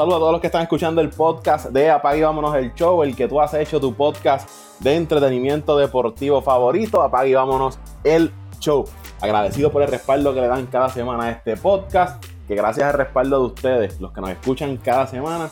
saludo 0.00 0.16
a 0.16 0.18
todos 0.20 0.32
los 0.32 0.40
que 0.40 0.46
están 0.46 0.62
escuchando 0.62 1.02
el 1.02 1.10
podcast 1.10 1.66
de 1.66 1.90
Apague 1.90 2.20
y 2.20 2.22
Vámonos 2.22 2.56
el 2.56 2.72
Show, 2.72 3.02
el 3.02 3.14
que 3.14 3.28
tú 3.28 3.38
has 3.38 3.52
hecho 3.52 3.78
tu 3.78 3.94
podcast 3.94 4.48
de 4.78 4.96
entretenimiento 4.96 5.76
deportivo 5.76 6.40
favorito, 6.40 7.02
Apague 7.02 7.28
y 7.28 7.34
Vámonos 7.34 7.78
el 8.02 8.32
Show. 8.60 8.86
Agradecido 9.20 9.70
por 9.70 9.82
el 9.82 9.88
respaldo 9.88 10.32
que 10.32 10.40
le 10.40 10.46
dan 10.46 10.68
cada 10.68 10.88
semana 10.88 11.24
a 11.24 11.30
este 11.32 11.54
podcast, 11.58 12.24
que 12.48 12.54
gracias 12.54 12.88
al 12.88 12.94
respaldo 12.94 13.40
de 13.40 13.46
ustedes, 13.48 14.00
los 14.00 14.10
que 14.12 14.22
nos 14.22 14.30
escuchan 14.30 14.78
cada 14.78 15.06
semana, 15.06 15.50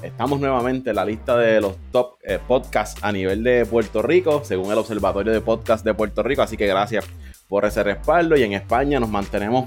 estamos 0.00 0.40
nuevamente 0.40 0.88
en 0.88 0.96
la 0.96 1.04
lista 1.04 1.36
de 1.36 1.60
los 1.60 1.76
top 1.92 2.14
eh, 2.22 2.38
podcasts 2.48 3.04
a 3.04 3.12
nivel 3.12 3.44
de 3.44 3.66
Puerto 3.66 4.00
Rico, 4.00 4.40
según 4.44 4.72
el 4.72 4.78
Observatorio 4.78 5.30
de 5.30 5.42
Podcast 5.42 5.84
de 5.84 5.92
Puerto 5.92 6.22
Rico, 6.22 6.40
así 6.40 6.56
que 6.56 6.66
gracias 6.66 7.04
por 7.48 7.66
ese 7.66 7.82
respaldo 7.82 8.34
y 8.34 8.44
en 8.44 8.54
España 8.54 8.98
nos 8.98 9.10
mantenemos 9.10 9.66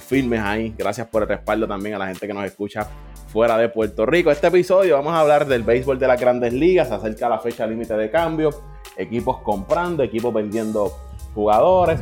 firmes 0.00 0.40
ahí. 0.40 0.72
Gracias 0.78 1.08
por 1.08 1.22
el 1.22 1.28
respaldo 1.28 1.66
también 1.66 1.96
a 1.96 1.98
la 1.98 2.06
gente 2.06 2.24
que 2.26 2.34
nos 2.34 2.44
escucha 2.44 2.88
fuera 3.34 3.58
de 3.58 3.68
Puerto 3.68 4.06
Rico. 4.06 4.30
Este 4.30 4.46
episodio 4.46 4.94
vamos 4.94 5.12
a 5.12 5.18
hablar 5.18 5.48
del 5.48 5.64
béisbol 5.64 5.98
de 5.98 6.06
las 6.06 6.20
grandes 6.20 6.52
ligas, 6.52 6.92
acerca 6.92 7.26
de 7.26 7.30
la 7.30 7.40
fecha 7.40 7.66
límite 7.66 7.94
de 7.94 8.08
cambio, 8.08 8.50
equipos 8.96 9.38
comprando, 9.38 10.04
equipos 10.04 10.32
vendiendo 10.32 10.92
jugadores. 11.34 12.00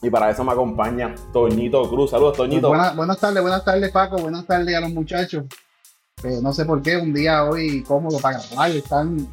Y 0.00 0.08
para 0.08 0.30
eso 0.30 0.42
me 0.42 0.52
acompaña 0.52 1.14
Toñito 1.34 1.86
Cruz. 1.90 2.12
Saludos, 2.12 2.38
Toñito. 2.38 2.68
Buenas, 2.68 2.96
buenas 2.96 3.18
tardes, 3.18 3.42
buenas 3.42 3.62
tardes, 3.62 3.92
Paco. 3.92 4.16
Buenas 4.16 4.46
tardes 4.46 4.74
a 4.74 4.80
los 4.80 4.90
muchachos. 4.90 5.44
Eh, 6.22 6.38
no 6.42 6.50
sé 6.54 6.64
por 6.64 6.80
qué, 6.80 6.96
un 6.96 7.12
día 7.12 7.44
hoy 7.44 7.82
cómodo 7.82 8.18
para 8.18 8.38
grabar. 8.38 8.70
Están 8.70 9.28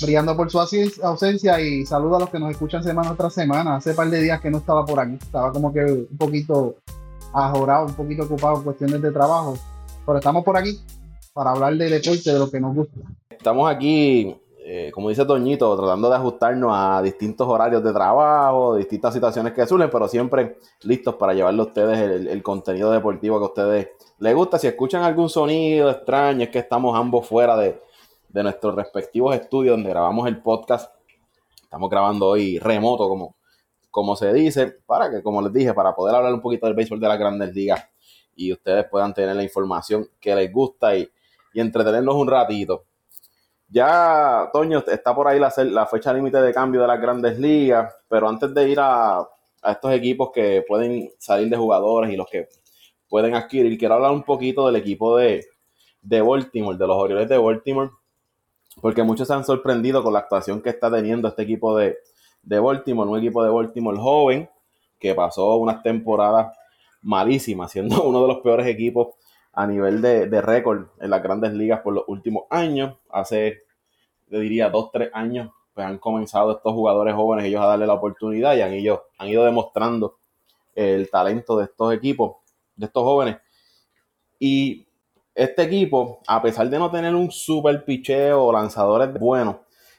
brillando 0.00 0.34
por 0.34 0.50
su 0.50 0.58
ausencia 0.58 1.60
y 1.60 1.84
saludo 1.84 2.16
a 2.16 2.20
los 2.20 2.30
que 2.30 2.38
nos 2.38 2.50
escuchan 2.50 2.82
semana 2.82 3.14
tras 3.14 3.34
semana. 3.34 3.76
Hace 3.76 3.90
un 3.90 3.96
par 3.96 4.08
de 4.08 4.22
días 4.22 4.40
que 4.40 4.50
no 4.50 4.58
estaba 4.58 4.86
por 4.86 4.98
aquí. 4.98 5.18
Estaba 5.20 5.52
como 5.52 5.74
que 5.74 5.84
un 5.84 6.16
poquito 6.16 6.76
ajorado, 7.34 7.84
un 7.84 7.94
poquito 7.94 8.22
ocupado 8.22 8.56
en 8.56 8.62
cuestiones 8.62 9.02
de 9.02 9.10
trabajo. 9.10 9.58
Pero 10.06 10.18
estamos 10.18 10.44
por 10.44 10.56
aquí 10.56 10.78
para 11.32 11.50
hablar 11.50 11.74
de 11.76 11.88
deporte, 11.88 12.32
de 12.32 12.38
lo 12.38 12.50
que 12.50 12.60
nos 12.60 12.74
gusta. 12.74 13.00
Estamos 13.30 13.70
aquí, 13.70 14.36
eh, 14.58 14.90
como 14.92 15.08
dice 15.08 15.24
Toñito, 15.24 15.74
tratando 15.76 16.10
de 16.10 16.16
ajustarnos 16.16 16.70
a 16.72 17.00
distintos 17.02 17.48
horarios 17.48 17.82
de 17.82 17.92
trabajo, 17.92 18.76
distintas 18.76 19.14
situaciones 19.14 19.54
que 19.54 19.66
surgen, 19.66 19.88
pero 19.90 20.06
siempre 20.06 20.58
listos 20.82 21.14
para 21.14 21.32
llevarle 21.32 21.60
a 21.60 21.64
ustedes 21.64 21.98
el, 22.26 22.42
contenido 22.42 22.92
deportivo 22.92 23.38
que 23.38 23.44
a 23.44 23.48
ustedes 23.48 23.88
les 24.18 24.34
gusta. 24.34 24.58
Si 24.58 24.66
escuchan 24.66 25.02
algún 25.02 25.30
sonido 25.30 25.90
extraño, 25.90 26.44
es 26.44 26.50
que 26.50 26.58
estamos 26.58 26.94
ambos 26.96 27.26
fuera 27.26 27.56
de, 27.56 27.80
de 28.28 28.42
nuestros 28.42 28.74
respectivos 28.74 29.34
estudios 29.34 29.74
donde 29.74 29.88
grabamos 29.88 30.28
el 30.28 30.42
podcast. 30.42 30.94
Estamos 31.62 31.88
grabando 31.88 32.26
hoy 32.26 32.58
remoto, 32.58 33.08
como, 33.08 33.36
como 33.90 34.16
se 34.16 34.32
dice, 34.34 34.66
para 34.86 35.10
que, 35.10 35.22
como 35.22 35.40
les 35.40 35.52
dije, 35.52 35.72
para 35.72 35.94
poder 35.94 36.14
hablar 36.14 36.34
un 36.34 36.42
poquito 36.42 36.66
del 36.66 36.76
béisbol 36.76 37.00
de 37.00 37.08
las 37.08 37.18
grandes 37.18 37.54
ligas 37.54 37.84
y 38.36 38.52
ustedes 38.52 38.86
puedan 38.88 39.14
tener 39.14 39.34
la 39.36 39.42
información 39.42 40.08
que 40.20 40.34
les 40.34 40.52
gusta 40.52 40.96
y, 40.96 41.08
entretenernos 41.56 42.16
un 42.16 42.26
ratito. 42.26 42.84
Ya, 43.68 44.50
Toño, 44.52 44.82
está 44.88 45.14
por 45.14 45.28
ahí 45.28 45.38
la, 45.38 45.52
la 45.56 45.86
fecha 45.86 46.12
límite 46.12 46.42
de 46.42 46.52
cambio 46.52 46.80
de 46.80 46.88
las 46.88 47.00
grandes 47.00 47.38
ligas, 47.38 47.94
pero 48.08 48.28
antes 48.28 48.52
de 48.52 48.68
ir 48.68 48.80
a, 48.80 49.18
a, 49.18 49.72
estos 49.72 49.92
equipos 49.92 50.30
que 50.34 50.64
pueden 50.66 51.12
salir 51.16 51.48
de 51.48 51.56
jugadores 51.56 52.12
y 52.12 52.16
los 52.16 52.28
que 52.28 52.48
pueden 53.08 53.36
adquirir, 53.36 53.78
quiero 53.78 53.94
hablar 53.94 54.10
un 54.10 54.24
poquito 54.24 54.66
del 54.66 54.74
equipo 54.74 55.16
de, 55.16 55.46
de 56.02 56.20
Baltimore, 56.20 56.76
de 56.76 56.86
los 56.86 56.96
Orioles 56.96 57.28
de 57.28 57.38
Baltimore, 57.38 57.90
porque 58.80 59.04
muchos 59.04 59.28
se 59.28 59.34
han 59.34 59.44
sorprendido 59.44 60.02
con 60.02 60.12
la 60.12 60.20
actuación 60.20 60.60
que 60.60 60.70
está 60.70 60.90
teniendo 60.90 61.28
este 61.28 61.42
equipo 61.42 61.76
de, 61.76 61.98
de 62.42 62.58
Baltimore, 62.58 63.08
un 63.08 63.18
equipo 63.18 63.44
de 63.44 63.50
Baltimore 63.50 63.96
joven 63.96 64.50
que 64.98 65.14
pasó 65.14 65.56
unas 65.56 65.82
temporadas 65.82 66.56
malísimas, 67.04 67.70
siendo 67.70 68.02
uno 68.02 68.22
de 68.22 68.28
los 68.28 68.38
peores 68.38 68.66
equipos 68.66 69.14
a 69.52 69.66
nivel 69.66 70.02
de, 70.02 70.40
récord 70.40 70.88
en 71.00 71.10
las 71.10 71.22
grandes 71.22 71.52
ligas 71.52 71.80
por 71.80 71.94
los 71.94 72.04
últimos 72.08 72.44
años. 72.50 72.96
Hace, 73.08 73.62
yo 74.28 74.40
diría, 74.40 74.68
dos, 74.68 74.90
tres 74.90 75.10
años, 75.12 75.50
pues 75.72 75.86
han 75.86 75.98
comenzado 75.98 76.52
estos 76.52 76.72
jugadores 76.72 77.14
jóvenes 77.14 77.46
ellos 77.46 77.62
a 77.62 77.66
darle 77.66 77.86
la 77.86 77.94
oportunidad 77.94 78.56
y 78.56 78.62
han, 78.62 78.72
ellos, 78.72 79.00
han 79.18 79.28
ido 79.28 79.44
demostrando 79.44 80.18
el 80.74 81.08
talento 81.08 81.56
de 81.56 81.64
estos 81.64 81.94
equipos, 81.94 82.36
de 82.74 82.86
estos 82.86 83.04
jóvenes. 83.04 83.36
Y 84.40 84.86
este 85.34 85.62
equipo, 85.62 86.20
a 86.26 86.42
pesar 86.42 86.68
de 86.68 86.78
no 86.78 86.90
tener 86.90 87.14
un 87.14 87.30
super 87.30 87.84
picheo 87.84 88.44
o 88.44 88.52
lanzadores 88.52 89.12
buenos, 89.12 89.56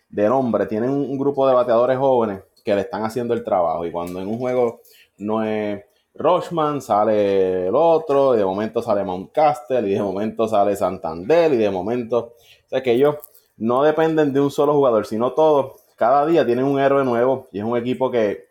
de 0.09 0.30
nombre, 0.30 0.66
tienen 0.66 0.91
un 0.91 1.18
grupo 1.18 1.47
de 1.47 1.53
bateadores 1.53 1.97
jóvenes 1.97 2.41
que 2.63 2.75
le 2.75 2.81
están 2.81 3.03
haciendo 3.03 3.34
el 3.34 3.44
trabajo. 3.44 3.85
Y 3.85 3.91
cuando 3.91 4.19
en 4.19 4.28
un 4.28 4.38
juego 4.38 4.81
no 5.18 5.44
es 5.44 5.84
Rochman, 6.16 6.81
sale 6.81 7.68
el 7.68 7.76
otro, 7.76 8.36
y 8.36 8.38
de 8.38 8.46
momento 8.46 8.81
sale 8.81 9.03
Mountcastle, 9.03 9.88
y 9.88 9.94
de 9.94 10.02
momento 10.02 10.48
sale 10.48 10.76
Santander, 10.76 11.53
y 11.53 11.58
de 11.58 11.70
momento. 11.70 12.34
O 12.66 12.70
sea 12.70 12.81
que 12.81 12.94
ellos 12.94 13.16
no 13.58 13.84
dependen 13.84 14.34
de 14.34 14.42
un 14.42 14.52
solo 14.52 14.74
jugador, 14.74 15.06
sino 15.06 15.34
todos. 15.34 15.81
Cada 15.96 16.25
día 16.25 16.46
tienen 16.46 16.66
un 16.66 16.80
héroe 16.80 17.06
nuevo 17.06 17.48
y 17.52 17.59
es 17.59 17.66
un 17.66 17.78
equipo 17.78 18.12
que, 18.12 18.48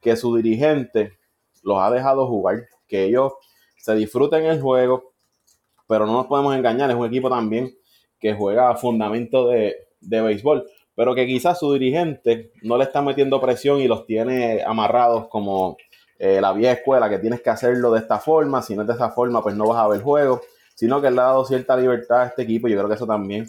que 0.00 0.16
su 0.16 0.34
dirigente 0.36 1.18
los 1.62 1.78
ha 1.80 1.90
dejado 1.90 2.26
jugar, 2.26 2.66
que 2.88 3.04
ellos 3.04 3.34
se 3.76 3.94
disfruten 3.94 4.44
el 4.46 4.60
juego, 4.60 5.12
pero 5.86 6.06
no 6.06 6.12
nos 6.14 6.26
podemos 6.26 6.56
engañar, 6.56 6.90
es 6.90 6.96
un 6.96 7.06
equipo 7.06 7.30
también 7.30 7.72
que 8.18 8.34
juega 8.34 8.70
a 8.70 8.76
fundamento 8.76 9.46
de, 9.48 9.76
de 10.00 10.20
béisbol 10.20 10.66
pero 10.98 11.14
que 11.14 11.28
quizás 11.28 11.60
su 11.60 11.72
dirigente 11.72 12.50
no 12.62 12.76
le 12.76 12.82
está 12.82 13.00
metiendo 13.00 13.40
presión 13.40 13.80
y 13.80 13.86
los 13.86 14.04
tiene 14.04 14.64
amarrados 14.66 15.28
como 15.28 15.76
eh, 16.18 16.40
la 16.40 16.52
vieja 16.52 16.72
escuela, 16.72 17.08
que 17.08 17.18
tienes 17.18 17.40
que 17.40 17.50
hacerlo 17.50 17.92
de 17.92 18.00
esta 18.00 18.18
forma, 18.18 18.62
si 18.62 18.74
no 18.74 18.82
es 18.82 18.88
de 18.88 18.94
esta 18.94 19.10
forma, 19.10 19.42
pues 19.42 19.54
no 19.54 19.68
vas 19.68 19.78
a 19.78 19.88
ver 19.88 20.02
juego, 20.02 20.40
sino 20.74 21.00
que 21.00 21.10
le 21.10 21.20
ha 21.20 21.24
dado 21.24 21.44
cierta 21.44 21.76
libertad 21.76 22.22
a 22.22 22.26
este 22.26 22.42
equipo. 22.42 22.68
Yo 22.68 22.76
creo 22.76 22.88
que 22.88 22.94
eso 22.94 23.06
también 23.06 23.46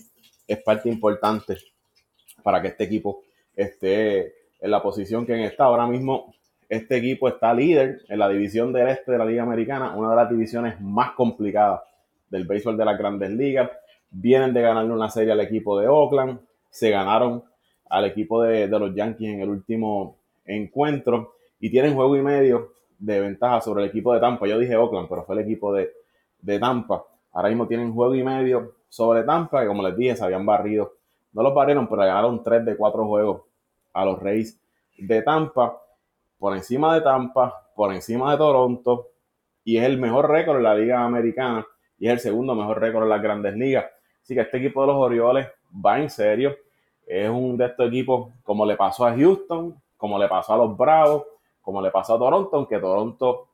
es 0.47 0.57
parte 0.63 0.90
importante 0.90 1.58
para 2.44 2.62
que 2.62 2.69
este 2.69 2.84
equipo 2.85 3.22
esté 3.56 4.34
en 4.59 4.72
la 4.72 4.81
posición 4.81 5.25
que 5.25 5.46
está. 5.46 5.66
Ahora 5.66 5.88
mismo 5.88 6.34
este 6.68 6.97
equipo 6.97 7.28
está 7.28 7.53
líder 7.53 8.02
en 8.08 8.19
la 8.19 8.29
división 8.29 8.72
del 8.72 8.90
este 8.90 9.12
de 9.12 9.18
la 9.18 9.25
Liga 9.25 9.44
Americana, 9.44 9.96
una 9.96 10.12
de 10.12 10.16
las 10.16 10.29
divisiones 10.29 10.79
más 10.79 11.12
complicadas 11.12 11.81
del 12.29 12.46
béisbol 12.46 12.78
de 12.78 12.85
las 12.85 12.97
grandes 12.97 13.31
ligas. 13.31 13.72
Vienen 14.12 14.53
de 14.53 14.62
ganarle 14.62 14.94
una 14.94 15.09
serie 15.09 15.31
al 15.31 15.40
equipo 15.40 15.79
de 15.79 15.88
Oakland, 15.88 16.40
se 16.69 16.91
ganaron 16.91 17.44
al 17.90 18.06
equipo 18.06 18.44
de, 18.44 18.68
los 18.68 18.94
Yankees 18.94 19.29
en 19.29 19.41
el 19.41 19.50
último 19.50 20.18
encuentro 20.46 21.35
y 21.59 21.70
tienen 21.70 21.96
juego 21.96 22.16
y 22.16 22.22
medio 22.22 22.74
de 22.97 23.20
ventaja 23.20 23.62
sobre 23.62 23.84
el 23.84 23.90
equipo 23.90 24.14
de 24.14 24.20
Tampa. 24.20 24.47
Yo 24.47 24.59
dije 24.59 24.75
Oakland, 24.75 25.08
pero 25.09 25.24
fue 25.24 25.36
el 25.36 25.42
equipo 25.42 25.74
de, 25.74 25.92
Tampa. 26.59 27.03
Ahora 27.34 27.50
mismo 27.50 27.68
tienen 27.68 27.94
juego 27.94 28.16
y 28.16 28.24
medio 28.24 28.75
sobre 28.88 29.24
Tampa, 29.24 29.62
que 29.62 29.68
como 29.68 29.84
les 29.84 29.96
dije, 29.96 30.16
se 30.16 30.24
habían 30.24 30.46
barrido. 30.46 30.94
No 31.34 31.44
los 31.44 31.53
barrieron, 31.53 31.88
pero 31.88 32.02
ganaron 32.02 32.44
3 32.44 32.66
de 32.66 32.75
4 32.75 33.06
juegos 33.06 33.42
a 33.94 34.06
los 34.06 34.20
Reyes 34.20 34.59
de 34.97 35.22
Tampa. 35.22 35.81
Por 36.38 36.56
encima 36.56 36.96
de 36.96 37.02
Tampa, 37.02 37.70
por 37.76 37.94
encima 37.94 38.31
de 38.31 38.38
Toronto. 38.38 39.08
Y 39.64 39.78
es 39.78 39.84
el 39.84 39.97
mejor 39.97 40.30
récord 40.30 40.58
en 40.58 40.64
la 40.64 40.76
Liga 40.76 41.03
Americana. 41.03 41.66
Y 41.97 42.08
es 42.08 42.14
el 42.14 42.20
segundo 42.20 42.56
mejor 42.56 42.80
récord 42.80 43.03
en 43.03 43.09
las 43.09 43.22
grandes 43.22 43.56
ligas. 43.56 43.86
Así 44.24 44.34
que 44.34 44.41
este 44.41 44.58
equipo 44.58 44.81
de 44.81 44.88
los 44.88 44.96
Orioles 44.96 45.47
va 45.86 46.00
en 46.00 46.09
serio. 46.09 46.56
Es 47.06 47.30
un 47.30 47.58
de 47.58 47.66
estos 47.66 47.88
equipos 47.88 48.31
como 48.44 48.66
le 48.66 48.76
pasó 48.76 49.06
a 49.06 49.16
Houston, 49.16 49.76
como 49.97 50.18
le 50.18 50.28
pasó 50.28 50.53
a 50.53 50.58
los 50.58 50.78
Bravos, 50.78 51.24
como 51.69 51.84
le 51.84 51.91
pasó 51.91 52.16
a 52.16 52.18
Toronto, 52.18 52.50
aunque 52.57 52.80
Toronto 52.80 53.47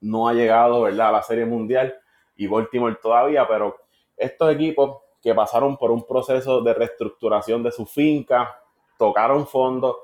no 0.00 0.26
ha 0.26 0.32
llegado 0.32 0.80
¿verdad? 0.80 1.08
a 1.08 1.12
la 1.12 1.22
Serie 1.22 1.44
Mundial 1.44 1.94
y 2.34 2.46
Baltimore 2.46 2.96
todavía, 2.96 3.46
pero 3.46 3.76
estos 4.16 4.54
equipos 4.54 5.02
que 5.22 5.34
pasaron 5.34 5.76
por 5.76 5.90
un 5.90 6.06
proceso 6.06 6.62
de 6.62 6.72
reestructuración 6.72 7.62
de 7.62 7.72
su 7.72 7.84
finca, 7.84 8.58
tocaron 8.96 9.46
fondos, 9.46 9.96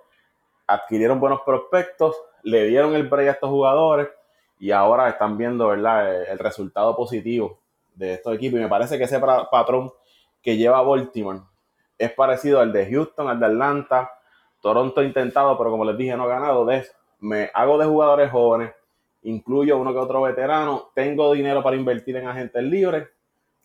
adquirieron 0.66 1.19
buenos 1.19 1.41
prospectos, 1.41 2.15
le 2.42 2.66
dieron 2.66 2.95
el 2.95 3.09
break 3.09 3.28
a 3.28 3.33
estos 3.33 3.48
jugadores 3.48 4.09
y 4.59 4.71
ahora 4.71 5.09
están 5.09 5.39
viendo 5.39 5.68
¿verdad? 5.68 6.30
el 6.30 6.39
resultado 6.39 6.95
positivo 6.95 7.60
de 7.95 8.12
estos 8.12 8.34
equipos. 8.34 8.60
Y 8.60 8.62
me 8.62 8.68
parece 8.68 8.98
que 8.98 9.04
ese 9.04 9.18
patrón 9.18 9.91
que 10.42 10.59
lleva 10.59 10.83
Baltimore 10.83 11.41
es 11.97 12.12
parecido 12.12 12.60
al 12.60 12.74
de 12.74 12.91
Houston, 12.91 13.27
al 13.30 13.41
de 13.41 13.47
Atlanta. 13.47 14.10
Toronto 14.60 15.01
ha 15.01 15.04
intentado, 15.04 15.56
pero 15.56 15.71
como 15.71 15.86
les 15.86 15.97
dije, 15.97 16.15
no 16.15 16.24
ha 16.24 16.28
ganado. 16.28 16.66
Me 17.22 17.51
hago 17.54 17.78
de 17.78 17.86
jugadores 17.86 18.30
jóvenes, 18.30 18.74
incluyo 19.22 19.78
uno 19.78 19.92
que 19.92 19.98
otro 19.98 20.22
veterano, 20.22 20.91
tengo 20.95 21.33
dinero 21.33 21.63
para 21.63 21.77
invertir 21.77 22.16
en 22.16 22.27
agentes 22.27 22.63
libres, 22.65 23.09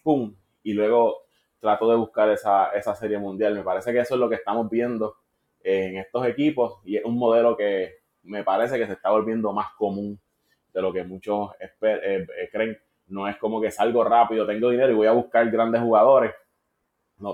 ¡pum! 0.04 0.36
Y 0.62 0.74
luego 0.74 1.24
trato 1.60 1.90
de 1.90 1.96
buscar 1.96 2.30
esa, 2.30 2.70
esa 2.72 2.94
serie 2.94 3.18
mundial. 3.18 3.56
Me 3.56 3.64
parece 3.64 3.92
que 3.92 4.00
eso 4.00 4.14
es 4.14 4.20
lo 4.20 4.30
que 4.30 4.36
estamos 4.36 4.70
viendo 4.70 5.16
en 5.64 5.98
estos 5.98 6.26
equipos 6.28 6.80
y 6.86 6.98
es 6.98 7.04
un 7.04 7.18
modelo 7.18 7.58
que 7.58 7.96
me 8.24 8.44
parece 8.44 8.78
que 8.78 8.86
se 8.86 8.94
está 8.94 9.10
volviendo 9.10 9.52
más 9.52 9.74
común 9.76 10.20
de 10.72 10.82
lo 10.82 10.94
que 10.94 11.04
muchos 11.04 11.50
eh, 11.60 11.68
eh, 11.82 12.50
creen. 12.52 12.78
No 13.08 13.28
es 13.28 13.38
como 13.38 13.60
que 13.60 13.72
salgo 13.72 14.04
rápido, 14.04 14.46
tengo 14.46 14.70
dinero 14.70 14.92
y 14.92 14.96
voy 14.96 15.08
a 15.08 15.14
buscar 15.14 15.50
grandes 15.50 15.82
jugadores 15.82 16.32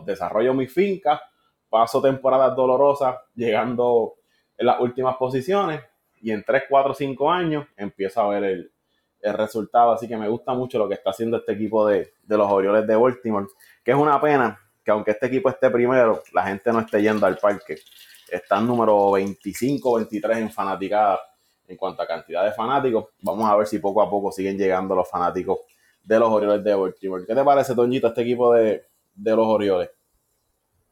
desarrollo 0.06 0.54
mi 0.54 0.68
finca, 0.68 1.22
paso 1.70 2.02
temporadas 2.02 2.56
dolorosas 2.56 3.18
llegando 3.36 4.14
en 4.58 4.68
las 4.68 4.80
últimas 4.80 5.18
posiciones 5.18 5.82
y 6.24 6.32
en 6.32 6.44
3, 6.44 6.64
4, 6.70 6.94
5 6.94 7.32
años 7.32 7.68
empiezo 7.78 8.22
a 8.22 8.30
ver 8.30 8.44
el 8.44 9.34
resultado. 9.34 9.92
Así 9.92 10.08
que 10.08 10.18
me 10.18 10.28
gusta 10.28 10.54
mucho 10.54 10.80
lo 10.80 10.88
que 10.88 10.96
está 10.96 11.12
haciendo 11.12 11.38
este 11.38 11.52
equipo 11.52 11.86
de, 11.86 12.14
de 12.24 12.38
los 12.38 12.50
Orioles 12.50 12.88
de 12.88 12.96
Baltimore, 12.96 13.46
que 13.84 13.92
es 13.92 13.98
una 13.98 14.20
pena 14.20 14.60
que 14.84 14.92
aunque 14.92 15.12
este 15.12 15.28
equipo 15.28 15.50
esté 15.50 15.70
primero, 15.70 16.24
la 16.34 16.44
gente 16.44 16.72
no 16.72 16.80
esté 16.80 17.02
yendo 17.02 17.26
al 17.26 17.38
parque. 17.38 17.78
Están 18.30 18.68
número 18.68 19.12
25, 19.12 19.96
23 19.96 20.38
en 20.40 20.52
fanaticada 20.52 21.20
en 21.68 21.78
cuanto 21.78 22.02
a 22.02 22.08
cantidad 22.08 22.44
de 22.44 22.52
fanáticos. 22.52 23.08
Vamos 23.22 23.50
a 23.50 23.56
ver 23.56 23.68
si 23.68 23.80
poco 23.80 24.02
a 24.02 24.10
poco 24.10 24.32
siguen 24.32 24.58
llegando 24.58 24.96
los 24.96 25.10
fanáticos 25.10 25.60
de 26.04 26.20
los 26.20 26.30
Orioles 26.30 26.64
de 26.64 26.76
Baltimore. 26.76 27.26
¿Qué 27.26 27.34
te 27.34 27.44
parece, 27.44 27.76
Toñito, 27.76 28.08
este 28.08 28.22
equipo 28.22 28.54
de, 28.54 28.86
los 29.16 29.48
Orioles? 29.48 29.90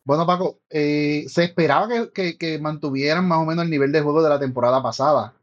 Bueno, 0.04 0.26
Paco, 0.26 0.60
eh, 0.70 1.26
se 1.28 1.44
esperaba 1.44 1.88
que, 2.14 2.60
mantuvieran 2.60 3.28
más 3.28 3.40
o 3.40 3.46
menos 3.46 3.66
el 3.66 3.72
nivel 3.72 3.92
de 3.92 4.02
juego 4.02 4.24
de 4.24 4.30
la 4.30 4.40
temporada 4.40 4.82
pasada. 4.82 5.34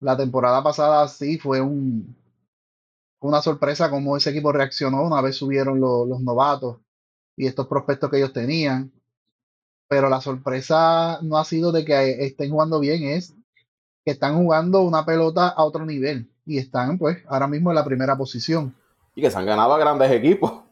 La 0.00 0.16
temporada 0.16 0.62
pasada 0.62 1.06
sí 1.08 1.38
fue 1.38 1.60
un, 1.60 2.16
una 3.20 3.40
sorpresa 3.42 3.90
cómo 3.90 4.16
ese 4.16 4.30
equipo 4.30 4.52
reaccionó 4.52 5.02
una 5.02 5.20
vez 5.20 5.36
subieron 5.36 5.80
los 5.80 6.20
novatos 6.20 6.78
y 7.36 7.46
estos 7.46 7.66
prospectos 7.68 8.10
que 8.10 8.18
ellos 8.18 8.32
tenían. 8.32 8.92
Pero 9.88 10.08
la 10.08 10.20
sorpresa 10.20 11.20
no 11.22 11.38
ha 11.38 11.44
sido 11.44 11.72
de 11.72 11.84
que 11.84 12.24
estén 12.26 12.50
jugando 12.50 12.80
bien, 12.80 13.04
es 13.04 13.34
que 14.04 14.10
están 14.12 14.36
jugando 14.36 14.82
una 14.82 15.06
pelota 15.06 15.48
a 15.48 15.64
otro 15.64 15.86
nivel 15.86 16.30
y 16.44 16.58
están 16.58 16.98
pues 16.98 17.18
ahora 17.28 17.46
mismo 17.46 17.70
en 17.70 17.76
la 17.76 17.84
primera 17.84 18.16
posición. 18.16 18.74
Y 19.14 19.22
que 19.22 19.30
se 19.30 19.38
han 19.38 19.46
ganado 19.46 19.74
a 19.74 19.78
grandes 19.78 20.10
equipos. 20.10 20.67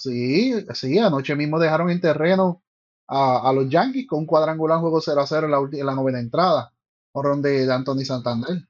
Sí, 0.00 0.54
sí, 0.74 0.98
anoche 0.98 1.34
mismo 1.34 1.58
dejaron 1.58 1.90
en 1.90 2.00
terreno 2.00 2.62
a, 3.08 3.52
los 3.52 3.68
Yankees 3.68 4.06
con 4.06 4.20
un 4.20 4.26
cuadrangular 4.26 4.80
juego 4.80 5.00
0 5.00 5.20
a 5.20 5.26
0 5.26 5.46
en 5.46 5.50
la, 5.50 5.78
en 5.80 5.86
la 5.86 5.94
novena 5.94 6.20
entrada, 6.20 6.72
por 7.12 7.34
de, 7.40 7.72
Anthony 7.72 8.04
Santander. 8.04 8.62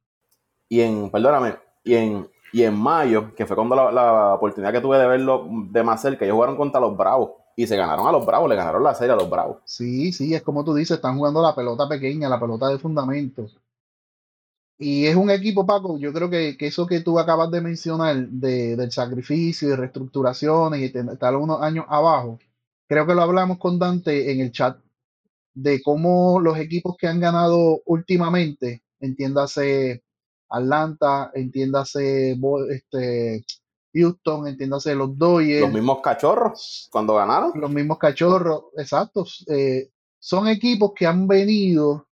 Y 0.69 0.81
en, 0.81 1.11
perdóname, 1.11 1.57
y 1.85 1.95
en, 1.95 2.29
y 2.53 2.63
en 2.63 2.75
mayo, 2.75 3.35
que 3.35 3.47
fue 3.47 3.57
cuando 3.57 3.91
la, 3.91 4.35
oportunidad 4.35 4.73
que 4.73 4.81
tuve 4.81 4.99
de 4.99 5.07
verlo 5.07 5.47
de 5.71 5.83
más 5.83 6.03
cerca, 6.03 6.25
ellos 6.25 6.35
jugaron 6.35 6.57
contra 6.57 6.81
los 6.81 6.97
Bravos 6.97 7.31
y 7.57 7.67
se 7.67 7.77
ganaron 7.77 8.07
a 8.07 8.13
los 8.13 8.27
Bravos, 8.27 8.49
le 8.49 8.57
ganaron 8.57 8.83
la 8.83 8.95
serie 8.95 9.15
a 9.15 9.17
los 9.17 9.31
Bravos. 9.31 9.59
Sí, 9.65 10.13
sí, 10.13 10.35
es 10.35 10.43
como 10.43 10.65
tú 10.65 10.75
dices, 10.75 10.97
están 10.97 11.17
jugando 11.17 11.41
la 11.41 11.55
pelota 11.55 11.89
pequeña, 11.89 12.29
la 12.29 12.41
pelota 12.41 12.69
de 12.69 12.79
fundamento. 12.79 13.47
Y 14.79 15.07
es 15.07 15.17
un 15.17 15.31
equipo, 15.31 15.65
Paco, 15.65 15.99
yo 15.99 16.13
creo 16.13 16.29
que, 16.29 16.57
eso 16.61 16.87
que 16.87 17.01
tú 17.01 17.19
acabas 17.19 17.51
de 17.51 17.63
mencionar 17.63 18.29
de, 18.29 18.77
del 18.77 18.93
sacrificio 18.93 19.71
y 19.71 19.75
reestructuraciones 19.75 20.81
y 20.81 20.99
estar 20.99 21.35
unos 21.35 21.63
años 21.63 21.87
abajo, 21.89 22.39
creo 22.87 23.07
que 23.07 23.15
lo 23.15 23.23
hablamos 23.23 23.59
con 23.59 23.79
Dante 23.79 24.31
en 24.33 24.41
el 24.41 24.53
chat 24.53 24.79
de 25.55 25.81
cómo 25.83 26.39
los 26.41 26.59
equipos 26.59 26.97
que 26.99 27.07
han 27.07 27.21
ganado 27.21 27.81
últimamente, 27.87 28.83
entiéndase 29.01 30.03
Atlanta, 30.51 31.31
entiéndase 31.35 32.37
este, 32.69 33.45
Houston, 33.95 34.49
entiéndase 34.49 34.95
los 34.95 35.17
Dodgers. 35.17 35.63
Los 35.63 35.73
mismos 35.73 36.01
cachorros 36.03 36.89
cuando 36.93 37.15
ganaron. 37.15 37.53
Los 37.55 37.71
mismos 37.71 37.99
cachorros, 37.99 38.65
exactos. 38.77 39.45
Eh, 39.49 39.91
son 40.19 40.49
equipos 40.49 40.93
que 40.95 41.07
han 41.07 41.27
venido 41.27 42.07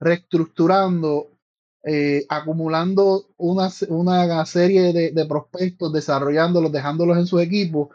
reestructurando 0.00 1.31
eh, 1.84 2.26
acumulando 2.28 3.26
una, 3.36 3.68
una 3.88 4.46
serie 4.46 4.92
de, 4.92 5.26
prospectos, 5.26 5.92
desarrollándolos, 5.92 6.70
dejándolos 6.70 7.18
en 7.18 7.26
su 7.26 7.40
equipo 7.40 7.90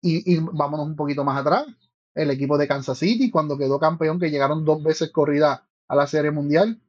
y, 0.00 0.38
vámonos 0.38 0.86
un 0.86 0.96
poquito 0.96 1.24
más 1.24 1.40
atrás. 1.40 1.66
El 2.14 2.30
equipo 2.30 2.56
de 2.58 2.68
Kansas 2.68 2.98
City, 2.98 3.30
cuando 3.30 3.58
quedó 3.58 3.80
campeón, 3.80 4.20
que 4.20 4.30
llegaron 4.30 4.64
dos 4.64 4.82
veces 4.82 5.10
corrida 5.10 5.66
a 5.88 5.96
la 5.96 6.06
Serie 6.06 6.30
Mundial. 6.30 6.80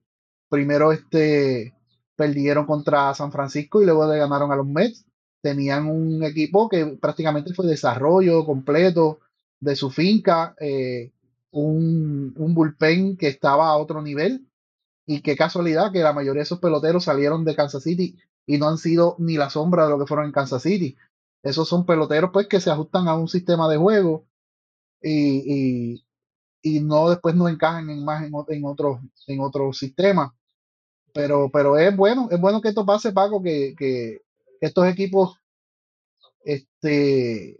Primero 0.49 0.91
este, 0.91 1.73
perdieron 2.15 2.67
contra 2.67 3.13
San 3.15 3.31
Francisco 3.31 3.81
y 3.81 3.85
luego 3.85 4.07
le 4.11 4.19
ganaron 4.19 4.51
a 4.51 4.55
los 4.55 4.67
Mets. 4.67 5.05
Tenían 5.41 5.87
un 5.87 6.23
equipo 6.23 6.69
que 6.69 6.85
prácticamente 7.01 7.53
fue 7.55 7.65
desarrollo 7.65 8.45
completo 8.45 9.19
de 9.59 9.75
su 9.75 9.89
finca, 9.89 10.55
eh, 10.59 11.11
un, 11.51 12.33
un 12.37 12.53
bullpen 12.53 13.17
que 13.17 13.27
estaba 13.29 13.69
a 13.69 13.77
otro 13.77 14.01
nivel 14.03 14.45
y 15.05 15.21
qué 15.21 15.35
casualidad 15.35 15.91
que 15.91 15.99
la 15.99 16.13
mayoría 16.13 16.39
de 16.39 16.43
esos 16.43 16.59
peloteros 16.59 17.03
salieron 17.03 17.45
de 17.45 17.55
Kansas 17.55 17.83
City 17.83 18.17
y 18.45 18.57
no 18.57 18.67
han 18.69 18.77
sido 18.77 19.15
ni 19.19 19.37
la 19.37 19.49
sombra 19.49 19.85
de 19.85 19.91
lo 19.91 19.99
que 19.99 20.07
fueron 20.07 20.25
en 20.27 20.31
Kansas 20.31 20.63
City. 20.63 20.97
Esos 21.43 21.67
son 21.67 21.85
peloteros 21.85 22.31
pues 22.33 22.47
que 22.47 22.59
se 22.59 22.71
ajustan 22.71 23.07
a 23.07 23.15
un 23.15 23.27
sistema 23.27 23.69
de 23.69 23.77
juego 23.77 24.25
y, 25.01 26.03
y, 26.63 26.79
no 26.81 27.09
después 27.09 27.35
no 27.35 27.47
encajan 27.47 27.89
en 27.89 28.03
más 28.03 28.23
en, 28.23 28.33
en 28.49 28.65
otros 28.65 28.99
en 29.27 29.39
otro 29.39 29.71
sistemas. 29.73 30.31
Pero, 31.13 31.49
pero 31.51 31.77
es 31.77 31.95
bueno, 31.95 32.27
es 32.31 32.39
bueno 32.41 32.61
que 32.61 32.69
esto 32.69 32.85
pase, 32.85 33.13
Paco, 33.13 33.41
que, 33.41 33.75
que 33.77 34.21
estos 34.59 34.87
equipos 34.87 35.39
este, 36.43 37.59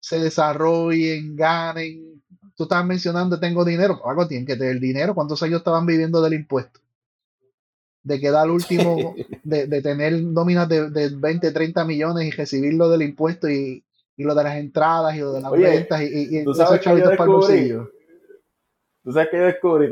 se 0.00 0.20
desarrollen, 0.20 1.36
ganen, 1.36 2.22
tú 2.58 2.64
estabas 2.64 2.84
mencionando, 2.84 3.38
tengo 3.38 3.64
dinero, 3.64 4.00
algo 4.04 4.26
tienen 4.26 4.44
que 4.44 4.56
tener 4.56 4.80
dinero. 4.80 5.14
¿Cuántos 5.14 5.40
años 5.44 5.58
estaban 5.58 5.86
viviendo 5.86 6.20
del 6.20 6.34
impuesto? 6.34 6.80
De 8.02 8.18
quedar 8.18 8.42
al 8.42 8.50
último, 8.58 9.14
de, 9.44 9.80
tener 9.80 10.20
nóminas 10.20 10.68
de, 10.68 10.90
de, 10.90 11.10
20, 11.14 11.52
30 11.52 11.84
millones 11.84 12.26
y 12.26 12.32
recibirlo 12.32 12.90
del 12.90 13.02
impuesto 13.02 13.48
y, 13.48 13.84
lo 14.16 14.34
de 14.34 14.42
las 14.42 14.56
entradas 14.56 15.14
y 15.14 15.20
lo 15.20 15.32
de 15.32 15.40
las 15.40 15.52
ventas 15.52 16.02
y, 16.02 16.38
y 16.40 16.44
¿tú 16.44 16.52
sabes 16.52 16.80
que 16.80 16.90
para 16.90 17.22
el 17.22 17.28
bolsillo. 17.28 17.88
Tú 19.04 19.12
sabes 19.12 19.28
que 19.30 19.36
yo 19.36 19.44
descubrí, 19.44 19.88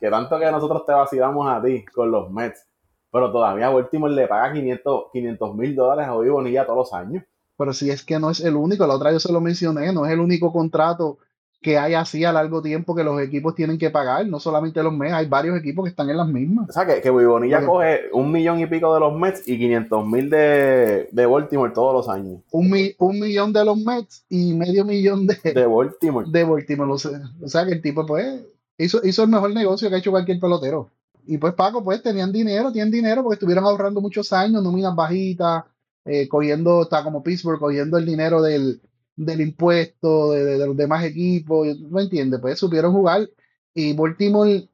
que 0.00 0.08
tanto 0.08 0.38
que 0.38 0.50
nosotros 0.50 0.86
te 0.86 0.92
vacilamos 0.92 1.46
a 1.46 1.62
ti 1.62 1.84
con 1.84 2.10
los 2.10 2.30
Mets, 2.30 2.66
pero 3.12 3.30
todavía 3.30 3.68
Baltimore 3.68 4.14
le 4.14 4.26
paga 4.26 4.54
500 4.54 5.54
mil 5.54 5.76
dólares 5.76 6.06
a 6.06 6.14
Obi 6.14 6.30
Bonilla 6.30 6.64
todos 6.64 6.78
los 6.78 6.92
años. 6.94 7.22
Pero 7.58 7.74
si 7.74 7.90
es 7.90 8.02
que 8.02 8.18
no 8.18 8.30
es 8.30 8.40
el 8.40 8.56
único, 8.56 8.86
la 8.86 8.94
otra 8.94 9.12
yo 9.12 9.20
se 9.20 9.30
lo 9.30 9.42
mencioné, 9.42 9.92
no 9.92 10.06
es 10.06 10.12
el 10.12 10.20
único 10.20 10.50
contrato 10.50 11.18
que 11.60 11.76
hay 11.76 11.92
así 11.92 12.24
a 12.24 12.32
largo 12.32 12.62
tiempo 12.62 12.94
que 12.94 13.04
los 13.04 13.20
equipos 13.20 13.54
tienen 13.54 13.76
que 13.76 13.90
pagar, 13.90 14.26
no 14.26 14.40
solamente 14.40 14.82
los 14.82 14.94
Mets, 14.94 15.12
hay 15.12 15.26
varios 15.26 15.58
equipos 15.58 15.84
que 15.84 15.90
están 15.90 16.08
en 16.08 16.16
las 16.16 16.28
mismas. 16.28 16.70
O 16.70 16.72
sea, 16.72 16.86
que, 16.86 17.02
que 17.02 17.10
Bonilla 17.10 17.64
coge 17.66 18.04
un 18.12 18.32
millón 18.32 18.60
y 18.60 18.66
pico 18.66 18.94
de 18.94 19.00
los 19.00 19.14
Mets 19.14 19.46
y 19.46 19.58
500 19.58 20.06
mil 20.06 20.30
de, 20.30 21.08
de 21.12 21.26
Baltimore 21.26 21.72
todos 21.74 21.92
los 21.92 22.08
años. 22.08 22.40
Un, 22.50 22.74
un 22.98 23.20
millón 23.20 23.52
de 23.52 23.64
los 23.64 23.76
Mets 23.76 24.24
y 24.30 24.54
medio 24.54 24.86
millón 24.86 25.26
de, 25.26 25.36
de 25.52 25.66
Baltimore. 25.66 26.26
De 26.30 26.44
Baltimore, 26.44 26.92
o 26.92 27.48
sea, 27.48 27.66
que 27.66 27.72
el 27.72 27.82
tipo 27.82 28.06
pues 28.06 28.40
hizo, 28.78 29.00
hizo 29.04 29.22
el 29.22 29.28
mejor 29.28 29.52
negocio 29.52 29.90
que 29.90 29.96
ha 29.96 29.98
hecho 29.98 30.12
cualquier 30.12 30.40
pelotero. 30.40 30.90
Y 31.26 31.36
pues 31.36 31.52
Paco, 31.52 31.84
pues 31.84 32.02
tenían 32.02 32.32
dinero, 32.32 32.72
tienen 32.72 32.90
dinero 32.90 33.22
porque 33.22 33.34
estuvieron 33.34 33.64
ahorrando 33.64 34.00
muchos 34.00 34.32
años, 34.32 34.62
nóminas 34.62 34.96
bajitas, 34.96 35.64
eh, 36.06 36.26
cogiendo, 36.26 36.82
está 36.82 37.04
como 37.04 37.22
Pittsburgh, 37.22 37.60
cogiendo 37.60 37.98
el 37.98 38.06
dinero 38.06 38.40
del, 38.40 38.80
del 39.24 39.42
impuesto, 39.42 40.32
de, 40.32 40.66
los 40.66 40.76
demás 40.76 41.04
equipos, 41.04 41.78
¿no 41.80 42.00
entiendes? 42.00 42.40
Pues 42.40 42.58
supieron 42.58 42.92
jugar 42.92 43.28
y 43.74 43.92
Baltimore, 43.92 44.68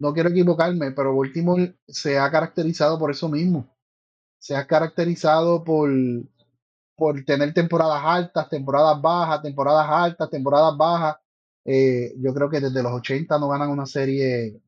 no 0.00 0.12
quiero 0.12 0.30
equivocarme, 0.30 0.90
pero 0.92 1.16
Baltimore 1.16 1.76
se 1.86 2.18
ha 2.18 2.30
caracterizado 2.30 2.98
por 2.98 3.10
eso 3.10 3.28
mismo. 3.28 3.68
Se 4.38 4.56
ha 4.56 4.66
caracterizado 4.66 5.62
por, 5.64 5.90
por 6.96 7.24
tener 7.24 7.54
temporadas 7.54 8.02
altas, 8.04 8.48
temporadas 8.48 9.00
bajas, 9.00 9.42
temporadas 9.42 9.86
altas, 9.88 10.30
temporadas 10.30 10.76
bajas. 10.76 11.16
Eh, 11.64 12.14
yo 12.18 12.34
creo 12.34 12.50
que 12.50 12.60
desde 12.60 12.82
los 12.82 12.92
80 12.92 13.38
no 13.38 13.48
ganan 13.48 13.70
una 13.70 13.86
serie 13.86 14.60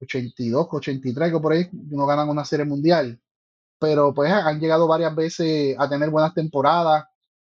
82, 0.00 0.68
83, 0.72 1.32
que 1.32 1.40
por 1.40 1.52
ahí 1.52 1.68
no 1.72 2.06
ganan 2.06 2.28
una 2.28 2.44
serie 2.44 2.64
mundial. 2.66 3.20
Pero 3.78 4.12
pues 4.14 4.32
han 4.32 4.60
llegado 4.60 4.88
varias 4.88 5.14
veces 5.14 5.76
a 5.78 5.88
tener 5.88 6.10
buenas 6.10 6.34
temporadas 6.34 7.04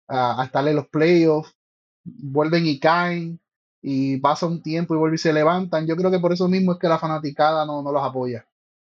a, 0.08 0.44
estar 0.46 0.68
en 0.68 0.76
los 0.76 0.88
playoffs, 0.88 1.56
vuelven 2.04 2.66
y 2.66 2.80
caen, 2.80 3.40
y 3.82 4.18
pasa 4.18 4.48
un 4.48 4.62
tiempo 4.62 4.96
y 4.96 4.98
vuelven 4.98 5.16
y 5.16 5.20
se 5.20 5.34
levantan. 5.34 5.88
Yo 5.88 5.96
creo 5.96 6.12
que 6.12 6.20
por 6.20 6.34
eso 6.34 6.48
mismo 6.48 6.74
es 6.74 6.80
que 6.80 6.88
la 6.88 7.00
fanaticada 7.00 7.66
no, 7.66 7.82
no 7.84 7.92
los 7.92 8.04
apoya, 8.04 8.46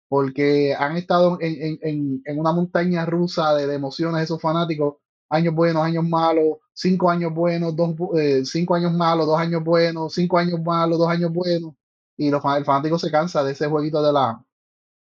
porque 0.08 0.76
han 0.78 0.98
estado 0.98 1.38
en, 1.42 1.80
en, 1.82 2.22
en 2.26 2.40
una 2.40 2.52
montaña 2.54 3.06
rusa 3.06 3.54
de, 3.56 3.74
emociones 3.74 4.24
esos 4.24 4.42
fanáticos, 4.42 4.98
años 5.30 5.54
buenos, 5.56 5.84
años 5.84 6.04
malos, 6.06 6.58
cinco 6.74 7.10
años 7.10 7.34
buenos, 7.34 7.76
dos, 7.76 7.96
eh, 8.18 8.44
cinco 8.46 8.76
años 8.76 8.94
malos, 8.94 9.28
dos 9.28 9.40
años 9.40 9.64
buenos, 9.64 10.14
cinco 10.14 10.38
años 10.38 10.62
malos, 10.62 10.98
dos 11.00 11.10
años 11.10 11.32
buenos, 11.32 11.74
y 12.18 12.30
los, 12.32 12.44
el 12.58 12.66
fanático 12.66 13.00
se 13.00 13.12
cansa 13.12 13.44
de 13.44 13.54
ese 13.54 13.68
jueguito 13.68 14.02
de 14.02 14.14
la, 14.14 14.44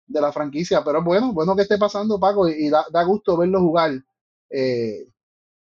de 0.08 0.22
la 0.22 0.32
franquicia, 0.32 0.84
pero 0.84 1.04
bueno, 1.04 1.34
bueno 1.34 1.56
que 1.56 1.64
esté 1.64 1.78
pasando 1.78 2.20
Paco 2.20 2.48
y, 2.48 2.70
da, 2.70 2.86
da, 2.92 3.04
gusto 3.04 3.38
verlo 3.38 3.60
jugar. 3.62 3.92
Eh, 4.50 5.08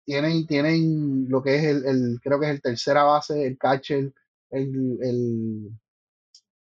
tienen, 0.05 0.45
tienen 0.47 1.29
lo 1.29 1.41
que 1.41 1.55
es 1.55 1.63
el, 1.63 2.19
creo 2.21 2.39
que 2.39 2.47
es 2.47 2.51
el 2.51 2.61
tercera 2.61 3.03
base, 3.03 3.45
el 3.45 3.57
catcher, 3.57 4.13
el, 4.49 4.97
el, 5.01 5.69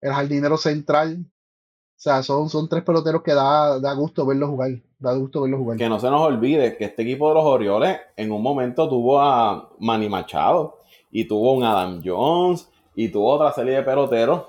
el 0.02 0.14
jardinero 0.14 0.58
central. 0.58 1.20
O 1.24 2.04
sea, 2.04 2.24
son, 2.24 2.50
son 2.50 2.68
tres 2.68 2.84
peloteros 2.84 3.22
que 3.22 3.34
da, 3.34 3.80
da 3.80 3.94
gusto 3.94 4.26
verlos 4.26 4.50
jugar. 4.50 4.72
Da 4.98 5.14
gusto 5.14 5.42
verlos 5.44 5.60
jugar. 5.60 5.78
Que 5.78 5.90
no 5.90 6.00
se 6.00 6.10
nos 6.10 6.22
olvide 6.22 6.76
que 6.76 6.86
este 6.86 7.04
equipo 7.04 7.30
de 7.30 7.36
los 7.36 7.46
Orioles 7.46 8.00
en 8.16 8.32
un 8.32 8.42
momento 8.42 8.90
tuvo 8.90 9.22
a 9.22 9.70
Manny 9.80 10.10
Machado 10.10 10.80
y 11.12 11.26
tuvo 11.26 11.54
un 11.54 11.64
Adam 11.64 12.02
Jones 12.04 12.68
y 12.96 13.10
tuvo 13.10 13.34
otra 13.34 13.52
serie 13.54 13.76
de 13.76 13.84
peloteros 13.84 14.44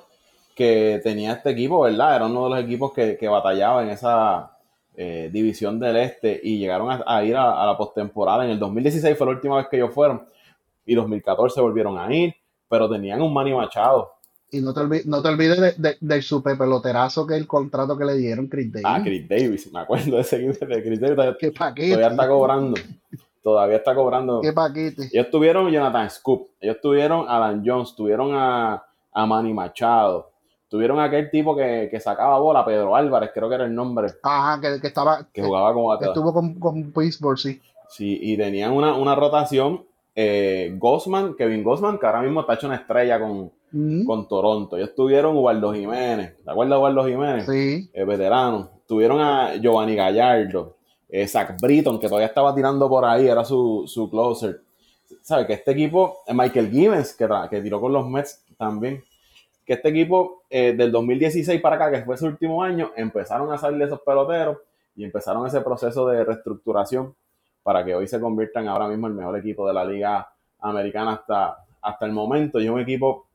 que 0.55 1.01
tenía 1.03 1.33
este 1.33 1.51
equipo, 1.51 1.83
¿verdad? 1.83 2.17
Era 2.17 2.27
uno 2.27 2.45
de 2.45 2.51
los 2.51 2.65
equipos 2.65 2.93
que, 2.93 3.17
que 3.19 3.29
batallaba 3.29 3.83
en 3.83 3.91
esa, 3.91 4.57
eh, 4.95 5.31
División 5.33 5.79
del 5.79 5.97
Este 5.97 6.39
y 6.43 6.59
llegaron 6.59 6.89
a, 6.91 7.25
ir 7.25 7.37
a, 7.37 7.67
la 7.67 7.77
postemporada. 7.77 8.45
En 8.45 8.51
el 8.51 8.59
2016 8.59 9.17
fue 9.17 9.27
la 9.27 9.33
última 9.33 9.57
vez 9.57 9.67
que 9.69 9.77
ellos 9.77 9.93
fueron 9.93 10.27
y 10.85 10.95
2014 10.95 11.61
volvieron 11.61 11.99
a 11.99 12.13
ir, 12.13 12.35
pero 12.69 12.91
tenían 12.91 13.23
un 13.23 13.33
Manny 13.33 13.55
Machado. 13.55 14.13
Y 14.51 14.61
no 14.61 14.75
te, 14.75 14.81
olvides, 14.81 15.07
no 15.07 15.23
te 15.23 15.29
olvides 15.29 15.77
del 16.01 16.23
super 16.23 16.59
peloterazo 16.59 17.27
que 17.27 17.37
el 17.37 17.47
contrato 17.47 17.97
que 17.97 18.05
le 18.05 18.17
dieron 18.17 18.49
Chris 18.49 18.71
Davis. 18.71 18.87
Ah, 18.87 19.01
Chris 19.03 19.27
Davis, 19.27 19.73
me 19.73 19.81
acuerdo 19.81 20.17
de 20.17 20.21
ese 20.21 20.39
de 20.39 20.83
Chris 20.83 21.01
Davis. 21.01 21.37
¿Qué 21.39 21.53
paquete? 21.53 21.95
Todavía 21.95 22.09
está 22.09 22.29
cobrando. 22.29 22.81
Todavía 23.43 23.77
está 23.77 23.95
cobrando. 23.95 24.41
¿Qué 24.43 24.53
paquete? 24.53 25.09
Ellos 25.11 25.31
tuvieron 25.31 25.71
Jonathan 25.71 26.11
Scoop, 26.11 26.51
ellos 26.61 26.77
tuvieron 26.83 27.27
a 27.29 27.37
Alan 27.37 27.63
Jones, 27.65 27.95
tuvieron 27.97 28.33
a, 28.35 28.85
a 29.11 29.27
Manny 29.27 29.55
Machado, 29.55 30.32
tuvieron 30.73 30.99
aquel 31.00 31.31
tipo 31.31 31.55
que, 31.55 31.88
que, 31.91 32.00
sacaba 32.00 32.38
bola, 32.38 32.64
Pedro 32.64 32.97
Álvarez, 32.97 33.31
creo 33.35 33.47
que 33.47 33.57
era 33.57 33.67
el 33.67 33.75
nombre. 33.75 34.09
Ajá, 34.23 34.59
que, 34.59 34.81
que 34.81 34.87
estaba. 34.87 35.29
Que, 35.31 35.43
jugaba 35.43 35.75
como 35.75 35.99
Que 35.99 36.07
estuvo 36.07 36.33
con, 36.33 36.55
con 36.55 36.93
Pittsburgh, 36.93 37.37
sí. 37.37 37.61
Sí, 37.91 38.19
y 38.23 38.38
tenían 38.38 38.73
una, 38.73 38.97
una 38.97 39.14
rotación. 39.14 39.85
Eh, 40.14 40.75
Gosman, 40.79 41.35
Kevin 41.35 41.62
Gosman, 41.62 41.99
que 41.99 42.07
ahora 42.07 42.23
mismo 42.23 42.41
está 42.41 42.55
hecho 42.55 42.69
una 42.69 42.76
estrella 42.76 43.21
con, 43.21 43.52
con 44.07 44.26
Toronto. 44.26 44.79
Ellos 44.79 44.95
tuvieron 44.95 45.37
Ubaldo 45.37 45.75
Jiménez, 45.75 46.38
¿te 46.43 46.50
acuerdas 46.50 46.76
de 46.76 46.81
Ubaldo 46.81 47.07
Jiménez? 47.07 47.45
Sí. 47.47 47.91
Eh, 47.93 48.05
veterano. 48.07 48.71
Tuvieron 48.88 49.21
a 49.21 49.57
Giovanni 49.57 49.95
Gallardo, 49.95 50.79
eh, 51.07 51.29
Zach 51.29 51.55
Britton, 51.61 52.00
que 52.00 52.09
todavía 52.09 52.29
estaba 52.29 52.55
tirando 52.55 52.88
por 52.88 53.05
ahí, 53.05 53.29
era 53.29 53.45
su, 53.45 53.85
su 53.87 54.09
closer. 54.09 54.62
¿Sabes? 55.21 55.47
Que 55.47 55.52
este 55.52 55.73
equipo, 55.73 56.21
eh, 56.26 56.33
Michael 56.33 56.71
Gibbons, 56.71 57.12
que, 57.14 57.29
que 57.50 57.61
tiró 57.61 57.79
con 57.79 57.93
los 57.93 58.09
Mets 58.09 58.43
también, 58.57 59.05
este 59.73 59.88
equipo 59.88 60.45
eh, 60.50 60.75
del 60.76 60.91
2016 60.91 61.61
para 61.61 61.76
acá, 61.76 61.91
que 61.91 62.05
fue 62.05 62.17
su 62.17 62.26
último 62.26 62.62
año, 62.62 62.93
empezaron 62.97 63.52
a 63.52 63.59
salir 63.59 63.83
esos 63.83 64.00
peloteros 64.00 64.59
y 64.95 65.05
empezaron 65.05 65.47
ese 65.47 65.61
proceso 65.61 66.07
de 66.09 66.25
reestructuración 66.25 67.14
para 67.62 67.85
que 67.85 67.95
hoy 67.95 68.07
se 68.07 68.21
conviertan 68.21 68.69
ahora 68.69 68.88
mismo 68.88 69.07
el 69.07 69.14
mejor 69.14 69.38
equipo 69.38 69.67
de 69.67 69.75
la 69.75 69.85
liga 69.85 70.29
americana 70.61 71.14
hasta, 71.14 71.59
hasta 71.81 72.07
el 72.07 72.12
momento. 72.12 72.61
Y 72.61 72.64
es 72.64 72.71
un 72.71 72.81
equipo 72.81 73.26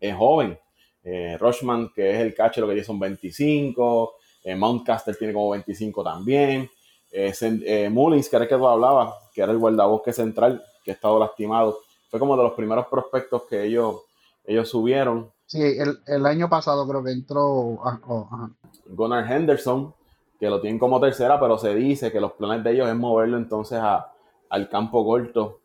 es 0.00 0.16
joven. 0.16 0.58
Eh, 1.02 1.36
Rochman, 1.38 1.90
que 1.94 2.10
es 2.10 2.20
el 2.20 2.34
catcher, 2.34 2.62
lo 2.62 2.68
que 2.68 2.74
tiene 2.74 2.86
son 2.86 2.98
25. 2.98 4.14
Eh, 4.44 4.56
Mountcaster 4.56 5.16
tiene 5.16 5.32
como 5.32 5.50
25 5.50 6.02
también. 6.02 6.68
Eh, 7.12 7.32
eh, 7.40 7.88
Mullins, 7.90 8.28
que 8.28 8.36
era 8.36 8.44
el 8.44 8.48
que 8.48 8.56
tú 8.56 8.66
hablabas, 8.66 9.14
que 9.34 9.42
era 9.42 9.52
el 9.52 9.58
guardabosque 9.58 10.12
central, 10.12 10.62
que 10.84 10.92
ha 10.92 10.94
estado 10.94 11.18
lastimado. 11.18 11.78
Fue 12.08 12.18
como 12.18 12.36
de 12.36 12.44
los 12.44 12.52
primeros 12.52 12.86
prospectos 12.86 13.42
que 13.48 13.64
ellos, 13.64 14.02
ellos 14.44 14.68
subieron. 14.68 15.30
Sí, 15.50 15.60
el, 16.06 16.26
año 16.26 16.48
pasado 16.48 16.86
creo 16.86 17.02
que 17.02 17.10
entró 17.10 17.80
ah, 17.84 17.98
oh, 18.06 18.50
Gunnar 18.86 19.28
Henderson, 19.28 19.92
que 20.38 20.48
lo 20.48 20.60
tienen 20.60 20.78
como 20.78 21.00
tercera, 21.00 21.40
pero 21.40 21.58
se 21.58 21.74
dice 21.74 22.12
que 22.12 22.20
los 22.20 22.34
planes 22.34 22.62
de 22.62 22.70
ellos 22.70 22.88
es 22.88 22.94
moverlo 22.94 23.36
entonces 23.36 23.80
a, 23.82 24.12
al 24.48 24.68
campo 24.68 25.04
corto 25.04 25.58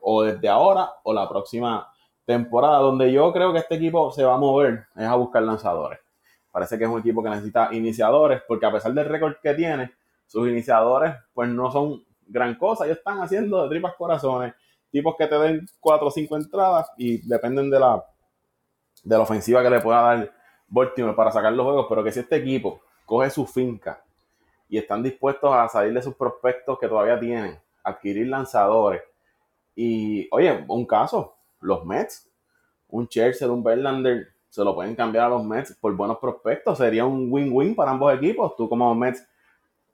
o 0.00 0.22
desde 0.22 0.48
ahora 0.48 0.92
o 1.02 1.12
la 1.12 1.28
próxima 1.28 1.92
temporada 2.24 2.78
donde 2.78 3.12
yo 3.12 3.30
creo 3.34 3.52
que 3.52 3.58
este 3.58 3.74
equipo 3.74 4.10
se 4.12 4.24
va 4.24 4.36
a 4.36 4.38
mover 4.38 4.86
es 4.96 5.04
a 5.04 5.14
buscar 5.14 5.42
lanzadores. 5.42 5.98
Parece 6.50 6.78
que 6.78 6.84
es 6.84 6.90
un 6.90 7.00
equipo 7.00 7.22
que 7.22 7.28
necesita 7.28 7.68
iniciadores, 7.72 8.40
porque 8.48 8.64
a 8.64 8.72
pesar 8.72 8.94
del 8.94 9.04
récord 9.04 9.34
que 9.42 9.52
tiene, 9.52 9.92
sus 10.26 10.48
iniciadores 10.48 11.14
pues 11.34 11.50
no 11.50 11.70
son 11.70 12.02
gran 12.26 12.54
cosa. 12.54 12.86
Ellos 12.86 12.96
están 12.96 13.20
haciendo 13.20 13.62
de 13.62 13.68
tripas 13.68 13.92
corazones, 13.98 14.54
tipos 14.90 15.16
que 15.18 15.26
te 15.26 15.38
den 15.38 15.66
cuatro 15.80 16.06
o 16.06 16.10
cinco 16.10 16.34
entradas 16.36 16.90
y 16.96 17.18
dependen 17.28 17.68
de 17.68 17.78
la, 17.78 18.02
de 19.02 19.16
la 19.16 19.22
ofensiva 19.22 19.62
que 19.62 19.70
le 19.70 19.80
pueda 19.80 20.02
dar 20.02 20.32
Baltimore 20.68 21.14
para 21.14 21.32
sacar 21.32 21.52
los 21.52 21.64
juegos, 21.64 21.86
pero 21.88 22.04
que 22.04 22.12
si 22.12 22.20
este 22.20 22.36
equipo 22.36 22.80
coge 23.04 23.30
su 23.30 23.46
finca 23.46 24.02
y 24.68 24.78
están 24.78 25.02
dispuestos 25.02 25.52
a 25.52 25.68
salir 25.68 25.92
de 25.92 26.02
sus 26.02 26.14
prospectos 26.14 26.78
que 26.78 26.86
todavía 26.88 27.18
tienen, 27.18 27.58
adquirir 27.82 28.28
lanzadores. 28.28 29.02
Y, 29.74 30.28
oye, 30.30 30.64
un 30.68 30.86
caso, 30.86 31.34
los 31.60 31.84
Mets, 31.84 32.30
un 32.88 33.08
Chelsea, 33.08 33.50
un 33.50 33.64
Verlander, 33.64 34.28
se 34.48 34.64
lo 34.64 34.74
pueden 34.74 34.94
cambiar 34.94 35.26
a 35.26 35.28
los 35.28 35.44
Mets 35.44 35.76
por 35.80 35.94
buenos 35.94 36.18
prospectos. 36.18 36.78
Sería 36.78 37.04
un 37.04 37.32
win-win 37.32 37.74
para 37.74 37.92
ambos 37.92 38.12
equipos. 38.14 38.54
Tú 38.56 38.68
como 38.68 38.94
Mets 38.94 39.26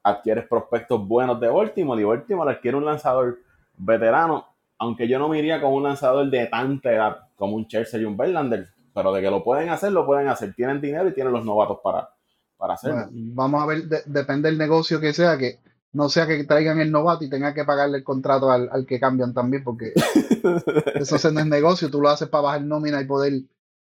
adquieres 0.02 0.46
prospectos 0.46 1.06
buenos 1.06 1.40
de 1.40 1.48
Baltimore 1.48 2.00
y 2.00 2.04
Baltimore 2.04 2.52
adquiere 2.52 2.76
un 2.76 2.84
lanzador 2.84 3.38
veterano, 3.76 4.46
aunque 4.78 5.08
yo 5.08 5.18
no 5.18 5.28
me 5.28 5.38
iría 5.38 5.60
con 5.60 5.72
un 5.72 5.82
lanzador 5.82 6.30
de 6.30 6.46
tanta 6.46 6.92
edad 6.92 7.28
como 7.34 7.56
un 7.56 7.66
Chelsea 7.66 8.00
y 8.00 8.04
un 8.04 8.16
Verlander, 8.16 8.68
pero 8.96 9.12
de 9.12 9.20
que 9.20 9.30
lo 9.30 9.44
pueden 9.44 9.68
hacer, 9.68 9.92
lo 9.92 10.06
pueden 10.06 10.26
hacer. 10.26 10.54
Tienen 10.54 10.80
dinero 10.80 11.06
y 11.06 11.12
tienen 11.12 11.30
los 11.30 11.44
novatos 11.44 11.80
para, 11.84 12.08
para 12.56 12.74
hacerlo. 12.74 13.08
vamos 13.12 13.62
a 13.62 13.66
ver, 13.66 13.82
depende 14.06 14.48
del 14.48 14.56
negocio 14.56 14.98
que 14.98 15.12
sea, 15.12 15.36
que 15.36 15.60
no 15.92 16.08
sea 16.08 16.26
que 16.26 16.44
traigan 16.44 16.80
el 16.80 16.90
novato 16.90 17.22
y 17.22 17.28
tengan 17.28 17.52
que 17.52 17.66
pagarle 17.66 17.98
el 17.98 18.04
contrato 18.04 18.50
al, 18.50 18.70
al 18.72 18.86
que 18.86 18.98
cambian 18.98 19.34
también, 19.34 19.62
porque 19.64 19.92
eso 20.94 21.30
no 21.30 21.40
es 21.40 21.46
negocio, 21.46 21.90
tú 21.90 22.00
lo 22.00 22.08
haces 22.08 22.28
para 22.28 22.44
bajar 22.44 22.62
nómina 22.62 23.02
y 23.02 23.04
poder 23.04 23.34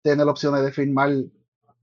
tener 0.02 0.28
opciones 0.28 0.64
de 0.64 0.72
firmar 0.72 1.12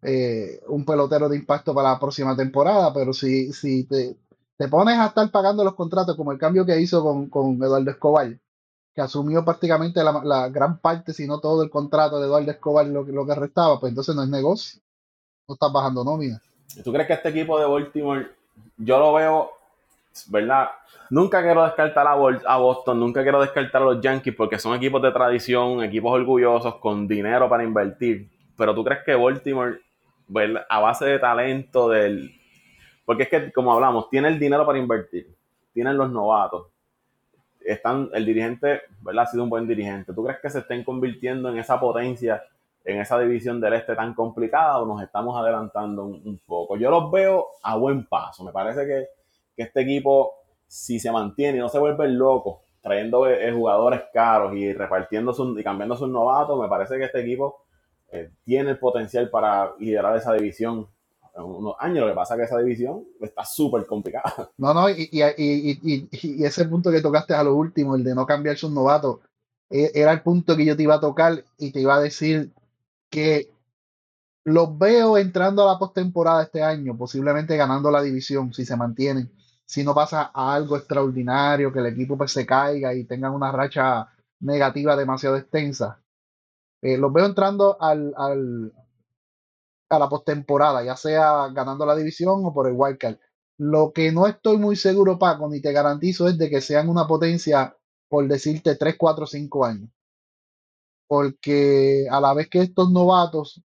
eh, 0.02 0.60
un 0.66 0.84
pelotero 0.84 1.28
de 1.28 1.36
impacto 1.36 1.72
para 1.72 1.92
la 1.92 2.00
próxima 2.00 2.34
temporada, 2.36 2.92
pero 2.92 3.12
si, 3.12 3.52
si 3.52 3.84
te, 3.84 4.16
te, 4.56 4.66
pones 4.66 4.98
a 4.98 5.06
estar 5.06 5.30
pagando 5.30 5.62
los 5.62 5.76
contratos, 5.76 6.16
como 6.16 6.32
el 6.32 6.38
cambio 6.38 6.66
que 6.66 6.80
hizo 6.80 7.00
con, 7.04 7.30
con 7.30 7.62
Eduardo 7.62 7.92
Escobar, 7.92 8.36
que 8.94 9.00
asumió 9.00 9.44
prácticamente 9.44 10.02
la, 10.02 10.20
la, 10.24 10.48
gran 10.48 10.78
parte, 10.78 11.12
si 11.12 11.26
no 11.26 11.38
todo 11.40 11.62
el 11.62 11.70
contrato 11.70 12.18
de 12.18 12.26
Eduardo 12.26 12.50
Escobar, 12.50 12.86
lo, 12.86 13.04
lo 13.04 13.26
que 13.26 13.34
restaba, 13.34 13.78
pues 13.78 13.90
entonces 13.90 14.14
no 14.14 14.22
es 14.22 14.28
negocio, 14.28 14.80
no 15.48 15.54
estás 15.54 15.72
bajando 15.72 16.04
nómina. 16.04 16.40
¿Tú 16.84 16.92
crees 16.92 17.06
que 17.06 17.14
este 17.14 17.28
equipo 17.28 17.58
de 17.58 17.66
Baltimore, 17.66 18.28
yo 18.76 18.98
lo 18.98 19.12
veo 19.14 19.50
¿verdad? 20.28 20.70
Nunca 21.10 21.42
quiero 21.42 21.64
descartar 21.64 22.06
a, 22.06 22.56
Boston, 22.56 23.00
nunca 23.00 23.22
quiero 23.22 23.40
descartar 23.40 23.82
a 23.82 23.86
los 23.86 24.00
Yankees 24.00 24.34
porque 24.34 24.58
son 24.58 24.76
equipos 24.76 25.02
de 25.02 25.10
tradición, 25.10 25.82
equipos 25.82 26.12
orgullosos, 26.12 26.76
con 26.76 27.08
dinero 27.08 27.48
para 27.48 27.64
invertir. 27.64 28.28
Pero 28.56 28.74
tú 28.74 28.84
crees 28.84 29.00
que 29.04 29.14
Baltimore, 29.14 29.80
a 30.68 30.80
base 30.80 31.06
de 31.06 31.18
talento, 31.18 31.88
del. 31.88 32.32
Porque 33.04 33.24
es 33.24 33.28
que, 33.28 33.52
como 33.52 33.72
hablamos, 33.72 34.08
tiene 34.08 34.28
el 34.28 34.38
dinero 34.38 34.64
para 34.64 34.78
invertir, 34.78 35.26
tienen 35.72 35.96
los 35.96 36.10
novatos, 36.10 36.68
están, 37.64 38.10
el 38.12 38.26
dirigente, 38.26 38.82
¿verdad? 39.00 39.24
Ha 39.24 39.26
sido 39.26 39.44
un 39.44 39.50
buen 39.50 39.66
dirigente. 39.66 40.12
¿Tú 40.12 40.24
crees 40.24 40.40
que 40.40 40.50
se 40.50 40.60
estén 40.60 40.84
convirtiendo 40.84 41.48
en 41.48 41.58
esa 41.58 41.78
potencia, 41.78 42.42
en 42.84 43.00
esa 43.00 43.18
división 43.18 43.60
del 43.60 43.74
este 43.74 43.94
tan 43.94 44.14
complicada 44.14 44.78
o 44.78 44.86
nos 44.86 45.02
estamos 45.02 45.36
adelantando 45.36 46.04
un 46.04 46.40
poco? 46.46 46.76
Yo 46.76 46.90
los 46.90 47.10
veo 47.10 47.46
a 47.62 47.76
buen 47.76 48.06
paso. 48.06 48.44
Me 48.44 48.52
parece 48.52 48.86
que 48.86 49.20
que 49.56 49.64
este 49.64 49.80
equipo, 49.82 50.34
si 50.66 50.98
se 50.98 51.10
mantiene 51.10 51.58
y 51.58 51.60
no 51.60 51.68
se 51.68 51.78
vuelve 51.78 52.08
loco, 52.08 52.62
trayendo 52.80 53.28
eh, 53.28 53.52
jugadores 53.52 54.02
caros 54.12 54.54
y 54.54 54.72
repartiendo 54.72 55.34
y 55.58 55.62
cambiando 55.62 55.96
sus 55.96 56.08
novatos, 56.08 56.60
me 56.60 56.68
parece 56.68 56.96
que 56.98 57.04
este 57.04 57.20
equipo 57.20 57.64
eh, 58.10 58.30
tiene 58.44 58.70
el 58.70 58.78
potencial 58.78 59.28
para 59.30 59.72
liderar 59.78 60.16
esa 60.16 60.32
división 60.32 60.88
unos 61.44 61.74
años. 61.78 62.00
Lo 62.00 62.08
que 62.08 62.14
pasa 62.14 62.34
es 62.34 62.38
que 62.38 62.44
esa 62.44 62.58
división 62.58 63.04
está 63.20 63.44
súper 63.44 63.86
complicada. 63.86 64.50
No, 64.58 64.74
no, 64.74 64.90
y, 64.90 65.08
y, 65.10 66.44
ese 66.44 66.64
punto 66.66 66.90
que 66.90 67.00
tocaste 67.00 67.34
a 67.34 67.42
lo 67.42 67.54
último, 67.54 67.96
el 67.96 68.04
de 68.04 68.14
no 68.14 68.26
cambiar 68.26 68.56
sus 68.56 68.70
novatos, 68.70 69.20
e, 69.70 69.90
era 69.94 70.12
el 70.12 70.22
punto 70.22 70.56
que 70.56 70.64
yo 70.64 70.76
te 70.76 70.82
iba 70.82 70.96
a 70.96 71.00
tocar 71.00 71.44
y 71.58 71.72
te 71.72 71.80
iba 71.80 71.94
a 71.94 72.00
decir 72.00 72.52
que 73.08 73.50
los 74.44 74.76
veo 74.78 75.18
entrando 75.18 75.62
a 75.62 75.72
la 75.72 75.78
postemporada 75.78 76.42
este 76.42 76.62
año, 76.62 76.96
posiblemente 76.96 77.56
ganando 77.56 77.90
la 77.90 78.02
división 78.02 78.52
si 78.52 78.64
se 78.64 78.76
mantienen 78.76 79.30
si 79.70 79.84
no 79.84 79.94
pasa 79.94 80.32
algo 80.34 80.76
extraordinario, 80.76 81.72
que 81.72 81.78
el 81.78 81.86
equipo 81.86 82.18
pues, 82.18 82.32
se 82.32 82.44
caiga 82.44 82.92
y 82.92 83.04
tengan 83.04 83.32
una 83.32 83.52
racha 83.52 84.08
negativa 84.40 84.96
demasiado 84.96 85.36
extensa. 85.36 86.00
Eh, 86.82 86.98
los 86.98 87.12
veo 87.12 87.24
entrando 87.24 87.80
al, 87.80 88.12
al, 88.16 88.72
a 89.90 89.98
la 89.98 90.08
postemporada, 90.08 90.84
ya 90.84 90.96
sea 90.96 91.48
ganando 91.48 91.84
la 91.84 91.96
división 91.96 92.44
o 92.44 92.52
por 92.54 92.68
el 92.68 92.74
wildcard. 92.76 93.18
Lo 93.58 93.92
que 93.92 94.12
no 94.12 94.26
estoy 94.26 94.56
muy 94.58 94.76
seguro, 94.76 95.18
Paco, 95.18 95.48
ni 95.50 95.60
te 95.60 95.72
garantizo 95.72 96.28
es 96.28 96.38
de 96.38 96.48
que 96.48 96.60
sean 96.60 96.88
una 96.88 97.06
potencia, 97.06 97.76
por 98.08 98.26
decirte, 98.28 98.76
3, 98.76 98.96
4, 98.98 99.26
5 99.26 99.64
años. 99.66 99.90
Porque 101.06 102.06
a 102.10 102.20
la 102.20 102.32
vez 102.34 102.48
que 102.48 102.60
estos 102.62 102.90
novatos 102.90 103.62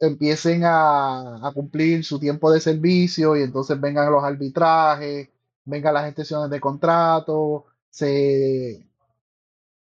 empiecen 0.00 0.62
a, 0.64 1.50
cumplir 1.54 2.04
su 2.04 2.18
tiempo 2.18 2.50
de 2.52 2.60
servicio 2.60 3.36
y 3.36 3.42
entonces 3.42 3.80
vengan 3.80 4.10
los 4.12 4.24
arbitrajes, 4.24 5.28
vengan 5.64 5.94
las 5.94 6.06
extensiones 6.06 6.50
de 6.50 6.60
contrato, 6.60 7.66
se, 7.90 8.86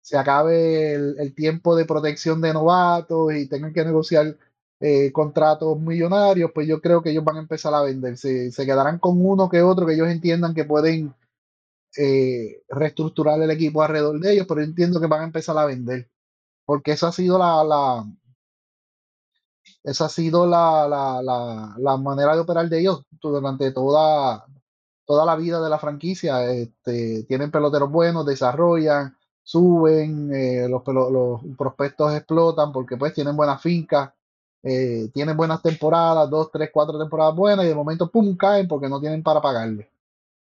se 0.01 0.19
acabe 0.19 0.95
el, 0.95 1.35
tiempo 1.35 1.77
de 1.77 1.87
protección 1.87 2.41
de 2.41 2.53
novatos 2.53 3.35
y 3.35 3.49
tengan 3.49 3.73
que 3.73 3.85
negociar 3.85 4.37
eh, 4.85 5.13
contratos 5.13 5.79
millonarios, 5.81 6.51
pues 6.53 6.67
yo 6.67 6.81
creo 6.81 7.03
que 7.03 7.11
ellos 7.11 7.23
van 7.23 7.37
a 7.37 7.41
empezar 7.41 7.73
a 7.73 7.83
vender. 7.83 8.17
Se, 8.19 8.51
quedarán 8.67 8.99
con 8.99 9.25
uno 9.25 9.49
que 9.49 9.63
otro 9.63 9.87
que 9.87 9.95
ellos 9.95 10.09
entiendan 10.09 10.55
que 10.55 10.65
pueden 10.65 11.15
eh, 11.97 12.63
reestructurar 12.69 13.41
el 13.41 13.51
equipo 13.53 13.83
alrededor 13.83 14.19
de 14.19 14.33
ellos, 14.33 14.47
pero 14.49 14.61
entiendo 14.61 15.01
que 15.01 15.07
van 15.07 15.21
a 15.21 15.25
empezar 15.27 15.57
a 15.57 15.67
vender. 15.67 16.11
Porque 16.65 16.93
eso 16.93 17.07
ha 17.07 17.13
sido 17.13 17.39
la, 17.39 18.05
esa 19.85 20.07
ha 20.07 20.09
sido 20.09 20.47
la, 20.47 20.89
la, 20.89 21.23
la, 21.23 21.75
la 21.79 21.97
manera 21.97 22.35
de 22.35 22.41
operar 22.41 22.69
de 22.69 22.81
ellos 22.81 23.05
durante 23.21 23.71
toda, 23.71 24.45
toda 25.05 25.25
la 25.25 25.37
vida 25.37 25.63
de 25.63 25.71
la 25.71 25.79
franquicia. 25.79 26.45
Este, 26.51 27.23
tienen 27.25 27.53
peloteros 27.53 27.91
buenos, 27.91 28.27
desarrollan, 28.27 29.17
suben, 29.45 30.35
eh, 30.35 30.69
los, 30.69 30.83
los, 30.87 31.41
prospectos 31.57 32.15
explotan 32.15 32.73
porque 32.73 32.97
pues 32.97 33.15
tienen 33.15 33.37
buenas 33.37 33.63
fincas, 33.63 34.13
eh, 34.63 35.09
tienen 35.13 35.37
buenas 35.37 35.63
temporadas, 35.63 36.31
dos, 36.31 36.51
tres, 36.53 36.71
cuatro 36.73 36.99
temporadas 36.99 37.35
buenas 37.35 37.65
y 37.65 37.69
de 37.69 37.75
momento 37.75 38.11
pum 38.11 38.37
caen 38.37 38.69
porque 38.69 38.89
no 38.89 39.01
tienen 39.01 39.23
para 39.23 39.41
pagarle. 39.41 39.89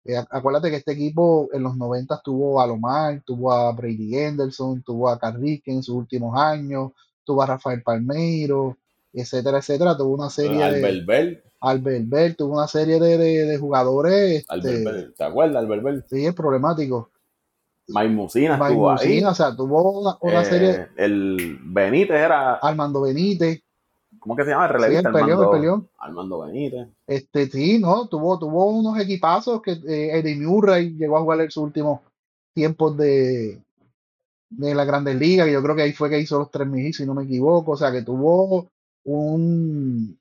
Eh, 0.05 0.17
acuérdate 0.31 0.71
que 0.71 0.77
este 0.77 0.93
equipo 0.93 1.49
en 1.53 1.63
los 1.63 1.77
90 1.77 2.21
tuvo 2.23 2.61
a 2.61 2.67
Lomar, 2.67 3.23
tuvo 3.25 3.53
a 3.53 3.71
Brady 3.73 4.17
Henderson, 4.17 4.83
tuvo 4.83 5.09
a 5.09 5.19
Carrique 5.19 5.71
en 5.71 5.83
sus 5.83 5.95
últimos 5.95 6.39
años, 6.39 6.93
tuvo 7.25 7.43
a 7.43 7.47
Rafael 7.47 7.83
Palmeiro, 7.83 8.77
etcétera, 9.13 9.59
etcétera. 9.59 9.97
Tuvo 9.97 10.15
una 10.15 10.31
serie 10.31 10.63
Albert 10.63 11.07
de. 11.07 11.43
Albert 11.61 12.09
Bell, 12.09 12.37
tuvo 12.37 12.55
una 12.55 12.67
serie 12.67 12.99
de, 12.99 13.19
de, 13.19 13.59
jugadores. 13.59 14.45
Este, 14.51 15.11
¿te 15.17 15.25
acuerdas, 15.25 15.63
Albert 15.63 15.83
Bell? 15.83 16.05
Sí, 16.09 16.25
es 16.27 16.35
problemático. 16.35 17.11
Mike 17.89 18.25
estuvo 18.25 18.91
ahí. 18.91 19.23
o 19.23 19.35
sea, 19.35 19.55
tuvo 19.55 20.17
una, 20.21 20.45
serie. 20.45 20.71
Eh, 20.71 20.89
el 20.97 21.59
Benítez 21.63 22.17
era. 22.17 22.55
Armando 22.55 23.03
Benítez. 23.03 23.63
¿Cómo 24.21 24.37
que 24.37 24.45
se 24.45 24.51
llama? 24.51 24.67
El 24.67 24.73
relevista. 24.73 25.11
Sí, 25.11 25.19
Armando, 25.19 25.57
el 25.57 25.83
Armando 25.99 26.41
Benítez. 26.41 26.89
Este, 27.07 27.47
sí, 27.47 27.79
no, 27.79 28.07
tuvo, 28.07 28.39
tuvo 28.39 28.67
unos 28.67 28.99
equipazos 29.01 29.63
que 29.63 29.73
eh, 29.73 30.19
Eddie 30.19 30.37
Murray 30.37 30.95
llegó 30.95 31.17
a 31.17 31.23
jugar 31.23 31.41
en 31.41 31.51
sus 31.51 31.65
últimos 31.65 32.01
tiempos 32.53 32.97
de, 32.99 33.63
de 34.51 34.75
la 34.75 34.85
Grandes 34.85 35.17
Ligas, 35.17 35.47
que 35.47 35.53
yo 35.53 35.63
creo 35.63 35.75
que 35.75 35.83
ahí 35.83 35.93
fue 35.93 36.11
que 36.11 36.21
hizo 36.21 36.39
los 36.39 36.51
tres 36.51 36.69
mil, 36.69 36.93
si 36.93 37.07
no 37.07 37.15
me 37.15 37.25
equivoco. 37.25 37.73
O 37.73 37.77
sea, 37.77 37.91
que 37.91 38.03
tuvo 38.03 38.69
un, 39.05 40.19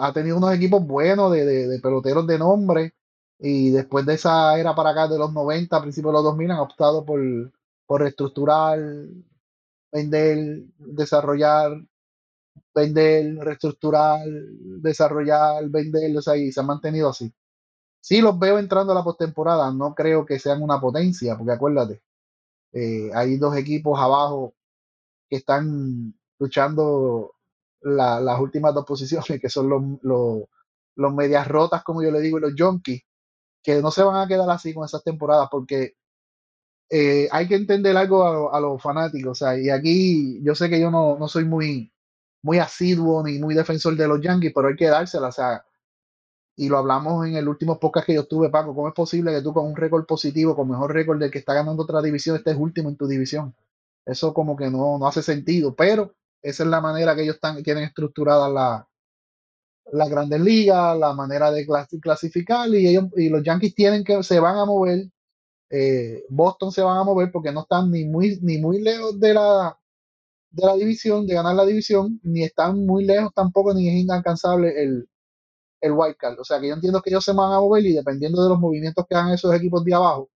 ha 0.00 0.12
tenido 0.14 0.38
unos 0.38 0.54
equipos 0.54 0.86
buenos 0.86 1.30
de, 1.32 1.44
de, 1.44 1.78
peloteros 1.80 2.26
de 2.26 2.38
nombre. 2.38 2.94
Y 3.38 3.70
después 3.70 4.06
de 4.06 4.14
esa 4.14 4.58
era 4.58 4.74
para 4.74 4.90
acá 4.90 5.08
de 5.08 5.18
los 5.18 5.30
90, 5.30 5.76
a 5.76 5.82
principios 5.82 6.10
de 6.10 6.14
los 6.14 6.24
2000, 6.24 6.52
han 6.52 6.58
optado 6.60 7.04
por, 7.04 7.20
por 7.86 8.00
reestructurar, 8.00 8.78
vender, 9.92 10.62
desarrollar 10.78 11.82
vender, 12.74 13.36
reestructurar, 13.38 14.20
desarrollar, 14.26 15.68
vender, 15.68 16.16
o 16.16 16.22
sea, 16.22 16.36
y 16.36 16.52
se 16.52 16.60
han 16.60 16.66
mantenido 16.66 17.08
así. 17.10 17.32
Sí 18.00 18.20
los 18.20 18.38
veo 18.38 18.58
entrando 18.58 18.92
a 18.92 18.94
la 18.96 19.04
postemporada, 19.04 19.72
no 19.72 19.94
creo 19.94 20.26
que 20.26 20.38
sean 20.38 20.62
una 20.62 20.80
potencia, 20.80 21.36
porque 21.36 21.52
acuérdate, 21.52 22.02
eh, 22.72 23.10
hay 23.14 23.36
dos 23.38 23.56
equipos 23.56 23.98
abajo 23.98 24.54
que 25.28 25.36
están 25.36 26.14
luchando 26.38 27.34
las 27.82 28.40
últimas 28.40 28.74
dos 28.74 28.84
posiciones, 28.84 29.40
que 29.40 29.48
son 29.48 29.68
los, 29.68 29.82
los, 30.96 31.14
medias 31.14 31.46
rotas, 31.48 31.82
como 31.84 32.02
yo 32.02 32.10
le 32.10 32.20
digo, 32.20 32.38
y 32.38 32.42
los 32.42 32.54
junkies, 32.58 33.02
que 33.62 33.82
no 33.82 33.90
se 33.90 34.02
van 34.02 34.16
a 34.16 34.28
quedar 34.28 34.48
así 34.50 34.74
con 34.74 34.84
esas 34.84 35.04
temporadas, 35.04 35.48
porque 35.50 35.96
eh, 36.90 37.28
hay 37.30 37.48
que 37.48 37.56
entender 37.56 37.96
algo 37.96 38.52
a, 38.52 38.60
los 38.60 38.82
fanáticos, 38.82 39.32
o 39.32 39.34
sea, 39.34 39.58
y 39.58 39.70
aquí 39.70 40.42
yo 40.42 40.54
sé 40.54 40.70
que 40.70 40.80
yo 40.80 40.90
no, 40.90 41.18
no 41.18 41.28
soy 41.28 41.44
muy, 41.44 41.92
muy 42.46 42.58
asiduo 42.60 43.24
ni 43.24 43.38
muy 43.40 43.54
defensor 43.54 43.96
de 43.96 44.06
los 44.06 44.20
Yankees, 44.20 44.52
pero 44.54 44.68
hay 44.68 44.76
que 44.76 44.86
dársela, 44.86 45.28
o 45.28 45.32
sea, 45.32 45.64
y 46.54 46.68
lo 46.68 46.78
hablamos 46.78 47.26
en 47.26 47.34
el 47.34 47.48
último 47.48 47.78
podcast 47.78 48.06
que 48.06 48.14
yo 48.14 48.24
tuve, 48.26 48.50
Paco, 48.50 48.72
¿cómo 48.74 48.88
es 48.88 48.94
posible 48.94 49.32
que 49.32 49.42
tú 49.42 49.52
con 49.52 49.66
un 49.66 49.76
récord 49.76 50.06
positivo, 50.06 50.54
con 50.54 50.70
mejor 50.70 50.94
récord 50.94 51.18
del 51.18 51.30
que 51.30 51.40
está 51.40 51.54
ganando 51.54 51.82
otra 51.82 52.00
división, 52.00 52.36
estés 52.36 52.56
último 52.56 52.88
en 52.88 52.96
tu 52.96 53.08
división? 53.08 53.54
Eso 54.06 54.32
como 54.32 54.56
que 54.56 54.70
no, 54.70 54.96
no 54.96 55.08
hace 55.08 55.22
sentido, 55.22 55.74
pero 55.74 56.14
esa 56.40 56.62
es 56.62 56.68
la 56.68 56.80
manera 56.80 57.16
que 57.16 57.22
ellos 57.24 57.34
están, 57.34 57.60
tienen 57.64 57.82
estructurada 57.82 58.48
la, 58.48 58.88
la 59.92 60.08
grandes 60.08 60.40
ligas, 60.40 60.96
la 60.96 61.12
manera 61.14 61.50
de 61.50 61.66
clasificar, 62.00 62.68
y 62.68 62.86
ellos, 62.86 63.06
y 63.16 63.28
los 63.28 63.42
Yankees 63.42 63.74
tienen 63.74 64.04
que, 64.04 64.22
se 64.22 64.38
van 64.38 64.56
a 64.56 64.64
mover, 64.64 65.08
eh, 65.68 66.24
Boston 66.28 66.70
se 66.70 66.82
van 66.82 66.96
a 66.96 67.04
mover 67.04 67.32
porque 67.32 67.50
no 67.50 67.62
están 67.62 67.90
ni 67.90 68.04
muy, 68.04 68.38
ni 68.40 68.58
muy 68.58 68.80
lejos 68.80 69.18
de 69.18 69.34
la, 69.34 69.76
de 70.50 70.66
la 70.66 70.74
división, 70.76 71.26
de 71.26 71.34
ganar 71.34 71.54
la 71.54 71.64
división, 71.66 72.20
ni 72.22 72.42
están 72.44 72.86
muy 72.86 73.04
lejos 73.04 73.32
tampoco, 73.34 73.74
ni 73.74 73.88
es 73.88 73.94
inalcanzable 73.96 74.82
el, 74.82 75.08
el 75.80 76.16
card. 76.18 76.38
O 76.40 76.44
sea 76.44 76.60
que 76.60 76.68
yo 76.68 76.74
entiendo 76.74 77.02
que 77.02 77.10
ellos 77.10 77.24
se 77.24 77.32
van 77.32 77.52
a 77.52 77.60
mover 77.60 77.84
y 77.86 77.92
dependiendo 77.92 78.42
de 78.42 78.48
los 78.50 78.58
movimientos 78.58 79.04
que 79.08 79.14
hagan 79.14 79.32
esos 79.32 79.54
equipos 79.54 79.84
de 79.84 79.94
abajo, 79.94 80.30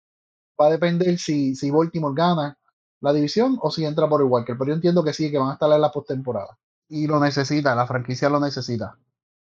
va 0.60 0.68
a 0.68 0.72
depender 0.72 1.18
si, 1.20 1.56
si 1.56 1.72
Baltimore 1.72 2.16
gana 2.16 2.58
la 3.02 3.14
división 3.14 3.58
o 3.62 3.72
si 3.72 3.86
entra 3.86 4.10
por 4.10 4.22
el 4.22 4.28
wild 4.30 4.46
card. 4.46 4.58
Pero 4.58 4.70
yo 4.70 4.76
entiendo 4.76 5.04
que 5.04 5.14
sí, 5.14 5.32
que 5.32 5.38
van 5.38 5.50
a 5.52 5.54
estar 5.54 5.72
en 5.72 5.82
la 5.82 5.92
postemporada. 5.92 6.58
Y 6.90 7.08
lo 7.08 7.20
necesita, 7.20 7.76
la 7.76 7.88
franquicia 7.88 8.30
lo 8.30 8.40
necesita. 8.40 8.98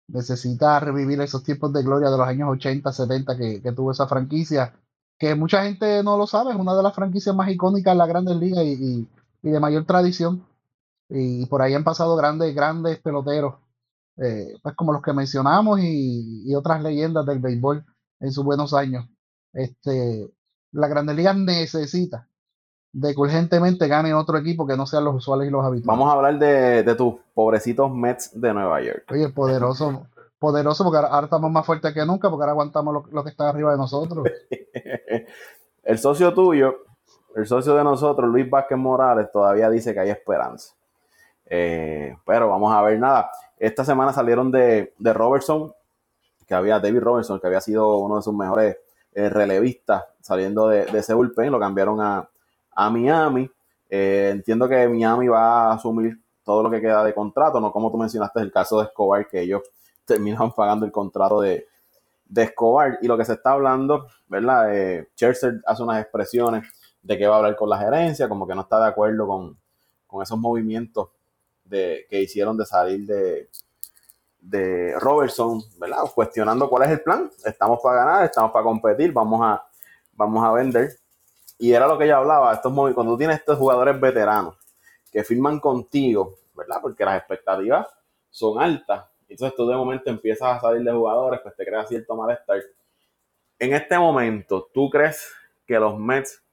Necesita 0.08 0.80
revivir 0.80 1.20
esos 1.22 1.44
tiempos 1.44 1.74
de 1.74 1.84
gloria 1.84 2.10
de 2.10 2.18
los 2.18 2.28
años 2.28 2.50
80, 2.52 2.92
70 2.92 3.38
que, 3.38 3.62
que 3.62 3.72
tuvo 3.74 3.92
esa 3.92 4.08
franquicia, 4.08 4.74
que 5.18 5.36
mucha 5.36 5.64
gente 5.64 6.04
no 6.04 6.18
lo 6.18 6.28
sabe, 6.28 6.52
es 6.52 6.58
una 6.58 6.76
de 6.76 6.84
las 6.84 6.94
franquicias 6.96 7.36
más 7.36 7.50
icónicas 7.50 7.92
en 7.92 7.98
la 7.98 8.06
Grandes 8.08 8.38
Ligas 8.38 8.64
y 8.64 9.08
de 9.42 9.60
mayor 9.60 9.86
tradición 9.86 10.46
y 11.10 11.46
por 11.46 11.62
ahí 11.62 11.74
han 11.74 11.84
pasado 11.84 12.16
grandes, 12.16 12.54
grandes 12.54 13.00
peloteros, 13.00 13.56
eh, 14.18 14.56
pues 14.62 14.76
como 14.76 14.94
los 14.94 15.02
que 15.02 15.14
mencionamos 15.14 15.80
y, 15.82 16.54
otras 16.56 16.82
leyendas 16.82 17.26
del 17.26 17.40
béisbol 17.40 17.86
en 18.20 18.32
sus 18.32 18.44
buenos 18.44 18.74
años. 18.74 19.06
Este, 19.54 20.30
la 20.72 20.88
Grandes 20.88 21.16
Ligas 21.16 21.38
necesita 21.38 22.28
de 22.94 23.14
que 23.14 23.20
urgentemente 23.20 23.88
gane 23.88 24.14
otro 24.14 24.38
equipo 24.38 24.66
que 24.66 24.76
no 24.76 24.88
sean 24.88 25.06
los 25.06 25.16
usuales 25.16 25.48
y 25.48 25.52
los 25.52 25.64
habituales. 25.64 25.86
Vamos 25.86 26.10
a 26.10 26.16
hablar 26.16 26.40
de, 26.40 26.96
tus 26.96 27.16
pobrecitos 27.34 27.92
Mets 27.94 28.40
de 28.40 28.54
Nueva 28.54 28.82
York. 28.82 29.04
Oye, 29.12 29.30
poderoso, 29.30 30.08
poderoso 30.40 30.84
porque 30.84 30.98
ahora, 30.98 31.26
estamos 31.26 31.52
más 31.52 31.66
fuertes 31.66 31.94
que 31.94 32.06
nunca 32.06 32.30
porque 32.30 32.44
ahora 32.44 32.54
aguantamos 32.54 33.06
lo, 33.12 33.24
que 33.24 33.30
está 33.30 33.50
arriba 33.50 33.72
de 33.72 33.78
nosotros. 33.78 34.28
el 35.84 36.00
socio 36.00 36.34
tuyo, 36.34 36.76
el 37.38 37.46
socio 37.46 37.76
de 37.76 37.84
nosotros, 37.84 38.28
Luis 38.30 38.50
Vázquez 38.50 38.80
Morales, 38.80 39.32
todavía 39.32 39.70
dice 39.70 39.94
que 39.94 40.00
hay 40.00 40.10
esperanza. 40.10 40.74
Eh, 41.46 42.18
pero 42.26 42.50
vamos 42.50 42.74
a 42.74 42.82
ver 42.82 43.00
nada. 43.00 43.30
Esta 43.60 43.86
semana 43.86 44.12
salieron 44.12 44.52
de, 44.52 44.92
Robertson, 45.00 45.72
que 46.48 46.56
había 46.56 46.80
David 46.80 47.00
Robertson, 47.00 47.40
que 47.40 47.46
había 47.46 47.62
sido 47.62 48.00
uno 48.00 48.16
de 48.16 48.24
sus 48.24 48.34
mejores 48.34 48.78
eh, 49.14 49.30
relevistas 49.30 50.04
saliendo 50.20 50.68
de, 50.68 50.86
de, 50.88 50.98
ese 50.98 51.14
bullpen, 51.14 51.52
lo 51.52 51.60
cambiaron 51.60 52.02
a, 52.02 52.28
Miami. 52.90 53.50
Eh, 53.88 54.30
entiendo 54.32 54.68
que 54.68 54.88
Miami 54.88 55.28
va 55.28 55.66
a 55.70 55.74
asumir 55.74 56.20
todo 56.44 56.64
lo 56.64 56.72
que 56.72 56.82
queda 56.82 57.04
de 57.04 57.14
contrato, 57.14 57.60
no 57.60 57.72
como 57.72 57.92
tú 57.92 57.98
mencionaste 57.98 58.40
el 58.40 58.52
caso 58.52 58.80
de 58.80 58.86
Escobar, 58.86 59.28
que 59.28 59.42
ellos 59.42 59.62
terminaron 60.06 60.54
pagando 60.54 60.88
el 60.88 60.92
contrato 60.92 61.40
de, 61.42 61.68
Escobar. 62.36 62.98
Y 63.04 63.08
lo 63.08 63.16
que 63.16 63.26
se 63.26 63.34
está 63.34 63.52
hablando, 63.52 64.08
¿verdad? 64.28 64.76
Eh, 64.76 65.08
hace 65.22 65.84
unas 65.84 66.02
expresiones 66.02 66.68
de 67.08 67.18
que 67.18 67.26
va 67.26 67.36
a 67.36 67.38
hablar 67.38 67.56
con 67.56 67.70
la 67.70 67.78
gerencia, 67.78 68.28
como 68.28 68.46
que 68.46 68.54
no 68.54 68.62
está 68.62 68.82
de 68.82 68.88
acuerdo 68.88 69.26
con, 69.26 69.58
con 70.06 70.22
esos 70.22 70.38
movimientos 70.38 71.08
de, 71.64 72.06
que 72.10 72.22
hicieron 72.22 72.58
de 72.58 72.66
salir 72.66 73.08
de, 73.08 73.50
de 74.42 74.94
Robertson, 75.00 75.64
¿verdad? 75.80 76.00
Cuestionando 76.14 76.70
cuál 76.70 76.84
es 76.84 76.90
el 76.90 77.02
plan. 77.02 77.32
Estamos 77.46 77.80
para 77.82 78.04
ganar, 78.04 78.26
estamos 78.26 78.52
para 78.52 78.66
competir, 78.66 79.14
vamos 79.14 79.40
a, 79.42 79.66
vamos 80.14 80.44
a 80.44 80.52
vender. 80.52 80.98
Y 81.58 81.72
era 81.72 81.88
lo 81.88 81.98
que 81.98 82.04
ella 82.04 82.18
hablaba, 82.18 82.54
estos 82.54 82.74
cuando 82.74 83.14
tú 83.14 83.18
tienes 83.18 83.38
estos 83.38 83.58
jugadores 83.58 83.98
veteranos 84.00 84.56
que 85.10 85.24
firman 85.24 85.62
contigo, 85.62 86.36
¿verdad? 86.54 86.80
Porque 86.82 87.06
las 87.06 87.20
expectativas 87.20 87.88
son 88.30 88.62
altas. 88.62 89.06
Entonces 89.30 89.56
tú 89.56 89.66
de 89.66 89.78
momento 89.78 90.10
empiezas 90.10 90.58
a 90.58 90.60
salir 90.60 90.84
de 90.84 90.92
jugadores, 90.92 91.40
pues 91.42 91.56
te 91.56 91.66
crea 91.66 91.86
cierto 91.86 92.18
malestar. 92.18 92.62
En 93.60 93.74
este 93.74 93.98
momento, 93.98 94.70
¿tú 94.74 94.90
crees 94.90 95.32
que 95.66 95.80
los 95.80 95.98
Mets 95.98 96.44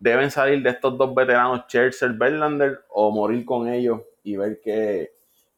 deben 0.00 0.30
salir 0.30 0.62
de 0.62 0.70
estos 0.70 0.96
dos 0.98 1.14
veteranos, 1.14 1.66
Chelsea, 1.68 2.08
Verlander, 2.08 2.80
o 2.88 3.12
morir 3.12 3.44
con 3.44 3.68
ellos 3.68 4.00
y 4.24 4.34
ver 4.34 4.60
qué, 4.64 5.12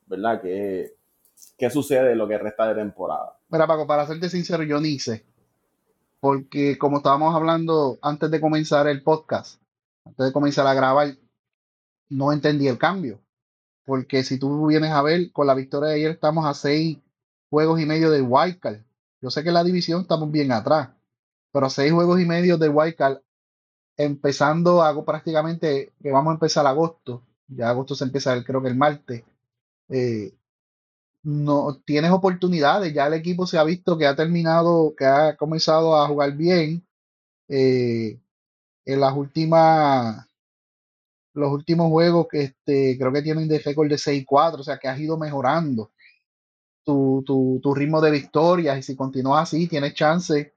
¿verdad? 0.07 0.43
Qué, 0.43 0.97
qué 1.57 1.71
sucede 1.71 2.13
en 2.13 2.19
lo 2.19 2.29
que 2.29 2.37
resta 2.37 2.67
de 2.69 2.75
temporada. 2.75 3.39
Mira, 3.49 3.67
Paco, 3.67 3.87
para 3.87 4.07
serte 4.07 4.29
sincero, 4.29 4.65
yo 4.65 4.81
ni 4.81 4.99
sé. 4.99 5.25
Porque 6.21 6.77
como 6.77 6.99
estábamos 6.99 7.35
hablando 7.35 7.99
antes 8.03 8.31
de 8.31 8.41
comenzar 8.41 8.89
el 8.89 9.03
podcast, 9.03 9.61
antes 10.05 10.27
de 10.27 10.33
comenzar 10.33 10.67
a 10.67 10.75
grabar, 10.75 11.17
no 12.09 12.33
entendí 12.33 12.69
el 12.69 12.79
cambio. 12.79 13.21
Porque 13.85 14.23
si 14.23 14.39
tú 14.39 14.67
vienes 14.67 14.91
a 14.91 15.03
ver, 15.03 15.33
con 15.33 15.47
la 15.47 15.55
victoria 15.55 15.91
de 15.91 15.97
ayer 15.97 16.11
estamos 16.13 16.47
a 16.47 16.55
seis 16.55 16.99
juegos 17.49 17.81
y 17.81 17.87
medio 17.87 18.11
del 18.11 18.27
Wildcard. 18.29 18.81
Yo 19.21 19.31
sé 19.31 19.45
que 19.45 19.53
la 19.53 19.65
división 19.65 20.03
estamos 20.03 20.31
bien 20.31 20.51
atrás, 20.53 20.91
pero 21.53 21.71
seis 21.71 21.93
juegos 21.93 22.21
y 22.21 22.25
medio 22.25 22.59
del 22.59 22.71
Wildcard 22.71 23.19
empezando 23.97 24.83
hago 24.83 25.05
prácticamente 25.05 25.93
que 26.03 26.11
vamos 26.11 26.33
a 26.33 26.35
empezar 26.35 26.67
agosto, 26.67 27.23
ya 27.49 27.71
agosto 27.71 27.95
se 27.95 28.05
empieza 28.05 28.43
creo 28.45 28.63
que 28.63 28.69
el 28.69 28.77
martes, 28.77 29.25
eh, 29.89 30.33
no 31.23 31.77
tienes 31.85 32.11
oportunidades, 32.11 32.93
ya 32.95 33.07
el 33.07 33.15
equipo 33.15 33.47
se 33.47 33.59
ha 33.59 33.65
visto 33.65 33.97
que 33.99 34.07
ha 34.07 34.17
terminado, 34.17 34.95
que 34.97 35.07
ha 35.07 35.37
comenzado 35.37 35.97
a 35.97 36.09
jugar 36.09 36.37
bien 36.37 36.85
eh, 37.49 38.19
en 38.85 39.01
las 39.01 39.17
últimas 39.17 40.27
los 41.35 41.51
últimos 41.53 41.89
juegos 41.91 42.27
que 42.31 42.43
este, 42.43 42.99
creo 42.99 43.13
que 43.13 43.23
tienen 43.23 43.49
de 43.49 43.59
récord 43.59 43.89
de 43.89 43.97
6-4, 43.97 44.61
o 44.61 44.63
sea 44.63 44.79
que 44.79 44.89
has 44.89 44.99
ido 45.01 45.17
mejorando 45.17 45.93
tu, 46.85 47.23
tu, 47.27 47.61
tu, 47.63 47.75
ritmo 47.75 48.01
de 48.01 48.11
victorias 48.11 48.79
y 48.79 48.83
si 48.83 48.97
continúas 48.97 49.45
así 49.45 49.67
tienes 49.69 49.95
chance 49.95 50.55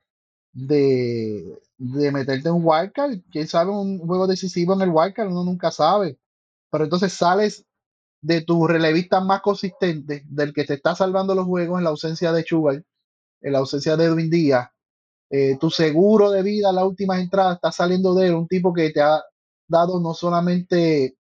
de, 0.56 1.62
de 1.78 2.12
meterte 2.12 2.50
en 2.50 2.56
un 2.56 2.64
wildcard, 2.66 3.20
quién 3.32 3.48
sabe 3.48 3.72
un 3.72 4.00
juego 4.00 4.26
decisivo 4.26 4.74
en 4.74 4.82
el 4.82 4.90
wildcard, 4.90 5.30
uno 5.30 5.44
nunca 5.44 5.70
sabe, 5.70 6.18
pero 6.72 6.86
entonces 6.86 7.14
sales 7.14 7.66
de 8.22 8.42
tu 8.42 8.68
relevista 8.68 9.22
más 9.22 9.42
consistente, 9.42 10.24
del 10.28 10.54
que 10.54 10.66
te 10.66 10.76
está 10.76 10.96
salvando 10.96 11.36
los 11.36 11.46
juegos 11.46 11.78
en 11.80 11.84
la 11.84 11.92
ausencia 11.92 12.32
de 12.32 12.44
Chugal, 12.44 12.86
en 13.42 13.54
la 13.54 13.60
ausencia 13.60 13.98
de 13.98 14.06
Edwin 14.06 14.30
Díaz, 14.32 14.70
eh, 15.30 15.58
tu 15.60 15.70
seguro 15.70 16.32
de 16.32 16.44
vida 16.44 16.72
las 16.72 16.86
últimas 16.86 17.20
entradas 17.20 17.56
está 17.56 17.72
saliendo 17.72 18.16
de 18.16 18.28
él, 18.28 18.36
un 18.36 18.48
tipo 18.48 18.74
que 18.74 18.92
te 18.92 19.02
ha 19.02 19.22
dado 19.68 20.00
no 20.00 20.14
solamente 20.14 21.18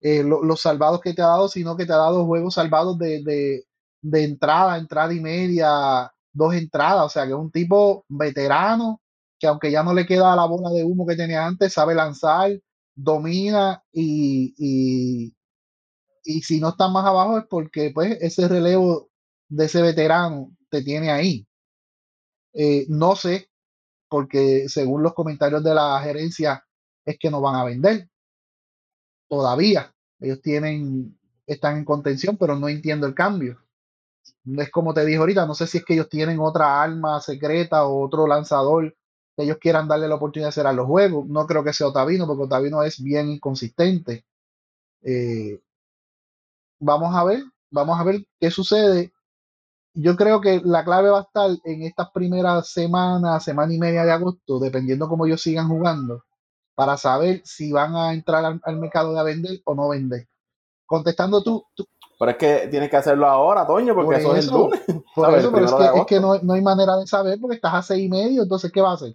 eh, 0.00 0.22
los 0.22 0.60
salvados 0.60 1.00
que 1.00 1.14
te 1.14 1.22
ha 1.22 1.28
dado, 1.28 1.48
sino 1.48 1.76
que 1.76 1.86
te 1.86 1.92
ha 1.92 1.96
dado 1.96 2.26
juegos 2.26 2.54
salvados 2.54 2.98
de, 2.98 3.24
de, 3.24 3.64
de, 4.02 4.24
entrada, 4.24 4.78
entrada 4.78 5.12
y 5.12 5.20
media, 5.20 6.13
dos 6.34 6.54
entradas, 6.54 7.06
o 7.06 7.08
sea 7.08 7.24
que 7.24 7.30
es 7.30 7.36
un 7.36 7.50
tipo 7.50 8.04
veterano 8.08 9.00
que 9.38 9.46
aunque 9.46 9.70
ya 9.70 9.82
no 9.82 9.94
le 9.94 10.06
queda 10.06 10.36
la 10.36 10.46
bola 10.46 10.70
de 10.70 10.84
humo 10.84 11.06
que 11.06 11.16
tenía 11.16 11.46
antes, 11.46 11.72
sabe 11.72 11.94
lanzar, 11.94 12.52
domina 12.94 13.82
y, 13.92 14.54
y, 14.58 15.34
y 16.24 16.42
si 16.42 16.60
no 16.60 16.70
está 16.70 16.88
más 16.88 17.04
abajo 17.06 17.38
es 17.38 17.44
porque 17.48 17.90
pues 17.94 18.18
ese 18.20 18.48
relevo 18.48 19.10
de 19.48 19.66
ese 19.66 19.82
veterano 19.82 20.54
te 20.70 20.82
tiene 20.82 21.10
ahí. 21.10 21.46
Eh, 22.54 22.86
no 22.88 23.16
sé, 23.16 23.48
porque 24.08 24.68
según 24.68 25.02
los 25.02 25.14
comentarios 25.14 25.62
de 25.64 25.74
la 25.74 26.00
gerencia 26.02 26.64
es 27.04 27.18
que 27.18 27.30
no 27.30 27.40
van 27.40 27.56
a 27.56 27.64
vender 27.64 28.08
todavía. 29.28 29.92
Ellos 30.20 30.40
tienen, 30.40 31.18
están 31.46 31.78
en 31.78 31.84
contención, 31.84 32.36
pero 32.36 32.56
no 32.56 32.68
entiendo 32.68 33.06
el 33.06 33.14
cambio. 33.14 33.63
Es 34.58 34.70
como 34.70 34.94
te 34.94 35.04
dije 35.04 35.18
ahorita, 35.18 35.46
no 35.46 35.54
sé 35.54 35.66
si 35.66 35.78
es 35.78 35.84
que 35.84 35.94
ellos 35.94 36.08
tienen 36.08 36.40
otra 36.40 36.82
arma 36.82 37.20
secreta 37.20 37.86
o 37.86 38.04
otro 38.04 38.26
lanzador 38.26 38.94
que 39.36 39.44
ellos 39.44 39.58
quieran 39.60 39.88
darle 39.88 40.08
la 40.08 40.16
oportunidad 40.16 40.46
de 40.46 40.50
hacer 40.50 40.66
a 40.66 40.72
los 40.72 40.86
juegos. 40.86 41.26
No 41.26 41.46
creo 41.46 41.64
que 41.64 41.72
sea 41.72 41.88
Otavino, 41.88 42.26
porque 42.26 42.44
Otavino 42.44 42.82
es 42.82 43.02
bien 43.02 43.28
inconsistente. 43.30 44.24
Eh, 45.02 45.60
vamos 46.78 47.14
a 47.14 47.24
ver, 47.24 47.44
vamos 47.70 47.98
a 48.00 48.04
ver 48.04 48.26
qué 48.40 48.50
sucede 48.50 49.14
yo 49.94 50.16
creo 50.16 50.40
que 50.40 50.60
la 50.64 50.84
clave 50.84 51.08
va 51.08 51.20
a 51.20 51.22
estar 51.22 51.50
en 51.64 51.82
estas 51.82 52.10
primeras 52.10 52.68
semanas, 52.68 53.44
semana 53.44 53.72
y 53.72 53.78
media 53.78 54.04
de 54.04 54.10
agosto, 54.12 54.58
dependiendo 54.58 55.08
cómo 55.08 55.24
ellos 55.26 55.40
sigan 55.42 55.68
jugando, 55.68 56.24
para 56.74 56.96
saber 56.96 57.42
si 57.44 57.72
van 57.72 57.94
a 57.94 58.12
entrar 58.12 58.60
al, 58.62 58.76
mercado 58.76 59.14
de 59.14 59.22
vender 59.22 59.60
o 59.64 59.74
no 59.74 59.88
vender. 59.88 60.28
Contestando 60.86 61.42
tú, 61.42 61.64
Pero 62.24 62.30
es 62.30 62.36
que 62.38 62.68
tienes 62.68 62.88
que 62.88 62.96
hacerlo 62.96 63.26
ahora, 63.26 63.66
Toño, 63.66 63.94
porque 63.94 64.16
eso, 64.16 64.34
es 64.34 64.46
el 64.46 64.52
lunes. 64.52 64.80
Por 65.14 65.38
eso, 65.38 65.52
pero 65.52 65.96
es 65.96 66.06
que, 66.06 66.18
no, 66.18 66.32
hay 66.32 66.60
manera 66.62 66.96
de 66.96 67.06
saber 67.06 67.38
porque 67.40 67.56
estás 67.56 67.74
a 67.74 67.82
seis 67.82 68.06
y 68.06 68.08
medio, 68.08 68.42
entonces, 68.42 68.72
¿qué 68.72 68.80
va 68.80 68.90
a 68.90 68.94
hacer? 68.94 69.14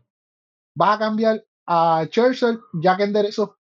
¿Vas 0.74 0.96
a 0.96 1.00
cambiar 1.00 1.44
a 1.66 2.06
Churchill 2.10 2.58
ya 2.74 2.96
que 2.96 3.04
enderezó 3.04 3.58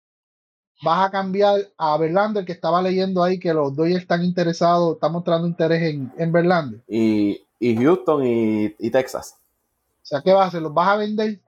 vas 0.82 1.06
a 1.06 1.10
cambiar 1.10 1.60
a 1.78 1.96
Verlander, 1.96 2.44
que 2.44 2.52
estaba 2.52 2.82
leyendo 2.82 3.22
ahí 3.22 3.38
que 3.38 3.54
los 3.54 3.74
dos 3.74 3.88
están 3.88 4.24
interesados, 4.24 4.94
están 4.94 5.12
mostrando 5.12 5.46
interés 5.46 5.82
en, 5.82 6.12
en 6.18 6.32
Verlander. 6.32 6.80
Y, 6.88 7.44
Houston 7.60 8.22
y, 8.24 8.90
Texas. 8.90 9.36
O 10.02 10.06
sea, 10.06 10.22
¿qué 10.22 10.32
vas 10.32 10.46
a 10.46 10.48
hacer? 10.48 10.62
¿Los 10.62 10.74
vas 10.74 10.88
a 10.88 10.96
vender? 10.96 11.40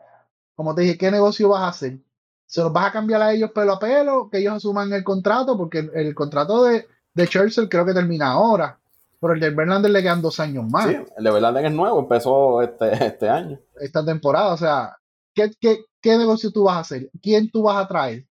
Como 0.55 0.75
te 0.75 0.83
dije, 0.83 0.97
¿qué 0.97 1.11
negocio 1.11 1.49
vas 1.49 1.63
a 1.63 1.69
hacer? 1.69 1.99
¿Se 2.47 2.61
los 2.61 2.73
vas 2.73 2.87
a 2.87 2.93
cambiar 2.93 3.21
a 3.23 3.33
ellos 3.33 3.51
pelo 3.51 3.73
a 3.73 3.79
pelo? 3.79 4.29
Que 4.31 4.39
ellos 4.39 4.55
asuman 4.55 4.93
el 4.93 5.03
contrato, 5.03 5.57
porque 5.57 5.91
el, 5.93 6.15
contrato 6.15 6.65
de, 6.65 6.87
de 7.15 7.29
Churchill 7.29 7.69
creo 7.69 7.87
que 7.87 7.95
termina 7.95 8.33
ahora. 8.33 8.79
Pero 9.21 9.35
el 9.35 9.41
de 9.41 9.51
Verlander 9.51 9.91
le 9.91 10.03
quedan 10.03 10.21
dos 10.21 10.39
años 10.39 10.65
más. 10.71 10.87
Sí, 10.87 10.97
el 11.17 11.25
de 11.25 11.31
Verlander 11.31 11.65
es 11.65 11.73
nuevo, 11.73 12.01
empezó 12.01 12.61
este, 12.61 13.07
este 13.07 13.29
año. 13.29 13.59
Esta 13.77 14.05
temporada, 14.05 14.53
o 14.53 14.57
sea, 14.57 14.99
¿qué, 15.35 15.51
qué, 15.59 15.87
qué 16.01 16.19
negocio 16.19 16.51
tú 16.51 16.65
vas 16.65 16.77
a 16.77 16.81
hacer? 16.81 17.11
¿Quién 17.23 17.51
tú 17.51 17.63
vas 17.63 17.83
a 17.83 17.89
traer? 17.89 18.27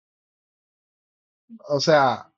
O 1.69 1.81
sea, 1.81 2.31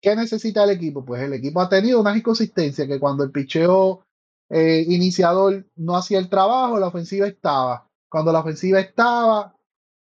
¿qué 0.00 0.14
necesita 0.14 0.64
el 0.64 0.70
equipo? 0.70 1.04
Pues 1.04 1.22
el 1.22 1.32
equipo 1.32 1.60
ha 1.60 1.68
tenido 1.68 2.00
una 2.00 2.16
inconsistencia 2.16 2.86
que 2.86 3.00
cuando 3.00 3.24
el 3.24 3.32
picheo 3.32 4.04
eh, 4.50 4.84
iniciador 4.86 5.66
no 5.76 5.96
hacía 5.96 6.18
el 6.18 6.28
trabajo, 6.28 6.78
la 6.78 6.88
ofensiva 6.88 7.26
estaba. 7.26 7.88
Cuando 8.08 8.30
la 8.30 8.40
ofensiva 8.40 8.78
estaba, 8.78 9.56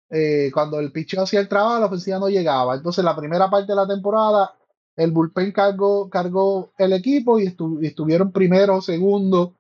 eh, 0.10 0.52
cuando 0.54 0.80
el 0.80 0.92
picheo 0.92 1.24
hacía 1.24 1.40
el 1.40 1.48
trabajo, 1.48 1.80
la 1.80 1.86
ofensiva 1.86 2.20
no 2.20 2.28
llegaba. 2.28 2.76
Entonces, 2.76 3.04
la 3.06 3.16
primera 3.16 3.50
parte 3.50 3.72
de 3.72 3.76
la 3.76 3.88
temporada, 3.88 4.54
el 4.96 5.12
bullpen 5.12 5.52
cargó, 5.52 6.10
cargó 6.10 6.74
el 6.78 6.94
equipo 6.94 7.40
y, 7.40 7.56
estuvieron 7.82 8.32
primero 8.32 8.78
o 8.78 8.82
segundo 8.82 9.56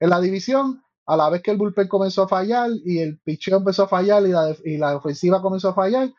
en 0.00 0.10
la 0.10 0.20
división. 0.20 0.82
A 1.06 1.16
la 1.16 1.28
vez 1.28 1.42
que 1.42 1.50
el 1.50 1.58
bullpen 1.58 1.88
comenzó 1.88 2.22
a 2.22 2.28
fallar 2.28 2.70
y 2.84 2.98
el 2.98 3.18
picheo 3.18 3.58
empezó 3.58 3.84
a 3.84 3.88
fallar 3.88 4.26
y 4.26 4.30
la, 4.30 4.56
y 4.64 4.78
la 4.78 4.96
ofensiva 4.96 5.42
comenzó 5.42 5.68
a 5.68 5.74
fallar, 5.74 6.10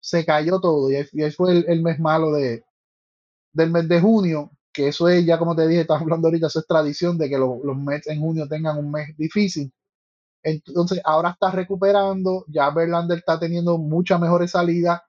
se 0.00 0.24
cayó 0.24 0.60
todo 0.60 0.90
y 0.90 0.96
ahí, 0.96 1.30
fue 1.30 1.58
el, 1.66 1.82
mes 1.82 2.00
malo 2.00 2.32
de, 2.32 2.64
del 3.52 3.70
mes 3.70 3.86
de 3.88 4.00
junio, 4.00 4.50
que 4.72 4.88
eso 4.88 5.08
es, 5.08 5.26
ya 5.26 5.38
como 5.38 5.54
te 5.54 5.68
dije, 5.68 5.82
estamos 5.82 6.02
hablando 6.02 6.28
ahorita, 6.28 6.46
eso 6.46 6.60
es 6.60 6.66
tradición 6.66 7.18
de 7.18 7.28
que 7.28 7.36
los 7.36 7.76
meses 7.76 8.14
en 8.14 8.20
junio 8.20 8.48
tengan 8.48 8.78
un 8.78 8.90
mes 8.90 9.14
difícil. 9.16 9.72
Entonces, 10.42 11.00
ahora 11.04 11.30
está 11.30 11.50
recuperando, 11.50 12.44
ya 12.48 12.70
Verlander 12.70 13.18
está 13.18 13.38
teniendo 13.38 13.78
muchas 13.78 14.20
mejores 14.20 14.52
salidas. 14.52 15.02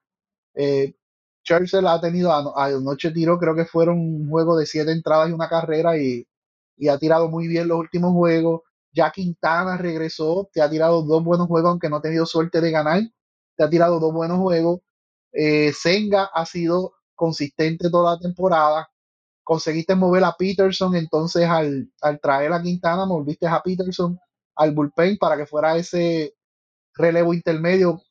Eh, 0.56 0.95
Churchill 1.43 1.88
ha 1.88 1.99
tenido, 1.99 2.32
anoche 2.34 3.12
tiró, 3.12 3.38
creo 3.39 3.56
que 3.56 3.65
fueron 3.65 3.99
un 3.99 4.30
juego 4.30 4.58
de 4.58 4.65
siete 4.65 4.91
entradas 4.91 5.30
y 5.30 5.34
una 5.34 5.49
carrera 5.49 5.97
y, 5.97 6.27
y 6.77 6.88
ha 6.88 6.97
tirado 6.97 7.30
muy 7.30 7.47
bien 7.47 7.67
los 7.67 7.80
últimos 7.80 8.13
juegos. 8.13 8.62
Ya 8.93 9.12
Quintana 9.12 9.77
regresó, 9.77 10.49
te 10.54 10.62
ha 10.62 10.69
tirado 10.69 11.01
dos 11.04 11.23
buenos 11.23 11.47
juegos, 11.47 11.71
aunque 11.71 11.89
no 11.89 11.97
ha 11.97 12.01
tenido 12.01 12.25
suerte 12.25 12.62
de 12.62 12.71
ganar 12.71 13.01
ha 13.63 13.69
tirado 13.69 13.99
dos 13.99 14.13
buenos 14.13 14.39
juegos. 14.39 14.82
Eh, 15.32 15.71
Senga 15.73 16.30
ha 16.34 16.45
sido 16.45 16.93
consistente 17.15 17.89
toda 17.89 18.15
la 18.15 18.19
temporada. 18.19 18.89
Conseguiste 19.43 19.95
mover 19.95 20.23
a 20.23 20.36
Peterson, 20.38 20.95
entonces 20.95 21.47
al, 21.47 21.89
traer 22.21 22.54
a 22.54 22.62
Quintana, 22.62 23.06
moviste 23.06 23.47
a 23.47 23.62
Peterson 23.62 24.19
al 24.56 24.73
bullpen 24.73 25.17
para 25.17 25.38
que 25.38 25.45
fuera 25.45 25.77
ese 25.77 26.36
relevo 26.93 27.34
intermedio, 27.34 28.01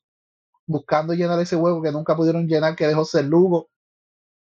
buscando 0.70 1.14
llenar 1.14 1.40
ese 1.40 1.56
hueco 1.56 1.83
que 1.83 1.92
nunca 1.92 2.16
pudieron 2.16 2.46
llenar, 2.46 2.76
que 2.76 2.87
dejó 2.87 3.04
ser 3.04 3.24
Lugo, 3.24 3.70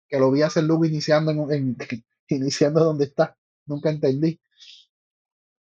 que 0.08 0.20
lo 0.20 0.32
vi 0.32 0.44
hacer 0.44 0.64
Lugo 0.64 0.86
iniciando 0.86 1.32
en, 1.52 1.76
iniciando 2.30 2.84
donde 2.84 3.06
está, 3.06 3.36
nunca 3.66 3.90
entendí. 3.90 4.40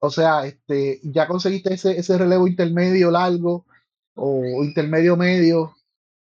O 0.00 0.10
sea, 0.10 0.44
este, 0.46 1.00
ya 1.04 1.28
conseguiste 1.28 1.74
ese, 1.74 1.96
ese 1.98 2.18
relevo 2.18 2.48
intermedio 2.48 3.10
largo, 3.10 3.66
o 4.14 4.64
intermedio 4.64 5.16
medio, 5.16 5.76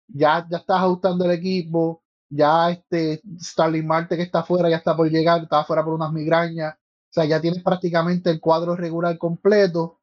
ya, 0.07 0.45
ya 0.49 0.57
estás 0.57 0.81
ajustando 0.81 1.25
el 1.25 1.31
equipo, 1.31 2.03
ya 2.29 2.71
este 2.71 3.21
Starling 3.39 3.87
Marte 3.87 4.17
que 4.17 4.23
está 4.23 4.39
afuera 4.39 4.69
ya 4.69 4.77
está 4.77 4.95
por 4.95 5.09
llegar, 5.09 5.41
está 5.43 5.61
afuera 5.61 5.83
por 5.83 5.93
unas 5.93 6.11
migrañas, 6.11 6.75
o 6.75 7.13
sea, 7.13 7.25
ya 7.25 7.41
tienes 7.41 7.63
prácticamente 7.63 8.29
el 8.29 8.39
cuadro 8.41 8.75
regular 8.75 9.17
completo 9.17 9.98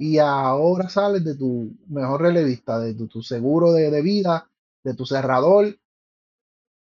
y 0.00 0.16
ahora 0.16 0.88
sales 0.88 1.22
de 1.22 1.34
tu 1.34 1.76
mejor 1.86 2.22
relevista, 2.22 2.80
de 2.80 2.94
tu, 2.94 3.22
seguro 3.22 3.74
de, 3.74 4.00
vida, 4.00 4.50
de 4.82 4.94
tu 4.94 5.04
cerrador, 5.04 5.78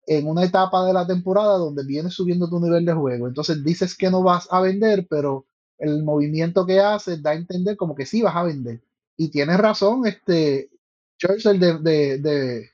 en 0.05 0.27
una 0.27 0.43
etapa 0.43 0.85
de 0.85 0.91
la 0.91 1.07
temporada 1.07 1.57
donde 1.57 1.85
vienes 1.85 2.13
subiendo 2.13 2.49
tu 2.49 2.59
nivel 2.59 2.83
de 2.83 2.91
juego. 2.91 3.29
Entonces 3.29 3.63
dices 3.63 3.95
que 3.95 4.11
no 4.11 4.21
vas 4.21 4.49
a 4.51 4.59
vender, 4.59 5.07
pero 5.09 5.45
el 5.77 6.03
movimiento 6.03 6.65
que 6.65 6.81
haces 6.81 7.23
da 7.23 7.31
a 7.31 7.35
entender 7.35 7.77
como 7.77 7.95
que 7.95 8.05
sí 8.05 8.21
vas 8.21 8.35
a 8.35 8.43
vender 8.43 8.81
y 9.15 9.29
tienes 9.29 9.59
razón, 9.59 10.05
este, 10.05 10.69
Churchill, 11.17 11.57
de, 11.57 12.17
de, 12.17 12.69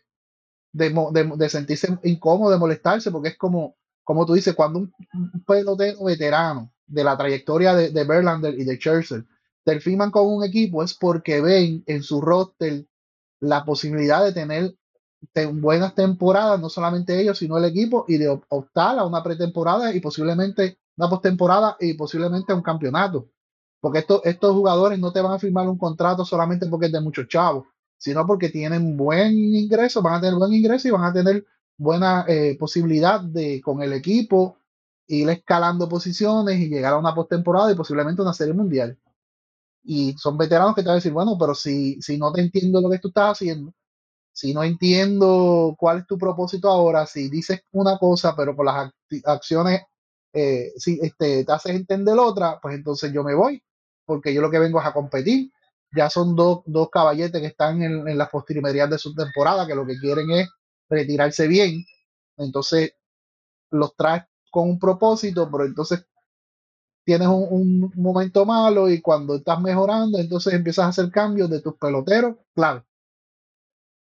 de, 0.73 1.49
sentirse 1.49 1.99
incómodo, 2.01 2.51
de 2.51 2.57
molestarse, 2.57 3.11
porque 3.11 3.29
es 3.29 3.37
como, 3.37 3.75
como 4.03 4.25
tú 4.25 4.33
dices, 4.33 4.55
cuando 4.55 4.79
un, 4.79 4.91
pelotero 5.45 6.03
veterano 6.03 6.73
de 6.87 7.03
la 7.03 7.15
trayectoria 7.15 7.75
de, 7.75 7.91
de 7.91 8.03
Verlander 8.05 8.59
y 8.59 8.63
de 8.63 8.79
Churchill 8.79 9.27
te 9.63 9.79
firman 9.79 10.11
con 10.11 10.27
un 10.27 10.43
equipo 10.43 10.83
es 10.83 10.93
porque 10.93 11.41
ven 11.41 11.83
en 11.85 12.03
su 12.03 12.21
roster 12.21 12.85
la 13.39 13.65
posibilidad 13.65 14.23
de 14.23 14.33
tener 14.33 14.75
buenas 15.53 15.93
temporadas, 15.95 16.59
no 16.59 16.69
solamente 16.69 17.19
ellos, 17.19 17.37
sino 17.37 17.57
el 17.57 17.65
equipo, 17.65 18.05
y 18.07 18.17
de 18.17 18.29
optar 18.49 18.97
a 18.99 19.05
una 19.05 19.23
pretemporada 19.23 19.93
y 19.93 19.99
posiblemente 19.99 20.77
una 20.97 21.09
postemporada 21.09 21.77
y 21.79 21.93
posiblemente 21.93 22.53
un 22.53 22.61
campeonato. 22.61 23.27
Porque 23.79 23.99
estos, 23.99 24.21
estos 24.25 24.53
jugadores 24.53 24.99
no 24.99 25.11
te 25.11 25.21
van 25.21 25.33
a 25.33 25.39
firmar 25.39 25.67
un 25.67 25.77
contrato 25.77 26.25
solamente 26.25 26.67
porque 26.67 26.87
es 26.87 26.91
de 26.91 27.01
muchos 27.01 27.27
chavos, 27.27 27.65
sino 27.97 28.25
porque 28.25 28.49
tienen 28.49 28.95
buen 28.97 29.33
ingreso, 29.33 30.01
van 30.01 30.15
a 30.15 30.21
tener 30.21 30.35
buen 30.35 30.53
ingreso 30.53 30.87
y 30.87 30.91
van 30.91 31.03
a 31.03 31.13
tener 31.13 31.45
buena 31.77 32.25
eh, 32.27 32.57
posibilidad 32.59 33.21
de 33.21 33.61
con 33.61 33.81
el 33.81 33.93
equipo 33.93 34.57
ir 35.07 35.29
escalando 35.29 35.89
posiciones 35.89 36.59
y 36.59 36.69
llegar 36.69 36.93
a 36.93 36.97
una 36.99 37.13
postemporada 37.13 37.71
y 37.71 37.75
posiblemente 37.75 38.21
una 38.21 38.33
serie 38.33 38.53
mundial. 38.53 38.97
Y 39.83 40.13
son 40.17 40.37
veteranos 40.37 40.75
que 40.75 40.81
te 40.81 40.87
van 40.87 40.93
a 40.93 40.95
decir, 40.95 41.11
bueno, 41.11 41.37
pero 41.39 41.55
si, 41.55 42.01
si 42.01 42.17
no 42.17 42.31
te 42.31 42.41
entiendo 42.41 42.81
lo 42.81 42.89
que 42.89 42.99
tú 42.99 43.09
estás 43.09 43.31
haciendo, 43.31 43.73
si 44.33 44.53
no 44.53 44.63
entiendo 44.63 45.75
cuál 45.77 45.99
es 45.99 46.07
tu 46.07 46.17
propósito 46.17 46.69
ahora, 46.69 47.05
si 47.05 47.29
dices 47.29 47.61
una 47.71 47.97
cosa, 47.97 48.35
pero 48.35 48.55
por 48.55 48.65
las 48.65 48.91
acciones, 49.25 49.81
eh, 50.33 50.71
si 50.77 50.99
este, 51.01 51.43
te 51.45 51.51
haces 51.51 51.75
entender 51.75 52.17
otra, 52.17 52.59
pues 52.61 52.75
entonces 52.75 53.11
yo 53.13 53.23
me 53.23 53.35
voy, 53.35 53.63
porque 54.05 54.33
yo 54.33 54.41
lo 54.41 54.49
que 54.51 54.59
vengo 54.59 54.79
es 54.79 54.85
a 54.85 54.93
competir. 54.93 55.51
Ya 55.93 56.09
son 56.09 56.35
dos, 56.35 56.61
dos 56.65 56.89
caballetes 56.89 57.41
que 57.41 57.47
están 57.47 57.81
en, 57.83 58.07
en 58.07 58.17
las 58.17 58.29
postrimerías 58.29 58.89
de 58.89 58.97
su 58.97 59.13
temporada, 59.13 59.67
que 59.67 59.75
lo 59.75 59.85
que 59.85 59.97
quieren 59.99 60.31
es 60.31 60.49
retirarse 60.89 61.47
bien. 61.47 61.85
Entonces, 62.37 62.93
los 63.71 63.95
traes 63.95 64.23
con 64.51 64.69
un 64.69 64.79
propósito, 64.79 65.49
pero 65.51 65.65
entonces 65.65 66.05
tienes 67.03 67.27
un, 67.27 67.91
momento 67.95 68.45
malo 68.45 68.89
y 68.89 69.01
cuando 69.01 69.35
estás 69.35 69.59
mejorando, 69.61 70.17
entonces 70.19 70.53
empiezas 70.53 70.85
a 70.85 70.89
hacer 70.89 71.11
cambios 71.11 71.49
de 71.49 71.61
tus 71.61 71.75
peloteros, 71.77 72.35
claro. 72.53 72.85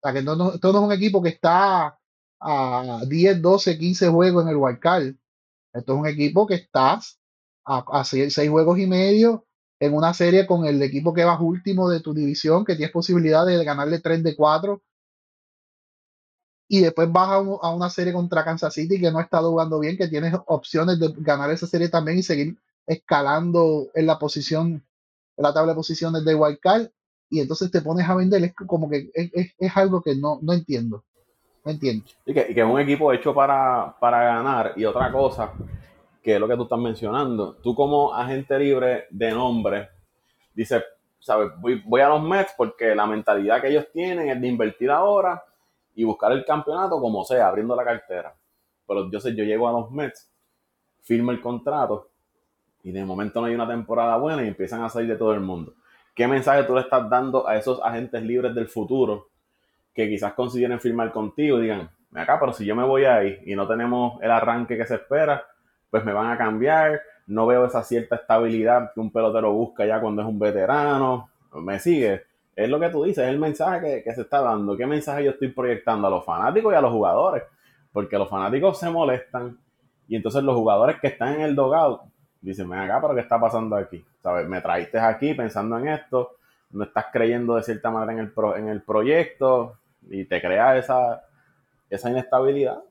O 0.03 0.13
que 0.13 0.21
no, 0.21 0.35
no, 0.35 0.53
esto 0.53 0.73
no 0.73 0.79
es 0.79 0.85
un 0.85 0.91
equipo 0.91 1.21
que 1.21 1.29
está 1.29 1.97
a 2.39 3.01
10, 3.07 3.41
12, 3.41 3.77
15 3.77 4.09
juegos 4.09 4.43
en 4.43 4.49
el 4.49 4.57
wildcard. 4.57 5.13
Esto 5.73 5.93
es 5.93 5.99
un 5.99 6.07
equipo 6.07 6.47
que 6.47 6.55
estás 6.55 7.19
a, 7.65 8.03
6, 8.03 8.35
juegos 8.49 8.79
y 8.79 8.87
medio 8.87 9.45
en 9.79 9.93
una 9.93 10.13
serie 10.13 10.45
con 10.45 10.65
el 10.65 10.81
equipo 10.81 11.13
que 11.13 11.23
vas 11.23 11.39
último 11.39 11.89
de 11.89 12.01
tu 12.01 12.13
división, 12.13 12.65
que 12.65 12.75
tienes 12.75 12.91
posibilidad 12.91 13.45
de 13.45 13.63
ganarle 13.63 13.99
3 13.99 14.23
de 14.23 14.35
4 14.35 14.81
y 16.67 16.79
después 16.79 17.11
vas 17.11 17.29
a, 17.29 17.39
una 17.39 17.89
serie 17.89 18.13
contra 18.13 18.45
Kansas 18.45 18.73
City 18.73 18.99
que 18.99 19.11
no 19.11 19.19
ha 19.19 19.23
estado 19.23 19.49
jugando 19.51 19.79
bien, 19.79 19.97
que 19.97 20.07
tienes 20.07 20.33
opciones 20.47 20.99
de 20.99 21.13
ganar 21.17 21.51
esa 21.51 21.67
serie 21.67 21.89
también 21.89 22.17
y 22.19 22.23
seguir 22.23 22.57
escalando 22.85 23.87
en 23.93 24.07
la 24.07 24.19
posición, 24.19 24.83
en 25.37 25.43
la 25.43 25.53
tabla 25.53 25.71
de 25.71 25.75
posiciones 25.75 26.25
de 26.25 26.35
Wildcard, 26.35 26.87
y 27.29 27.39
entonces 27.39 27.71
te 27.71 27.81
pones 27.81 28.07
a 28.07 28.15
vender, 28.15 28.43
es 28.43 28.53
como 28.53 28.89
que 28.89 29.09
es, 29.13 29.77
algo 29.77 30.01
que 30.01 30.15
no, 30.15 30.39
no 30.41 30.53
entiendo. 30.53 31.03
No 31.63 31.71
entiendo. 31.71 32.05
Y 32.25 32.33
que, 32.33 32.51
es 32.55 32.65
un 32.65 32.79
equipo 32.79 33.13
hecho 33.13 33.33
para, 33.33 33.95
para 33.99 34.23
ganar, 34.23 34.73
y 34.75 34.83
otra 34.83 35.11
cosa, 35.11 35.53
que 36.21 36.33
es 36.33 36.39
lo 36.39 36.47
que 36.47 36.55
tú 36.55 36.63
estás 36.63 36.79
mencionando, 36.79 37.55
tú 37.55 37.73
como 37.73 38.13
agente 38.13 38.57
libre 38.59 39.05
de 39.11 39.31
nombre, 39.31 39.89
dices, 40.53 40.83
¿sabes? 41.19 41.51
Voy, 41.59 41.81
voy 41.85 42.01
a 42.01 42.09
los 42.09 42.21
Mets 42.21 42.53
porque 42.57 42.93
la 42.95 43.05
mentalidad 43.05 43.61
que 43.61 43.69
ellos 43.69 43.85
tienen 43.93 44.29
es 44.29 44.41
de 44.41 44.47
invertir 44.47 44.91
ahora 44.91 45.41
y 45.95 46.03
buscar 46.03 46.31
el 46.31 46.43
campeonato 46.43 46.99
como 46.99 47.23
sea, 47.23 47.47
abriendo 47.47 47.75
la 47.75 47.85
cartera. 47.85 48.35
Pero 48.87 49.09
yo 49.09 49.19
sé, 49.19 49.35
yo 49.35 49.43
llego 49.43 49.69
a 49.69 49.71
los 49.71 49.91
Mets, 49.91 50.29
firmo 51.01 51.31
el 51.31 51.39
contrato 51.39 52.10
y 52.83 52.91
de 52.91 53.05
momento 53.05 53.41
no 53.41 53.47
hay 53.47 53.55
una 53.55 53.67
temporada 53.67 54.17
buena 54.17 54.43
y 54.43 54.47
empiezan 54.47 54.83
a 54.83 54.89
salir 54.89 55.09
de 55.09 55.15
todo 55.15 55.33
el 55.33 55.39
mundo. 55.39 55.73
¿Qué 56.15 56.27
mensaje 56.27 56.63
tú 56.63 56.75
le 56.75 56.81
estás 56.81 57.09
dando 57.09 57.47
a 57.47 57.55
esos 57.55 57.81
agentes 57.83 58.21
libres 58.23 58.53
del 58.53 58.67
futuro 58.67 59.27
que 59.93 60.07
quizás 60.07 60.33
consideren 60.33 60.79
firmar 60.79 61.11
contigo 61.11 61.59
y 61.59 61.63
digan, 61.63 61.89
acá, 62.13 62.39
pero 62.39 62.53
si 62.53 62.65
yo 62.65 62.75
me 62.75 62.83
voy 62.83 63.05
ahí 63.05 63.39
y 63.45 63.55
no 63.55 63.67
tenemos 63.67 64.21
el 64.21 64.31
arranque 64.31 64.77
que 64.77 64.85
se 64.85 64.95
espera, 64.95 65.45
pues 65.89 66.03
me 66.03 66.13
van 66.13 66.31
a 66.31 66.37
cambiar, 66.37 67.01
no 67.27 67.45
veo 67.45 67.65
esa 67.65 67.83
cierta 67.83 68.15
estabilidad 68.15 68.93
que 68.93 68.99
un 68.99 69.11
pelotero 69.11 69.51
busca 69.51 69.85
ya 69.85 69.99
cuando 69.99 70.21
es 70.21 70.27
un 70.27 70.39
veterano, 70.39 71.29
me 71.53 71.79
sigue 71.79 72.31
es 72.55 72.69
lo 72.69 72.79
que 72.79 72.89
tú 72.89 73.03
dices, 73.03 73.23
es 73.23 73.29
el 73.29 73.39
mensaje 73.39 74.03
que, 74.03 74.13
se 74.13 74.21
está 74.21 74.41
dando. 74.41 74.75
¿Qué 74.75 74.85
mensaje 74.85 75.23
yo 75.23 75.31
estoy 75.31 75.49
proyectando 75.49 76.07
a 76.07 76.09
los 76.09 76.25
fanáticos 76.25 76.73
y 76.73 76.75
a 76.75 76.81
los 76.81 76.91
jugadores? 76.91 77.43
Porque 77.91 78.17
los 78.17 78.29
fanáticos 78.29 78.79
se 78.79 78.89
molestan 78.89 79.57
y 80.07 80.15
entonces 80.15 80.43
los 80.43 80.55
jugadores 80.55 80.99
que 80.99 81.07
están 81.07 81.35
en 81.35 81.41
el 81.41 81.55
dogout 81.55 82.01
dicen, 82.41 82.69
ven 82.69 82.79
acá, 82.79 82.99
pero 83.01 83.15
¿qué 83.15 83.21
está 83.21 83.39
pasando 83.39 83.75
aquí? 83.75 84.03
¿Sabes? 84.21 84.47
Me 84.47 84.61
traíste 84.61 84.99
aquí 84.99 85.33
pensando 85.33 85.77
en 85.77 85.89
esto, 85.89 86.37
no 86.71 86.83
estás 86.83 87.05
creyendo 87.11 87.55
de 87.55 87.63
cierta 87.63 87.91
manera 87.91 88.13
en 88.13 88.19
el, 88.19 88.33
en 88.57 88.67
el 88.69 88.81
proyecto 88.81 89.77
y 90.09 90.25
te 90.25 90.41
crea 90.41 90.77
esa, 90.77 91.21
esa 91.89 92.09
inestabilidad. 92.09 92.83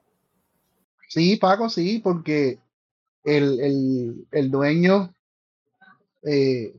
Sí, 1.09 1.37
Paco, 1.37 1.69
sí, 1.69 2.01
porque 2.03 2.61
el, 3.25 4.27
el 4.31 4.51
dueño 4.51 5.13
eh, 6.23 6.77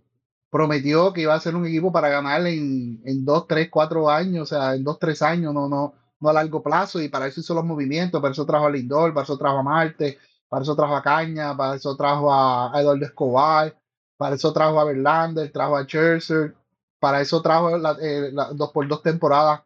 prometió 0.49 1.13
que 1.13 1.21
iba 1.21 1.33
a 1.33 1.39
ser 1.39 1.55
un 1.55 1.65
equipo 1.65 1.91
para 1.91 2.09
ganar 2.09 2.45
en, 2.45 3.01
en 3.05 3.25
dos, 3.25 3.47
tres, 3.47 3.69
cuatro 3.69 4.09
años, 4.09 4.43
o 4.43 4.55
sea, 4.55 4.75
en 4.75 4.83
dos, 4.83 4.99
tres 4.99 5.21
años, 5.21 5.53
no, 5.53 5.67
no, 5.67 5.93
no 6.19 6.29
a 6.29 6.33
largo 6.33 6.61
plazo, 6.61 7.01
y 7.01 7.09
para 7.09 7.27
eso 7.27 7.39
hizo 7.39 7.53
los 7.53 7.65
movimientos, 7.65 8.21
para 8.21 8.33
eso 8.33 8.45
trajo 8.45 8.67
a 8.67 8.71
Lindor, 8.71 9.13
para 9.13 9.23
eso 9.23 9.37
trajo 9.37 9.59
a 9.59 9.63
Marte, 9.63 10.17
para 10.51 10.63
eso 10.63 10.75
trajo 10.75 10.97
a 10.97 11.01
Caña, 11.01 11.55
para 11.55 11.75
eso 11.75 11.95
trajo 11.95 12.29
a, 12.33 12.73
Eduardo 12.75 13.05
Escobar, 13.05 13.73
para 14.17 14.35
eso 14.35 14.51
trajo 14.51 14.81
a 14.81 14.83
Verlander, 14.83 15.49
trajo 15.49 15.77
a 15.77 15.85
Scherzer, 15.85 16.53
para 16.99 17.21
eso 17.21 17.41
trajo 17.41 17.77
la, 17.77 17.95
eh, 18.01 18.33
dos 18.53 18.69
por 18.73 18.85
dos 18.85 19.01
temporadas, 19.01 19.61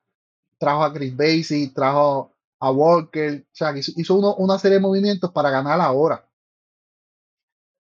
trajo 0.60 0.84
a 0.84 0.94
Chris 0.94 1.18
Basie, 1.18 1.72
trajo 1.74 2.32
a 2.60 2.70
Walker, 2.70 3.44
o 3.52 3.56
sea, 3.56 3.76
hizo, 3.76 3.94
hizo 3.96 4.36
una 4.36 4.60
serie 4.60 4.78
de 4.78 4.84
movimientos 4.84 5.32
para 5.32 5.50
ganar 5.50 5.82
ahora, 5.82 6.24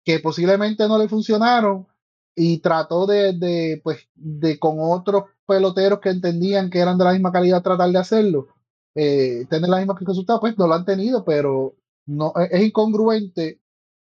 que 0.06 0.20
posiblemente 0.20 0.88
no 0.88 1.00
le 1.00 1.10
funcionaron, 1.10 1.88
y 2.36 2.60
trató 2.60 3.08
de, 3.08 3.34
de, 3.34 3.82
pues, 3.84 4.08
de 4.14 4.60
con 4.60 4.78
otros 4.80 5.24
peloteros 5.48 6.02
que 6.02 6.10
entendían 6.10 6.70
que 6.70 6.78
eran 6.78 7.00
de 7.00 7.06
la 7.06 7.14
misma 7.14 7.32
calidad 7.32 7.64
tratar 7.64 7.90
de 7.90 7.98
hacerlo, 7.98 8.50
eh, 8.94 9.48
tener 9.50 9.72
la 9.72 9.78
misma 9.78 9.96
resultados, 10.00 10.40
pues 10.40 10.56
no 10.56 10.68
lo 10.68 10.76
han 10.76 10.86
tenido, 10.86 11.26
pero 11.26 11.74
no 12.12 12.34
e, 12.36 12.50
es 12.52 12.64
incongruente 12.64 13.60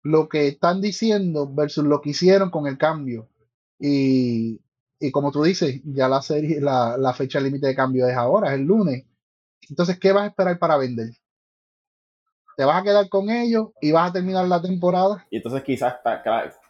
lo 0.04 0.30
que 0.30 0.48
están 0.48 0.82
diciendo 0.82 1.52
versus 1.52 1.84
lo 1.84 2.02
que 2.02 2.12
hicieron 2.12 2.50
con 2.50 2.68
el 2.68 2.78
cambio. 2.78 3.28
Y, 3.80 4.62
y 5.00 5.12
como 5.12 5.32
tú 5.32 5.44
dices, 5.44 5.82
ya 5.84 6.08
la 6.08 6.22
serie, 6.22 6.62
la, 6.62 6.98
la 6.98 7.14
fecha 7.14 7.40
límite 7.40 7.68
de 7.68 7.76
cambio 7.76 8.08
es 8.08 8.16
ahora, 8.16 8.50
es 8.50 8.60
el 8.60 8.66
lunes. 8.66 9.06
Entonces, 9.70 10.00
¿qué 10.00 10.12
vas 10.12 10.24
a 10.24 10.28
esperar 10.28 10.60
para 10.60 10.78
vender? 10.78 11.10
te 12.56 12.64
vas 12.64 12.82
a 12.82 12.84
quedar 12.84 13.10
con 13.10 13.30
ellos 13.30 13.70
y 13.82 13.92
vas 13.92 14.10
a 14.10 14.14
terminar 14.14 14.48
la 14.48 14.62
temporada. 14.62 15.26
Y 15.30 15.38
entonces 15.38 15.64
quizás 15.64 15.96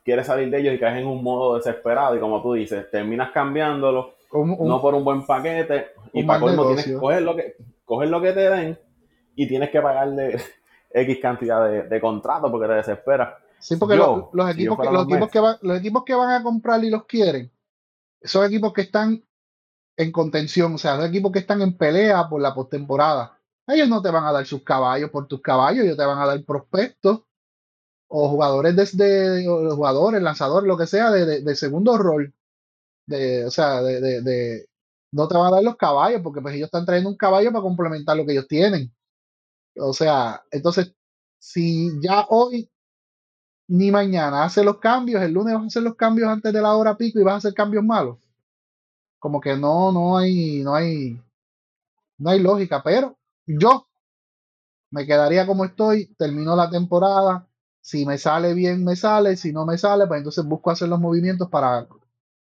quieres 0.04 0.28
salir 0.28 0.50
de 0.50 0.60
ellos 0.60 0.74
y 0.74 0.80
caes 0.80 1.00
en 1.00 1.08
un 1.08 1.24
modo 1.24 1.56
desesperado 1.56 2.15
y 2.15 2.19
como 2.19 2.41
tú 2.41 2.54
dices, 2.54 2.89
terminas 2.91 3.32
cambiándolo, 3.32 4.15
no 4.34 4.82
por 4.82 4.93
un 4.95 5.04
buen 5.04 5.26
paquete 5.26 5.88
y 6.13 6.24
para 6.24 6.39
colmo 6.39 6.67
tienes 6.67 6.91
coger 7.00 7.21
lo 7.21 7.36
que, 7.36 7.56
coger 7.86 8.10
lo 8.10 8.21
que 8.21 8.34
te 8.34 8.50
den 8.50 8.80
y 9.36 9.48
tienes 9.48 9.69
que 9.69 9.82
pagarle 9.82 10.38
X 10.96 11.20
cantidad 11.22 11.68
de, 11.70 11.84
de 11.84 12.02
contratos 12.02 12.50
porque 12.50 12.68
te 12.68 12.74
desesperas. 12.74 13.36
Sí, 13.60 13.76
porque 13.78 13.96
los, 13.96 14.30
equipos, 14.52 14.80
que, 14.80 14.92
los, 14.92 15.06
equipos 15.06 15.30
que 15.30 15.40
van, 15.40 15.58
los 15.62 15.80
equipos 15.80 16.04
que 16.06 16.14
van 16.14 16.30
a 16.30 16.44
comprar 16.44 16.84
y 16.84 16.90
los 16.90 17.06
quieren 17.06 17.52
son 18.22 18.46
equipos 18.46 18.74
que 18.74 18.82
están 18.82 19.24
en 19.98 20.12
contención, 20.12 20.74
o 20.74 20.78
sea, 20.78 20.98
son 20.98 21.06
equipos 21.06 21.32
que 21.32 21.40
están 21.40 21.62
en 21.62 21.78
pelea 21.78 22.28
por 22.30 22.42
la 22.42 22.54
postemporada. 22.54 23.40
Ellos 23.68 23.90
no 23.90 24.02
te 24.02 24.12
van 24.12 24.26
a 24.26 24.32
dar 24.32 24.46
sus 24.46 24.64
caballos 24.64 25.10
por 25.10 25.28
tus 25.28 25.42
caballos, 25.42 25.84
ellos 25.84 25.98
te 25.98 26.06
van 26.06 26.20
a 26.20 26.26
dar 26.26 26.44
prospectos 26.44 27.24
o 28.08 28.30
jugadores 28.30 28.76
de, 28.98 29.46
jugadores, 29.46 30.22
lanzadores, 30.22 30.68
lo 30.68 30.78
que 30.78 30.88
sea, 30.88 31.12
de, 31.12 31.56
segundo 31.56 31.98
rol. 31.98 32.34
De, 33.08 33.46
o 33.46 33.52
sea, 33.52 33.82
de, 33.82 34.68
no 35.12 35.28
te 35.28 35.38
van 35.38 35.48
a 35.48 35.56
dar 35.56 35.64
los 35.64 35.78
caballos, 35.78 36.22
porque 36.22 36.42
pues 36.42 36.56
ellos 36.56 36.68
están 36.68 36.86
trayendo 36.86 37.10
un 37.10 37.18
caballo 37.18 37.52
para 37.52 37.64
complementar 37.64 38.18
lo 38.18 38.26
que 38.26 38.34
ellos 38.34 38.48
tienen. 38.48 38.94
O 39.78 39.94
sea, 39.94 40.44
entonces, 40.52 40.94
si 41.40 41.90
ya 42.02 42.26
hoy 42.30 42.70
ni 43.68 43.92
mañana 43.92 44.44
hace 44.44 44.64
los 44.64 44.80
cambios, 44.80 45.22
el 45.22 45.34
lunes 45.34 45.56
vas 45.56 45.64
a 45.64 45.68
hacer 45.68 45.84
los 45.84 45.96
cambios 45.96 46.30
antes 46.30 46.54
de 46.54 46.62
la 46.62 46.76
hora 46.76 46.98
pico 46.98 47.20
y 47.20 47.24
vas 47.24 47.36
a 47.36 47.38
hacer 47.38 47.54
cambios 47.54 47.84
malos. 47.84 48.18
Como 49.20 49.42
que 49.42 49.56
no, 49.58 49.92
no 49.92 50.18
hay, 50.18 50.64
no 50.64 50.76
hay, 50.76 51.20
no 52.18 52.30
hay 52.30 52.40
lógica, 52.40 52.82
pero 52.84 53.18
yo 53.46 53.88
me 54.92 55.06
quedaría 55.06 55.46
como 55.46 55.66
estoy, 55.66 56.08
termino 56.16 56.56
la 56.56 56.70
temporada, 56.70 57.48
si 57.82 58.06
me 58.06 58.18
sale 58.18 58.54
bien, 58.54 58.84
me 58.84 58.96
sale, 58.96 59.36
si 59.38 59.52
no 59.52 59.66
me 59.66 59.78
sale, 59.78 60.08
pues 60.08 60.20
entonces 60.20 60.46
busco 60.46 60.72
hacer 60.72 60.90
los 60.90 61.00
movimientos 61.00 61.50
para, 61.50 61.88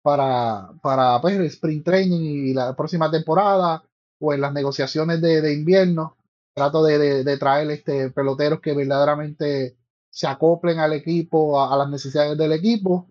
para, 0.02 0.72
para 0.82 1.19
pues, 1.19 1.36
el 1.36 1.46
sprint 1.46 1.84
training 1.84 2.22
y 2.22 2.54
la 2.54 2.76
próxima 2.76 3.10
temporada 3.10 3.84
o 4.19 4.34
en 4.34 4.41
las 4.41 4.54
negociaciones 4.54 5.19
de, 5.22 5.54
invierno. 5.54 6.15
Trato 6.54 6.84
de, 6.84 7.38
traer 7.38 7.72
este, 7.72 8.12
peloteros 8.12 8.60
que 8.62 8.74
verdaderamente 8.74 9.78
se 10.10 10.28
acoplen 10.28 10.80
al 10.80 10.94
equipo, 10.94 11.60
a, 11.60 11.76
las 11.76 11.89
necesidades 11.89 12.38
del 12.38 12.54
equipo, 12.54 13.10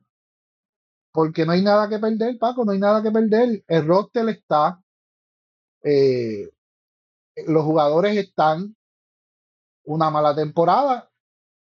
porque 1.12 1.44
no 1.44 1.52
hay 1.52 1.62
nada 1.62 1.88
que 1.88 1.98
perder, 1.98 2.38
Paco, 2.38 2.64
no 2.64 2.72
hay 2.72 2.78
nada 2.78 3.02
que 3.02 3.10
perder. 3.10 3.64
El 3.66 3.86
roster 3.86 4.28
está, 4.28 4.80
eh, 5.82 6.50
los 7.46 7.64
jugadores 7.64 8.16
están 8.16 8.76
una 9.84 10.10
mala 10.10 10.34
temporada, 10.34 11.10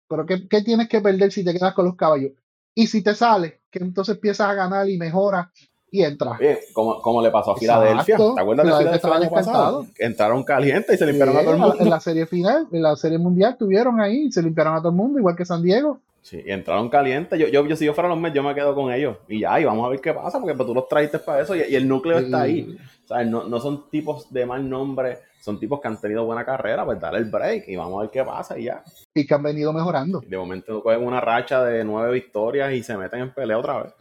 pero 0.09 0.27
¿qué, 0.27 0.63
tienes 0.63 0.89
que 0.89 1.01
perder 1.01 1.33
si 1.33 1.45
te 1.45 1.53
quedas 1.53 1.75
con 1.75 1.87
los 1.87 1.97
caballos? 1.97 2.33
Y 2.75 2.87
si 2.87 3.03
te 3.03 3.15
sales, 3.15 3.61
que 3.71 3.81
entonces 3.81 4.15
empiezas 4.15 4.49
a 4.49 4.55
ganar 4.55 4.89
y 4.89 4.99
mejoras 4.99 5.49
y 5.95 6.03
entra. 6.03 6.37
como, 6.73 7.01
como 7.01 7.23
le 7.23 7.31
pasó 7.31 7.53
a 7.53 7.57
Filadelfia. 7.57 8.17
¿Te 8.17 8.41
acuerdas 8.41 8.67
de 8.67 8.73
Filadelfia 8.73 9.09
el 9.09 9.23
año 9.23 9.31
pasado? 9.31 9.87
Entraron 9.97 10.43
calientes 10.43 10.93
y 10.93 10.99
se 10.99 11.07
limpiaron 11.07 11.37
a 11.37 11.41
todo 11.43 11.53
el 11.53 11.59
mundo. 11.61 11.77
En 11.79 11.89
la 11.89 12.01
serie 12.01 12.27
final, 12.27 12.67
en 12.73 12.83
la 12.83 12.97
serie 12.97 13.17
mundial, 13.17 13.57
tuvieron 13.57 14.01
ahí 14.01 14.25
y 14.25 14.33
se 14.33 14.43
limpiaron 14.43 14.75
a 14.75 14.79
todo 14.79 14.89
el 14.89 14.97
mundo, 14.97 15.21
igual 15.21 15.37
que 15.37 15.45
San 15.45 15.63
Diego. 15.63 16.01
Sí, 16.21 16.43
y 16.45 16.51
entraron 16.51 16.89
calientes. 16.89 17.39
Yo, 17.39 17.47
yo, 17.47 17.77
si 17.77 17.85
yo 17.85 17.95
fuera 17.95 18.09
los 18.09 18.19
Mets, 18.19 18.35
yo 18.35 18.43
me 18.43 18.57
quedo 18.57 18.75
con 18.75 18.93
ellos. 18.93 19.19
Y 19.29 19.41
ya, 19.41 19.61
y 19.61 19.65
vamos 19.65 19.87
a 19.87 19.91
ver 19.91 20.01
qué 20.01 20.13
pasa, 20.13 20.41
porque 20.41 20.57
pues, 20.57 20.67
tú 20.67 20.75
los 20.75 20.89
traiste 20.89 21.21
para 21.21 21.43
eso 21.43 21.55
y, 21.55 21.61
el 21.61 21.87
núcleo 21.87 22.19
está 22.19 22.43
ahí. 22.43 22.77
O 23.05 23.07
sea, 23.07 23.23
no, 23.25 23.45
no, 23.45 23.61
son 23.61 23.89
tipos 23.89 24.33
de 24.33 24.47
mal 24.47 24.69
nombre, 24.69 25.19
son 25.39 25.61
tipos 25.61 25.81
que 25.81 25.87
han 25.87 26.01
tenido 26.01 26.25
buena 26.25 26.45
carrera, 26.45 26.85
pues 26.85 26.99
dale 26.99 27.19
el 27.19 27.27
break 27.27 27.69
y 27.69 27.77
vamos 27.77 27.99
a 27.99 28.01
ver 28.01 28.11
qué 28.11 28.25
pasa 28.25 28.59
y 28.59 28.65
ya. 28.65 28.83
Y 29.15 29.25
que 29.27 29.35
han 29.35 29.43
venido 29.45 29.73
mejorando. 29.73 30.23
de 30.27 30.37
momento 30.37 30.83
cogen 30.83 31.07
una 31.07 31.21
racha 31.21 31.63
de 31.63 31.85
nueve 31.85 32.13
victorias 32.15 32.73
y 32.73 32.83
se 32.83 32.97
meten 32.97 33.21
en 33.21 33.33
pelea 33.33 33.59
otra 33.59 33.83
vez. 33.83 33.95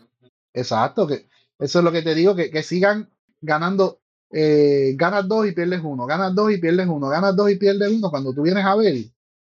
Exacto, 0.54 1.06
que 1.06 1.26
eso 1.64 1.80
es 1.80 1.86
lo 1.86 1.92
que 1.94 2.02
te 2.02 2.14
digo, 2.14 2.36
que, 2.36 2.52
que 2.52 2.62
sigan 2.62 3.10
ganando. 3.42 4.00
Eh, 4.36 4.96
ganas 4.98 5.28
dos 5.28 5.48
y 5.48 5.52
pierdes 5.52 5.82
uno, 5.84 6.06
ganas 6.08 6.34
dos 6.34 6.52
y 6.52 6.58
pierdes 6.58 6.88
uno, 6.88 7.08
ganas 7.08 7.36
dos 7.36 7.50
y 7.52 7.56
pierdes 7.56 7.92
uno. 7.92 8.10
Cuando 8.10 8.34
tú 8.34 8.42
vienes 8.42 8.66
a 8.66 8.76
ver, 8.76 8.96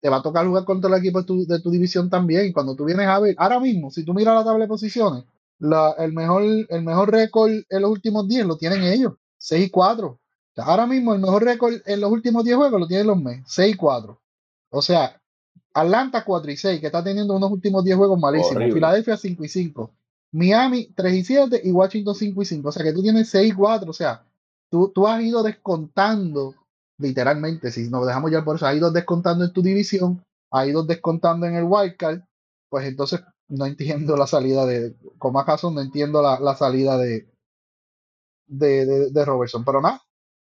te 0.00 0.08
va 0.08 0.18
a 0.18 0.22
tocar 0.22 0.46
jugar 0.46 0.64
contra 0.64 0.88
el 0.88 0.98
equipo 0.98 1.20
de 1.20 1.26
tu, 1.26 1.46
de 1.46 1.60
tu 1.60 1.70
división 1.70 2.08
también. 2.08 2.52
Cuando 2.52 2.74
tú 2.74 2.84
vienes 2.84 3.06
a 3.06 3.18
ver, 3.18 3.34
ahora 3.36 3.60
mismo, 3.60 3.90
si 3.90 4.02
tú 4.04 4.14
miras 4.14 4.34
la 4.34 4.44
tabla 4.44 4.64
de 4.64 4.68
posiciones, 4.68 5.24
el 5.60 6.12
mejor, 6.12 6.42
el 6.42 6.82
mejor 6.82 7.10
récord 7.10 7.52
en 7.68 7.82
los 7.82 7.90
últimos 7.90 8.28
10 8.28 8.46
lo 8.46 8.56
tienen 8.56 8.82
ellos, 8.84 9.14
6 9.38 9.66
y 9.66 9.70
4. 9.70 10.18
ahora 10.56 10.86
mismo 10.86 11.14
el 11.14 11.20
mejor 11.20 11.44
récord 11.44 11.74
en 11.84 12.00
los 12.00 12.10
últimos 12.10 12.44
10 12.44 12.56
juegos 12.56 12.80
lo 12.80 12.86
tienen 12.86 13.08
los 13.08 13.20
Mets, 13.20 13.44
6 13.52 13.74
y 13.74 13.76
4. 13.76 14.20
O 14.70 14.82
sea, 14.82 15.20
Atlanta 15.74 16.24
4 16.24 16.50
y 16.50 16.56
6, 16.56 16.80
que 16.80 16.86
está 16.86 17.04
teniendo 17.04 17.36
unos 17.36 17.50
últimos 17.50 17.84
10 17.84 17.96
juegos 17.96 18.18
malísimos. 18.18 18.62
Filadelfia 18.72 19.16
5 19.16 19.44
y 19.44 19.48
5. 19.48 19.90
Miami 20.36 20.92
3 20.94 21.14
y 21.14 21.24
7 21.24 21.60
y 21.64 21.72
Washington 21.72 22.14
5 22.14 22.42
y 22.42 22.44
5. 22.44 22.68
O 22.68 22.72
sea 22.72 22.84
que 22.84 22.92
tú 22.92 23.02
tienes 23.02 23.30
6 23.30 23.52
y 23.52 23.56
4. 23.56 23.90
O 23.90 23.94
sea, 23.94 24.22
tú, 24.70 24.92
tú 24.94 25.06
has 25.08 25.22
ido 25.22 25.42
descontando, 25.42 26.54
literalmente, 26.98 27.70
si 27.70 27.88
nos 27.88 28.06
dejamos 28.06 28.30
ya 28.30 28.44
por 28.44 28.56
eso, 28.56 28.66
has 28.66 28.76
ido 28.76 28.90
descontando 28.90 29.46
en 29.46 29.52
tu 29.54 29.62
división, 29.62 30.22
has 30.50 30.68
ido 30.68 30.84
descontando 30.84 31.46
en 31.46 31.54
el 31.54 31.64
wildcard. 31.64 32.20
Pues 32.68 32.86
entonces 32.86 33.22
no 33.48 33.64
entiendo 33.64 34.14
la 34.16 34.26
salida 34.26 34.66
de, 34.66 34.94
con 35.16 35.32
más 35.32 35.46
no 35.64 35.80
entiendo 35.80 36.20
la, 36.20 36.38
la 36.38 36.54
salida 36.54 36.98
de, 36.98 37.26
de, 38.46 39.10
de, 39.10 39.24
Robertson. 39.24 39.64
Pero 39.64 39.80
nada, 39.80 40.02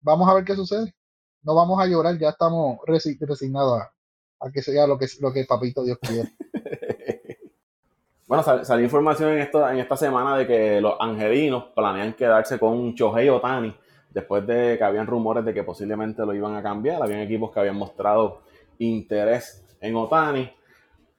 vamos 0.00 0.28
a 0.28 0.34
ver 0.34 0.44
qué 0.44 0.54
sucede. 0.54 0.94
No 1.42 1.56
vamos 1.56 1.80
a 1.80 1.86
llorar, 1.86 2.16
ya 2.18 2.28
estamos 2.28 2.78
resignados 2.86 3.82
a, 4.38 4.50
que 4.52 4.62
sea 4.62 4.86
lo 4.86 4.96
que, 4.96 5.08
lo 5.18 5.32
que 5.32 5.44
Papito 5.44 5.82
Dios 5.82 5.98
quiera. 6.00 6.30
Bueno, 8.32 8.64
salió 8.64 8.82
información 8.82 9.32
en, 9.32 9.78
esta 9.78 9.94
semana 9.94 10.38
de 10.38 10.46
que 10.46 10.80
los 10.80 10.94
angelinos 10.98 11.64
planean 11.76 12.14
quedarse 12.14 12.58
con 12.58 12.94
Chohei 12.94 13.28
Otani 13.28 13.76
después 14.08 14.46
de 14.46 14.78
que 14.78 14.84
habían 14.84 15.06
rumores 15.06 15.44
de 15.44 15.52
que 15.52 15.62
posiblemente 15.62 16.24
lo 16.24 16.32
iban 16.32 16.56
a 16.56 16.62
cambiar. 16.62 17.02
Habían 17.02 17.20
equipos 17.20 17.52
que 17.52 17.60
habían 17.60 17.76
mostrado 17.76 18.40
interés 18.78 19.62
en 19.82 19.94
Otani, 19.96 20.50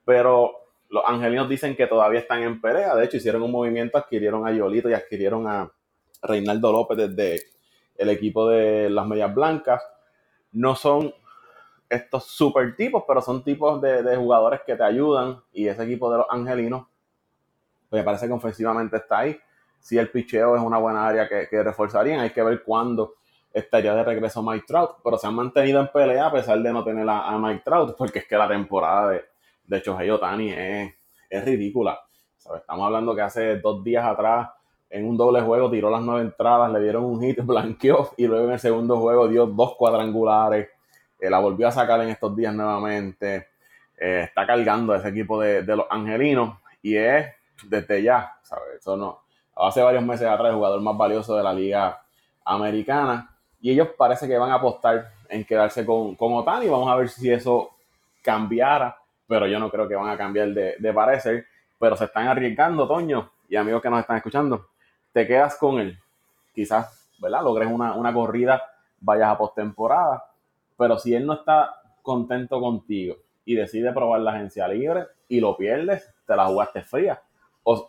pero 0.03 0.53
los 0.89 1.03
angelinos 1.05 1.47
dicen 1.47 1.75
que 1.75 1.85
todavía 1.85 2.19
están 2.19 2.41
en 2.41 2.59
pelea. 2.59 2.95
De 2.95 3.05
hecho, 3.05 3.17
hicieron 3.17 3.43
un 3.43 3.51
movimiento, 3.51 3.99
adquirieron 3.99 4.47
a 4.47 4.51
Yolito 4.51 4.89
y 4.89 4.95
adquirieron 4.95 5.47
a 5.47 5.71
Reinaldo 6.23 6.71
López 6.71 6.97
desde 6.97 7.43
el 7.95 8.09
equipo 8.09 8.49
de 8.49 8.89
las 8.89 9.05
Medias 9.05 9.35
Blancas. 9.35 9.83
No 10.51 10.75
son 10.75 11.13
estos 11.87 12.23
super 12.23 12.75
tipos, 12.75 13.03
pero 13.07 13.21
son 13.21 13.43
tipos 13.43 13.79
de, 13.83 14.15
jugadores 14.15 14.61
que 14.65 14.75
te 14.75 14.83
ayudan 14.83 15.43
y 15.53 15.67
ese 15.67 15.83
equipo 15.83 16.11
de 16.11 16.17
los 16.17 16.25
angelinos 16.31 16.87
me 17.93 18.03
parece 18.03 18.27
que 18.27 18.33
ofensivamente 18.33 18.97
está 18.97 19.19
ahí. 19.19 19.39
Si 19.79 19.97
el 19.97 20.09
picheo 20.09 20.55
es 20.55 20.61
una 20.61 20.77
buena 20.77 21.07
área 21.07 21.27
que, 21.27 21.63
reforzarían, 21.63 22.21
hay 22.21 22.31
que 22.31 22.41
ver 22.41 22.63
cuándo 22.63 23.15
estaría 23.53 23.93
de 23.93 24.03
regreso 24.03 24.41
Mike 24.41 24.65
Trout, 24.67 24.97
pero 25.03 25.17
se 25.17 25.27
han 25.27 25.35
mantenido 25.35 25.79
en 25.79 25.89
pelea 25.89 26.27
a 26.27 26.31
pesar 26.31 26.59
de 26.59 26.73
no 26.73 26.83
tener 26.83 27.07
a, 27.07 27.37
Mike 27.37 27.61
Trout, 27.63 27.95
porque 27.95 28.19
es 28.19 28.27
que 28.27 28.35
la 28.35 28.47
temporada 28.47 29.09
de, 29.11 29.25
de 29.65 29.79
Shohei 29.79 30.09
Otani 30.09 30.51
es, 30.51 30.93
es 31.29 31.45
ridícula. 31.45 31.99
Estamos 32.55 32.85
hablando 32.85 33.15
que 33.15 33.21
hace 33.21 33.59
dos 33.59 33.83
días 33.83 34.03
atrás, 34.05 34.49
en 34.89 35.07
un 35.07 35.15
doble 35.15 35.41
juego, 35.41 35.69
tiró 35.69 35.89
las 35.89 36.01
nueve 36.01 36.21
entradas, 36.21 36.71
le 36.71 36.79
dieron 36.79 37.03
un 37.03 37.21
hit, 37.21 37.39
blanqueó, 37.45 38.11
y 38.17 38.25
luego 38.25 38.45
en 38.45 38.53
el 38.53 38.59
segundo 38.59 38.97
juego 38.97 39.27
dio 39.27 39.45
dos 39.45 39.75
cuadrangulares, 39.75 40.69
eh, 41.19 41.29
la 41.29 41.39
volvió 41.39 41.67
a 41.67 41.71
sacar 41.71 42.01
en 42.01 42.09
estos 42.09 42.35
días 42.35 42.53
nuevamente. 42.55 43.49
Eh, 43.97 44.21
está 44.23 44.47
cargando 44.47 44.95
ese 44.95 45.09
equipo 45.09 45.39
de, 45.39 45.61
de 45.61 45.75
los 45.75 45.85
angelinos 45.89 46.57
y 46.81 46.95
es 46.95 47.27
desde 47.63 48.03
ya, 48.03 48.37
¿sabes? 48.43 48.79
Eso 48.79 48.97
no. 48.97 49.23
Hace 49.55 49.81
varios 49.81 50.03
meses 50.03 50.27
atrás, 50.27 50.49
el 50.49 50.55
jugador 50.55 50.81
más 50.81 50.97
valioso 50.97 51.35
de 51.35 51.43
la 51.43 51.53
liga 51.53 52.01
americana. 52.43 53.29
Y 53.61 53.71
ellos 53.71 53.89
parece 53.97 54.27
que 54.27 54.37
van 54.37 54.51
a 54.51 54.55
apostar 54.55 55.11
en 55.29 55.45
quedarse 55.45 55.85
con, 55.85 56.15
con 56.15 56.33
Otani. 56.33 56.67
Vamos 56.67 56.89
a 56.89 56.95
ver 56.95 57.09
si 57.09 57.31
eso 57.31 57.71
cambiara. 58.21 58.97
Pero 59.27 59.47
yo 59.47 59.59
no 59.59 59.69
creo 59.69 59.87
que 59.87 59.95
van 59.95 60.09
a 60.09 60.17
cambiar 60.17 60.49
de, 60.49 60.75
de 60.77 60.93
parecer. 60.93 61.45
Pero 61.79 61.95
se 61.95 62.05
están 62.05 62.27
arriesgando, 62.27 62.87
Toño. 62.87 63.31
Y 63.47 63.55
amigos 63.55 63.81
que 63.81 63.89
nos 63.89 63.99
están 63.99 64.17
escuchando. 64.17 64.67
Te 65.11 65.27
quedas 65.27 65.55
con 65.57 65.79
él. 65.79 65.97
Quizás, 66.53 67.09
¿verdad? 67.19 67.43
Logres 67.43 67.69
una, 67.71 67.93
una 67.93 68.13
corrida, 68.13 68.63
vayas 68.99 69.29
a 69.29 69.37
postemporada. 69.37 70.25
Pero 70.77 70.97
si 70.97 71.13
él 71.13 71.25
no 71.25 71.33
está 71.33 71.75
contento 72.01 72.59
contigo 72.59 73.15
y 73.45 73.55
decide 73.55 73.93
probar 73.93 74.21
la 74.21 74.31
agencia 74.31 74.67
libre 74.67 75.05
y 75.27 75.39
lo 75.39 75.55
pierdes, 75.55 76.11
te 76.25 76.35
la 76.35 76.45
jugaste 76.45 76.81
fría 76.81 77.21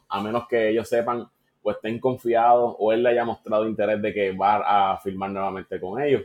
a 0.09 0.21
menos 0.21 0.47
que 0.49 0.71
ellos 0.71 0.89
sepan 0.89 1.29
o 1.63 1.71
estén 1.71 1.99
confiados 1.99 2.77
o 2.79 2.93
él 2.93 3.03
le 3.03 3.11
haya 3.11 3.25
mostrado 3.25 3.67
interés 3.67 4.01
de 4.01 4.13
que 4.13 4.33
va 4.33 4.93
a 4.93 4.99
firmar 4.99 5.31
nuevamente 5.31 5.81
con 5.81 6.01
ellos. 6.01 6.23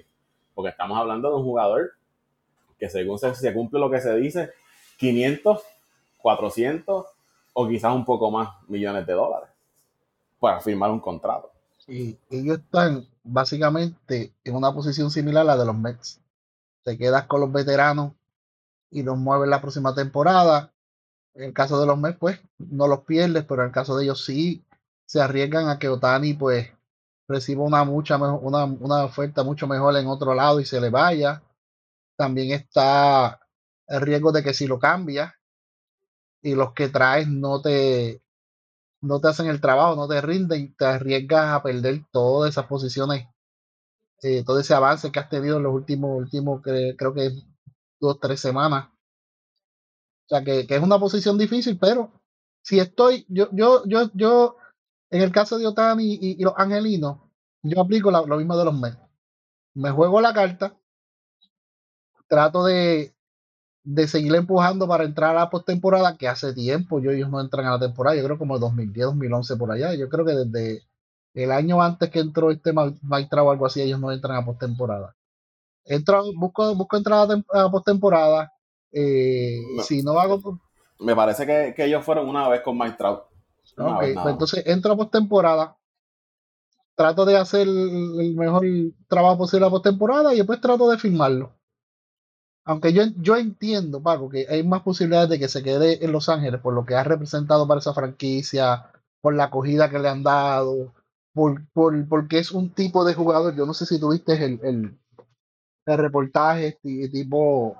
Porque 0.54 0.70
estamos 0.72 0.98
hablando 0.98 1.30
de 1.30 1.36
un 1.36 1.44
jugador 1.44 1.94
que 2.78 2.90
según 2.90 3.18
se, 3.18 3.34
se 3.36 3.54
cumple 3.54 3.80
lo 3.80 3.90
que 3.90 4.02
se 4.02 4.16
dice, 4.16 4.52
500, 4.98 5.62
400 6.18 7.06
o 7.54 7.68
quizás 7.68 7.94
un 7.94 8.06
poco 8.06 8.30
más 8.32 8.50
millones 8.68 9.06
de 9.06 9.14
dólares 9.14 9.50
para 10.40 10.60
firmar 10.60 10.92
un 10.92 11.00
contrato. 11.00 11.52
Y 11.88 12.18
ellos 12.30 12.60
están 12.60 13.08
básicamente 13.24 14.34
en 14.44 14.56
una 14.56 14.74
posición 14.74 15.10
similar 15.10 15.42
a 15.42 15.56
la 15.56 15.58
de 15.58 15.66
los 15.66 15.76
Mets. 15.76 16.22
Te 16.84 16.98
quedas 16.98 17.26
con 17.26 17.42
los 17.42 17.52
veteranos 17.52 18.14
y 18.92 19.04
los 19.04 19.18
mueves 19.18 19.50
la 19.50 19.62
próxima 19.62 19.94
temporada 19.94 20.72
en 21.40 21.46
el 21.46 21.54
caso 21.54 21.80
de 21.80 21.88
los 21.88 21.98
Mets, 21.98 22.18
pues 22.20 22.40
no 22.58 22.86
los 22.88 23.06
pierdes, 23.06 23.46
pero 23.46 23.62
en 23.62 23.68
el 23.68 23.74
caso 23.74 23.96
de 23.96 24.04
ellos 24.04 24.26
sí 24.26 24.66
se 25.06 25.22
arriesgan 25.22 25.70
a 25.70 25.80
que 25.80 25.88
Otani, 25.88 26.34
pues, 26.34 26.68
reciba 27.30 27.64
una, 27.64 27.86
mucha 27.86 28.18
una, 28.18 28.66
una 28.66 29.06
oferta 29.06 29.44
mucho 29.44 29.66
mejor 29.66 29.96
en 29.96 30.08
otro 30.08 30.34
lado 30.34 30.60
y 30.60 30.66
se 30.66 30.82
le 30.82 30.90
vaya. 30.90 31.42
También 32.18 32.52
está 32.52 33.40
el 33.88 34.02
riesgo 34.02 34.34
de 34.34 34.44
que 34.44 34.54
si 34.54 34.68
lo 34.68 34.80
cambia 34.80 35.34
y 36.42 36.56
los 36.56 36.74
que 36.74 36.90
traes 36.90 37.28
no 37.30 37.62
te, 37.62 38.22
no 39.02 39.22
te 39.22 39.30
hacen 39.30 39.48
el 39.48 39.62
trabajo, 39.62 39.96
no 39.96 40.10
te 40.10 40.20
rinden, 40.20 40.76
te 40.76 40.86
arriesgas 40.86 41.54
a 41.54 41.64
perder 41.64 42.04
todas 42.12 42.52
esas 42.52 42.66
posiciones, 42.66 43.28
eh, 44.24 44.44
todo 44.44 44.60
ese 44.60 44.74
avance 44.74 45.12
que 45.12 45.20
has 45.20 45.30
tenido 45.30 45.58
en 45.58 45.64
los 45.64 45.74
últimos, 45.74 46.18
últimos 46.18 46.62
creo 46.62 47.14
que 47.14 47.32
dos, 48.02 48.20
tres 48.20 48.42
semanas 48.42 48.90
o 50.30 50.36
sea, 50.36 50.44
que, 50.44 50.66
es 50.70 50.82
una 50.82 51.00
posición 51.00 51.38
difícil, 51.38 51.80
pero 51.80 52.12
si 52.62 52.80
estoy, 52.80 53.26
yo, 53.30 53.50
yo, 53.52 53.84
yo, 53.86 54.12
yo, 54.14 54.58
en 55.10 55.24
el 55.24 55.32
caso 55.32 55.58
de 55.58 55.66
Otani 55.66 56.20
y, 56.22 56.44
los 56.44 56.54
angelinos, 56.56 57.18
yo 57.64 57.82
aplico 57.82 58.12
lo 58.12 58.38
mismo 58.38 58.56
de 58.56 58.66
los 58.66 58.78
Mets. 58.78 59.00
Me 59.74 59.90
juego 59.90 60.22
la 60.22 60.34
carta, 60.34 60.78
trato 62.28 62.64
de, 62.64 63.16
de 63.84 64.08
seguir 64.08 64.36
empujando 64.36 64.88
para 64.88 65.04
entrar 65.04 65.32
a 65.32 65.40
la 65.40 65.50
postemporada, 65.50 66.16
que 66.16 66.28
hace 66.28 66.54
tiempo 66.54 67.00
yo, 67.00 67.10
ellos 67.10 67.30
no 67.30 67.42
entran 67.42 67.66
a 67.66 67.72
la 67.72 67.80
temporada, 67.80 68.16
yo 68.16 68.24
creo 68.24 68.38
como 68.38 68.60
2010, 68.60 69.08
2011 69.08 69.58
por 69.58 69.72
allá, 69.72 69.96
yo 69.96 70.10
creo 70.10 70.26
que 70.26 70.34
desde 70.34 70.84
el 71.34 71.52
año 71.52 71.82
antes 71.82 72.10
que 72.12 72.20
entró 72.20 72.52
este 72.52 72.72
Mike 72.74 73.36
o 73.36 73.52
algo 73.52 73.66
así, 73.66 73.82
ellos 73.82 74.00
no 74.00 74.12
entran 74.12 74.38
a 74.38 74.46
postemporada. 74.46 75.16
Entro, 75.86 76.24
busco, 76.36 76.76
busco 76.76 76.98
entrar 76.98 77.28
a 77.54 77.72
postemporada, 77.72 78.54
eh, 78.92 79.62
si 79.84 80.02
no 80.02 80.20
hago. 80.20 80.60
Me 81.00 81.16
parece 81.16 81.46
que, 81.46 81.86
ellos 81.86 82.04
fueron 82.04 82.28
una 82.28 82.48
vez 82.50 82.62
con 82.62 82.78
Mike 82.78 82.98
Trout. 82.98 83.24
Pues 83.76 84.18
entonces 84.26 84.66
entro 84.66 84.94
a 84.94 84.98
postemporada. 84.98 85.78
Trato 86.96 87.24
de 87.24 87.38
hacer 87.38 87.68
el 87.68 88.36
mejor 88.36 88.66
trabajo 89.08 89.38
posible 89.38 89.68
a 89.68 89.70
postemporada 89.70 90.34
y 90.34 90.38
después 90.38 90.60
trato 90.60 90.90
de 90.90 90.98
firmarlo. 90.98 91.54
Aunque 92.66 92.92
yo, 92.92 93.04
yo 93.18 93.38
entiendo, 93.38 94.04
Paco, 94.04 94.30
que 94.30 94.46
hay 94.50 94.64
más 94.64 94.82
posibilidades 94.82 95.30
de 95.30 95.40
que 95.40 95.48
se 95.48 95.64
quede 95.64 96.04
en 96.04 96.12
Los 96.12 96.28
Ángeles 96.28 96.60
por 96.62 96.74
lo 96.74 96.86
que 96.86 96.96
ha 96.96 97.04
representado 97.04 97.68
para 97.68 97.80
esa 97.80 97.94
franquicia, 97.94 98.92
por 99.22 99.34
la 99.34 99.46
acogida 99.46 99.90
que 99.90 99.98
le 99.98 100.10
han 100.10 100.24
dado, 100.24 100.94
por, 101.34 101.66
por, 101.72 102.08
porque 102.08 102.40
es 102.40 102.52
un 102.52 102.70
tipo 102.72 103.06
de 103.06 103.14
jugador. 103.14 103.56
Yo 103.56 103.66
no 103.66 103.74
sé 103.74 103.86
si 103.86 104.00
tuviste 104.00 104.34
el, 104.34 104.60
el, 104.64 105.00
el 105.86 105.98
reportaje 105.98 106.78
tipo 106.82 107.78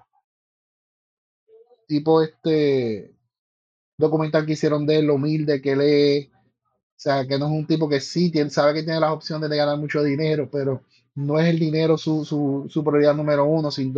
tipo 1.90 2.22
este 2.22 3.14
documental 3.98 4.46
que 4.46 4.54
hicieron 4.54 4.86
de 4.86 5.00
él, 5.00 5.10
humilde 5.10 5.62
que 5.62 5.72
él 5.74 5.82
es, 5.82 6.30
sea, 6.96 7.26
que 7.28 7.40
no 7.40 7.48
es 7.48 7.52
un 7.52 7.66
tipo 7.66 7.90
que 7.90 8.00
sí 8.00 8.32
tiene, 8.32 8.50
sabe 8.50 8.74
que 8.74 8.84
tiene 8.84 9.00
las 9.00 9.12
opciones 9.12 9.50
de 9.50 9.58
ganar 9.58 9.78
mucho 9.78 10.04
dinero, 10.04 10.50
pero 10.52 10.84
no 11.16 11.40
es 11.40 11.48
el 11.48 11.60
dinero 11.60 11.98
su, 11.98 12.24
su, 12.26 12.68
su 12.70 12.84
prioridad 12.84 13.16
número 13.16 13.46
uno, 13.46 13.72
sin 13.72 13.94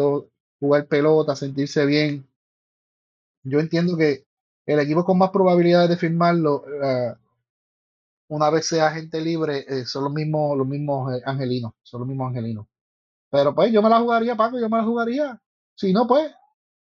jugar 0.59 0.87
pelota, 0.87 1.35
sentirse 1.35 1.85
bien. 1.85 2.27
Yo 3.43 3.59
entiendo 3.59 3.97
que 3.97 4.25
el 4.65 4.79
equipo 4.79 5.03
con 5.03 5.17
más 5.17 5.31
probabilidades 5.31 5.89
de 5.89 5.97
firmarlo, 5.97 6.63
uh, 6.65 7.15
una 8.29 8.49
vez 8.49 8.67
sea 8.67 8.91
gente 8.91 9.19
libre, 9.19 9.65
eh, 9.67 9.85
son 9.85 10.05
los 10.05 10.13
mismos, 10.13 10.57
los 10.57 10.67
mismos 10.67 11.13
eh, 11.13 11.21
angelinos, 11.25 11.73
son 11.83 12.01
los 12.01 12.07
mismos 12.07 12.29
angelinos. 12.29 12.65
Pero 13.31 13.53
pues 13.55 13.71
yo 13.71 13.81
me 13.81 13.89
la 13.89 13.99
jugaría, 13.99 14.35
Paco, 14.35 14.59
yo 14.59 14.69
me 14.69 14.77
la 14.77 14.83
jugaría. 14.83 15.41
Si 15.75 15.91
no, 15.91 16.07
pues 16.07 16.31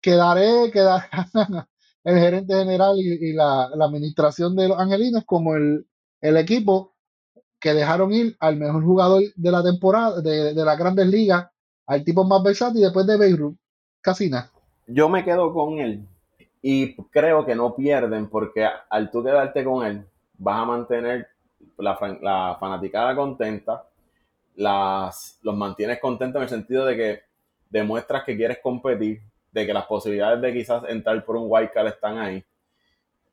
quedaré, 0.00 0.70
quedaré 0.70 1.06
el 2.04 2.18
gerente 2.18 2.54
general 2.54 2.96
y, 2.98 3.32
la, 3.32 3.64
administración 3.64 4.56
de 4.56 4.68
los 4.68 4.78
angelinos 4.78 5.24
como 5.24 5.56
el, 5.56 5.86
equipo 6.20 6.94
que 7.60 7.74
dejaron 7.74 8.12
ir 8.12 8.36
al 8.40 8.56
mejor 8.56 8.84
jugador 8.84 9.22
de 9.34 9.50
la 9.50 9.62
temporada, 9.62 10.20
de, 10.20 10.54
de 10.54 10.64
las 10.64 10.78
grandes 10.78 11.06
ligas, 11.06 11.48
al 11.86 12.04
tipo 12.04 12.24
más 12.24 12.42
versátil 12.42 12.82
después 12.82 13.06
de 13.06 13.16
Beirut. 13.16 13.56
Casi 14.00 14.30
nada. 14.30 14.50
Yo 14.86 15.08
me 15.08 15.24
quedo 15.24 15.52
con 15.52 15.80
él 15.80 16.06
y 16.62 16.94
creo 17.10 17.44
que 17.44 17.54
no 17.54 17.74
pierden 17.74 18.28
porque 18.28 18.68
al 18.88 19.10
tú 19.10 19.22
quedarte 19.22 19.64
con 19.64 19.86
él, 19.86 20.04
vas 20.38 20.60
a 20.60 20.64
mantener 20.64 21.28
la, 21.76 21.98
la 22.22 22.56
fanaticada 22.58 23.14
contenta, 23.14 23.84
las, 24.56 25.38
los 25.42 25.56
mantienes 25.56 26.00
contentos 26.00 26.38
en 26.38 26.42
el 26.44 26.48
sentido 26.48 26.84
de 26.84 26.96
que 26.96 27.20
demuestras 27.70 28.24
que 28.24 28.36
quieres 28.36 28.58
competir, 28.62 29.20
de 29.58 29.66
que 29.66 29.74
las 29.74 29.86
posibilidades 29.86 30.40
de 30.40 30.52
quizás 30.52 30.84
entrar 30.88 31.24
por 31.24 31.36
un 31.36 31.46
white 31.48 31.72
card 31.72 31.88
están 31.88 32.18
ahí. 32.18 32.44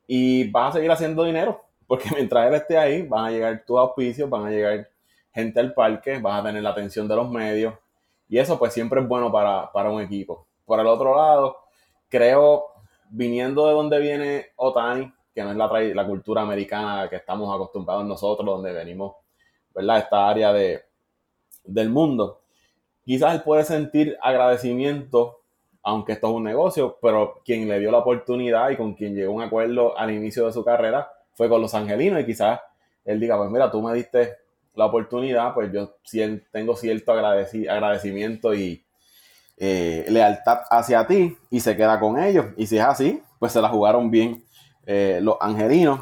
Y 0.06 0.50
vas 0.50 0.70
a 0.70 0.72
seguir 0.74 0.90
haciendo 0.90 1.24
dinero, 1.24 1.62
porque 1.86 2.08
mientras 2.14 2.46
él 2.46 2.54
esté 2.54 2.78
ahí, 2.78 3.02
van 3.02 3.26
a 3.26 3.30
llegar 3.30 3.64
tus 3.66 3.78
auspicios, 3.78 4.28
van 4.28 4.46
a 4.46 4.50
llegar 4.50 4.88
gente 5.32 5.60
al 5.60 5.74
parque, 5.74 6.18
vas 6.18 6.40
a 6.40 6.44
tener 6.46 6.62
la 6.62 6.70
atención 6.70 7.06
de 7.06 7.16
los 7.16 7.30
medios. 7.30 7.74
Y 8.28 8.38
eso 8.38 8.58
pues 8.58 8.72
siempre 8.72 9.00
es 9.00 9.08
bueno 9.08 9.30
para, 9.30 9.70
para 9.72 9.90
un 9.90 10.00
equipo. 10.00 10.46
Por 10.64 10.80
el 10.80 10.86
otro 10.86 11.14
lado, 11.16 11.56
creo, 12.08 12.66
viniendo 13.10 13.66
de 13.66 13.72
donde 13.72 14.00
viene 14.00 14.46
Otani, 14.56 15.12
que 15.34 15.44
no 15.44 15.50
es 15.50 15.56
la, 15.56 15.68
la 15.94 16.06
cultura 16.06 16.42
americana 16.42 17.08
que 17.08 17.16
estamos 17.16 17.54
acostumbrados 17.54 18.04
nosotros, 18.06 18.46
donde 18.46 18.72
venimos, 18.72 19.16
¿verdad? 19.74 19.98
Esta 19.98 20.28
área 20.28 20.52
de, 20.52 20.82
del 21.62 21.90
mundo. 21.90 22.40
Quizás 23.04 23.34
él 23.34 23.42
puede 23.42 23.64
sentir 23.64 24.16
agradecimiento, 24.20 25.42
aunque 25.86 26.14
esto 26.14 26.26
es 26.26 26.32
un 26.34 26.42
negocio, 26.42 26.98
pero 27.00 27.40
quien 27.44 27.68
le 27.68 27.78
dio 27.78 27.92
la 27.92 27.98
oportunidad 27.98 28.70
y 28.70 28.76
con 28.76 28.94
quien 28.94 29.14
llegó 29.14 29.30
a 29.30 29.36
un 29.36 29.42
acuerdo 29.42 29.96
al 29.96 30.10
inicio 30.10 30.44
de 30.44 30.52
su 30.52 30.64
carrera 30.64 31.08
fue 31.32 31.48
con 31.48 31.62
los 31.62 31.74
angelinos 31.74 32.20
y 32.20 32.26
quizás 32.26 32.58
él 33.04 33.20
diga, 33.20 33.36
pues 33.36 33.48
mira, 33.52 33.70
tú 33.70 33.80
me 33.80 33.94
diste 33.94 34.34
la 34.74 34.86
oportunidad, 34.86 35.54
pues 35.54 35.72
yo 35.72 35.94
tengo 36.50 36.74
cierto 36.74 37.12
agradecimiento 37.12 38.52
y 38.52 38.84
eh, 39.58 40.04
lealtad 40.08 40.62
hacia 40.70 41.06
ti 41.06 41.38
y 41.50 41.60
se 41.60 41.76
queda 41.76 42.00
con 42.00 42.18
ellos. 42.18 42.46
Y 42.56 42.66
si 42.66 42.78
es 42.78 42.84
así, 42.84 43.22
pues 43.38 43.52
se 43.52 43.62
la 43.62 43.68
jugaron 43.68 44.10
bien 44.10 44.42
eh, 44.86 45.20
los 45.22 45.36
angelinos, 45.40 46.00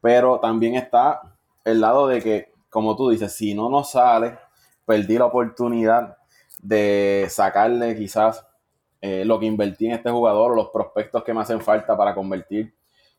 pero 0.00 0.38
también 0.38 0.76
está 0.76 1.20
el 1.64 1.80
lado 1.80 2.06
de 2.06 2.22
que, 2.22 2.52
como 2.70 2.94
tú 2.94 3.10
dices, 3.10 3.32
si 3.32 3.54
no 3.54 3.70
nos 3.70 3.90
sale, 3.90 4.38
perdí 4.84 5.18
la 5.18 5.24
oportunidad 5.24 6.16
de 6.60 7.26
sacarle 7.28 7.96
quizás 7.96 8.46
eh, 9.00 9.24
lo 9.24 9.38
que 9.38 9.46
invertí 9.46 9.86
en 9.86 9.92
este 9.92 10.10
jugador 10.10 10.52
o 10.52 10.54
los 10.54 10.70
prospectos 10.70 11.22
que 11.24 11.34
me 11.34 11.40
hacen 11.40 11.60
falta 11.60 11.96
para 11.96 12.14
convertir 12.14 12.74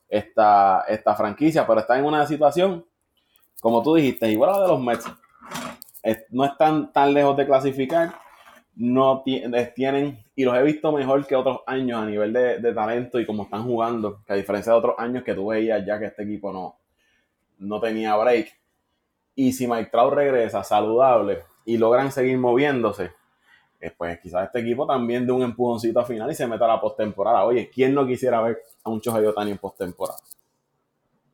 esta, 0.08 0.86
esta 0.88 1.16
franquicia, 1.16 1.66
pero 1.68 1.82
está 1.82 1.98
en 1.98 2.06
una 2.06 2.26
situación, 2.26 2.86
como 3.62 3.84
tú 3.84 3.96
dijiste, 3.96 4.32
igual 4.32 4.52
a 4.52 4.54
la 4.54 4.62
de 4.62 4.68
los 4.68 4.82
Mets. 4.82 5.06
no 6.32 6.46
están 6.46 6.92
tan 6.92 7.14
lejos 7.14 7.36
de 7.38 7.46
clasificar, 7.46 8.16
no 8.76 9.24
tienen, 9.24 10.24
y 10.36 10.46
los 10.46 10.56
he 10.56 10.62
visto 10.62 10.92
mejor 10.92 11.26
que 11.26 11.36
otros 11.36 11.62
años 11.66 12.00
a 12.00 12.06
nivel 12.06 12.32
de, 12.32 12.60
de, 12.60 12.74
talento 12.74 13.20
y 13.20 13.26
como 13.26 13.44
están 13.44 13.64
jugando, 13.64 14.22
que 14.26 14.34
a 14.34 14.36
diferencia 14.36 14.72
de 14.72 14.78
otros 14.78 14.96
años 15.00 15.24
que 15.24 15.34
tú 15.34 15.48
veías 15.48 15.84
ya 15.86 15.98
que 15.98 16.06
este 16.06 16.24
equipo 16.24 16.54
no, 16.54 16.78
no 17.58 17.80
tenía 17.80 18.16
break. 18.16 18.56
Y 19.36 19.52
si 19.54 19.68
Mike 19.68 19.90
Trout 19.92 20.14
regresa 20.14 20.64
saludable, 20.64 21.44
y 21.68 21.78
logran 21.78 22.14
seguir 22.14 22.38
moviéndose, 22.38 23.12
eh, 23.80 23.94
pues 23.96 24.20
quizás 24.20 24.46
este 24.46 24.60
equipo 24.60 24.88
también 24.88 25.26
de 25.26 25.32
un 25.32 25.44
empujoncito 25.44 26.00
a 26.00 26.06
final 26.06 26.32
y 26.32 26.36
se 26.36 26.48
meta 26.48 26.66
a 26.66 26.70
la 26.70 26.82
postemporada. 26.82 27.44
Oye, 27.44 27.70
¿quién 27.70 27.94
no 27.94 28.08
quisiera 28.08 28.42
ver 28.42 28.62
a 28.84 28.90
un 28.90 29.00
Shohei 29.00 29.26
Otani 29.26 29.52
en 29.52 29.58
postemporada? 29.58 30.20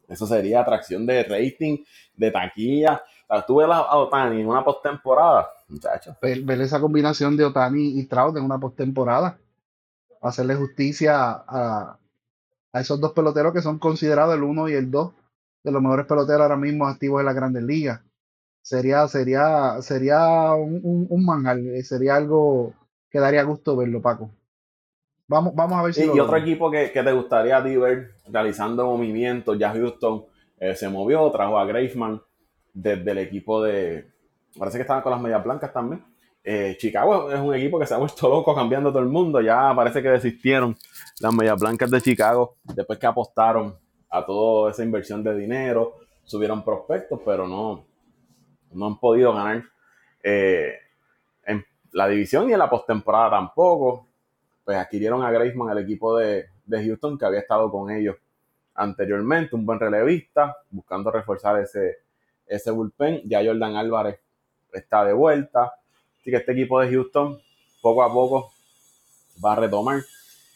Eso 0.07 0.27
sería 0.27 0.61
atracción 0.61 1.05
de 1.05 1.23
rating, 1.23 1.83
de 2.15 2.31
taquilla. 2.31 3.01
Tú 3.47 3.55
ves 3.57 3.67
a 3.69 3.95
Otani 3.95 4.41
en 4.41 4.47
una 4.47 4.63
postemporada, 4.63 5.49
muchachos. 5.69 6.17
Ver, 6.21 6.61
esa 6.61 6.79
combinación 6.79 7.37
de 7.37 7.45
Otani 7.45 7.99
y 7.99 8.05
Trout 8.05 8.37
en 8.37 8.43
una 8.43 8.59
postemporada. 8.59 9.39
Hacerle 10.21 10.55
justicia 10.55 11.43
a, 11.47 11.97
a 12.71 12.79
esos 12.79 12.99
dos 12.99 13.13
peloteros 13.13 13.53
que 13.53 13.61
son 13.61 13.79
considerados 13.79 14.35
el 14.35 14.43
uno 14.43 14.69
y 14.69 14.73
el 14.73 14.91
dos 14.91 15.13
de 15.63 15.71
los 15.71 15.81
mejores 15.81 16.05
peloteros 16.05 16.41
ahora 16.41 16.57
mismo 16.57 16.87
activos 16.87 17.21
en 17.21 17.25
las 17.25 17.35
grandes 17.35 17.63
ligas 17.63 18.01
sería, 18.63 19.07
sería, 19.07 19.81
sería 19.81 20.53
un, 20.53 21.05
un, 21.09 21.69
eh, 21.75 21.83
sería 21.83 22.15
algo 22.15 22.73
que 23.11 23.19
daría 23.19 23.43
gusto 23.43 23.75
verlo, 23.75 24.01
Paco. 24.01 24.31
Vamos, 25.27 25.53
vamos 25.53 25.77
a 25.77 25.83
ver 25.83 25.93
si. 25.93 26.03
Y, 26.03 26.19
otro 26.19 26.37
equipo 26.37 26.71
que, 26.71 26.87
te 26.87 27.11
gustaría 27.11 27.59
ver 27.59 28.15
realizando 28.27 28.85
movimientos, 28.85 29.59
ya 29.59 29.71
Houston 29.71 30.25
eh, 30.59 30.75
se 30.75 30.89
movió, 30.89 31.29
trajo 31.29 31.59
a 31.59 31.65
Graceman 31.65 32.21
desde 32.73 33.11
el 33.11 33.19
equipo 33.19 33.61
de. 33.61 34.07
Parece 34.57 34.77
que 34.77 34.81
estaban 34.81 35.03
con 35.03 35.11
las 35.11 35.21
medias 35.21 35.43
blancas 35.43 35.71
también. 35.71 36.03
Eh, 36.43 36.75
Chicago 36.77 37.31
es 37.31 37.39
un 37.39 37.55
equipo 37.55 37.79
que 37.79 37.85
se 37.85 37.93
ha 37.93 37.97
vuelto 37.97 38.27
loco 38.27 38.53
cambiando 38.53 38.91
todo 38.91 39.01
el 39.01 39.09
mundo. 39.09 39.41
Ya 39.41 39.73
parece 39.75 40.01
que 40.01 40.09
desistieron 40.09 40.75
las 41.19 41.33
medias 41.33 41.59
blancas 41.59 41.89
de 41.89 42.01
Chicago 42.01 42.55
después 42.63 42.99
que 42.99 43.07
apostaron 43.07 43.75
a 44.09 44.25
toda 44.25 44.71
esa 44.71 44.83
inversión 44.83 45.23
de 45.23 45.35
dinero, 45.35 45.95
subieron 46.23 46.63
prospectos, 46.63 47.19
pero 47.25 47.47
no, 47.47 47.85
no 48.73 48.87
han 48.87 48.99
podido 48.99 49.33
ganar 49.33 49.63
eh, 50.21 50.75
en 51.45 51.65
la 51.91 52.07
división 52.07 52.49
y 52.49 52.53
en 52.53 52.59
la 52.59 52.69
postemporada 52.69 53.31
tampoco. 53.31 54.07
Pues 54.63 54.77
adquirieron 54.77 55.23
a 55.23 55.31
Graceman, 55.31 55.77
el 55.77 55.83
equipo 55.83 56.17
de, 56.17 56.47
Houston, 56.69 57.17
que 57.17 57.25
había 57.25 57.39
estado 57.39 57.69
con 57.69 57.91
ellos 57.91 58.15
anteriormente, 58.75 59.55
un 59.55 59.65
buen 59.65 59.79
relevista, 59.79 60.55
buscando 60.71 61.11
reforzar 61.11 61.59
ese, 61.59 61.97
ese 62.47 62.71
bullpen. 62.71 63.21
Ya 63.25 63.43
Jordan 63.43 63.75
Álvarez 63.75 64.19
está 64.71 65.03
de 65.03 65.13
vuelta. 65.13 65.73
Así 66.19 66.31
que 66.31 66.37
este 66.37 66.53
equipo 66.53 66.79
de 66.79 66.89
Houston, 66.89 67.39
poco 67.81 68.03
a 68.03 68.11
poco, 68.11 68.51
va 69.43 69.53
a 69.53 69.55
retomar. 69.57 70.01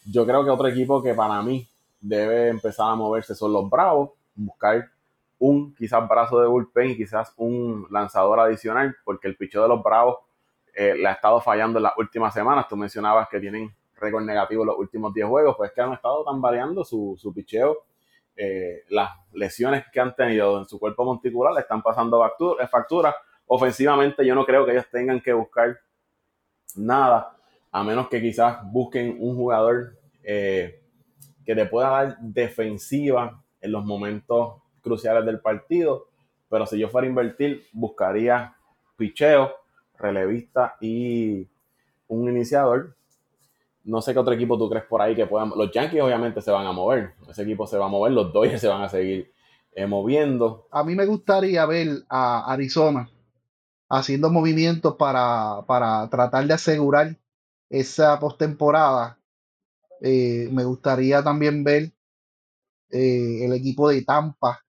Yo 0.09 0.25
creo 0.25 0.43
que 0.45 0.49
otro 0.49 0.67
equipo 0.67 1.03
que 1.03 1.13
para 1.13 1.41
mí 1.41 1.67
debe 1.99 2.47
empezar 2.47 2.91
a 2.91 2.95
moverse 2.95 3.35
son 3.35 3.51
los 3.51 3.69
Bravos, 3.69 4.11
buscar 4.35 4.89
un 5.39 5.75
quizás 5.75 6.07
brazo 6.07 6.41
de 6.41 6.47
bullpen 6.47 6.91
y 6.91 6.97
quizás 6.97 7.33
un 7.37 7.87
lanzador 7.91 8.39
adicional, 8.39 8.95
porque 9.03 9.27
el 9.27 9.35
picheo 9.35 9.63
de 9.63 9.69
los 9.69 9.83
Bravos 9.83 10.17
eh, 10.73 10.95
le 10.95 11.07
ha 11.07 11.13
estado 11.13 11.41
fallando 11.41 11.79
en 11.79 11.83
las 11.83 11.97
últimas 11.97 12.33
semanas. 12.33 12.67
Tú 12.67 12.75
mencionabas 12.75 13.27
que 13.29 13.39
tienen 13.39 13.73
récord 13.95 14.23
negativo 14.23 14.63
los 14.63 14.77
últimos 14.77 15.13
10 15.13 15.27
juegos, 15.27 15.55
pues 15.57 15.71
que 15.71 15.81
han 15.81 15.93
estado 15.93 16.23
tan 16.23 16.41
variando 16.41 16.83
su, 16.83 17.15
su 17.17 17.33
picheo. 17.33 17.85
Eh, 18.35 18.83
las 18.89 19.09
lesiones 19.33 19.85
que 19.91 19.99
han 19.99 20.15
tenido 20.15 20.59
en 20.59 20.65
su 20.67 20.79
cuerpo 20.79 21.03
monticular 21.03 21.53
le 21.53 21.61
están 21.61 21.81
pasando 21.81 22.23
eh, 22.25 22.67
factura. 22.67 23.15
Ofensivamente 23.47 24.25
yo 24.25 24.35
no 24.35 24.45
creo 24.45 24.65
que 24.65 24.73
ellos 24.73 24.87
tengan 24.91 25.19
que 25.21 25.33
buscar 25.33 25.79
nada, 26.75 27.35
a 27.71 27.83
menos 27.83 28.07
que 28.07 28.21
quizás 28.21 28.59
busquen 28.71 29.17
un 29.19 29.35
jugador 29.35 29.97
que 30.23 31.55
le 31.55 31.65
pueda 31.67 31.89
dar 31.89 32.17
defensiva 32.19 33.41
en 33.61 33.71
los 33.71 33.85
momentos 33.85 34.61
cruciales 34.87 35.25
del 35.25 35.39
partido. 35.39 36.07
Pero 36.49 36.65
si 36.65 36.79
yo 36.79 36.89
fuera 36.89 37.05
a 37.05 37.09
invertir, 37.09 37.65
buscaría 37.73 38.55
picheo, 38.95 39.53
relevista 39.97 40.75
y 40.81 41.47
un 42.07 42.29
iniciador. 42.29 42.95
No 43.83 44.01
sé 44.01 44.13
qué 44.13 44.19
otro 44.19 44.33
equipo 44.33 44.57
tú 44.57 44.69
crees 44.69 44.85
por 44.85 45.01
ahí 45.01 45.15
que 45.15 45.27
puedan. 45.27 45.51
Los 45.55 45.71
Yankees 45.71 46.01
obviamente 46.01 46.41
se 46.41 46.51
van 46.51 46.65
a 46.65 46.71
mover. 46.71 47.13
Ese 47.29 47.43
equipo 47.43 47.67
se 47.67 47.77
va 47.77 47.85
a 47.85 47.89
mover. 47.89 48.11
Los 48.11 48.33
Dodgers 48.33 48.61
se 48.61 48.67
van 48.67 48.81
a 48.81 48.89
seguir 48.89 49.31
eh, 49.73 49.85
moviendo. 49.85 50.67
A 50.71 50.83
mí 50.83 50.95
me 50.95 51.05
gustaría 51.05 51.65
ver 51.65 52.03
a 52.09 52.51
Arizona 52.51 53.09
haciendo 53.89 54.29
movimientos 54.29 54.95
para, 54.95 55.63
para 55.65 56.09
tratar 56.09 56.45
de 56.45 56.53
asegurar 56.53 57.15
esa 57.69 58.19
postemporada. 58.19 59.19
Eh, 60.01 60.49
me 60.51 60.63
gustaría 60.63 61.23
también 61.23 61.63
ver 61.63 61.91
eh, 62.89 63.45
el 63.45 63.53
equipo 63.53 63.89
de 63.89 64.01
Tampa 64.03 64.63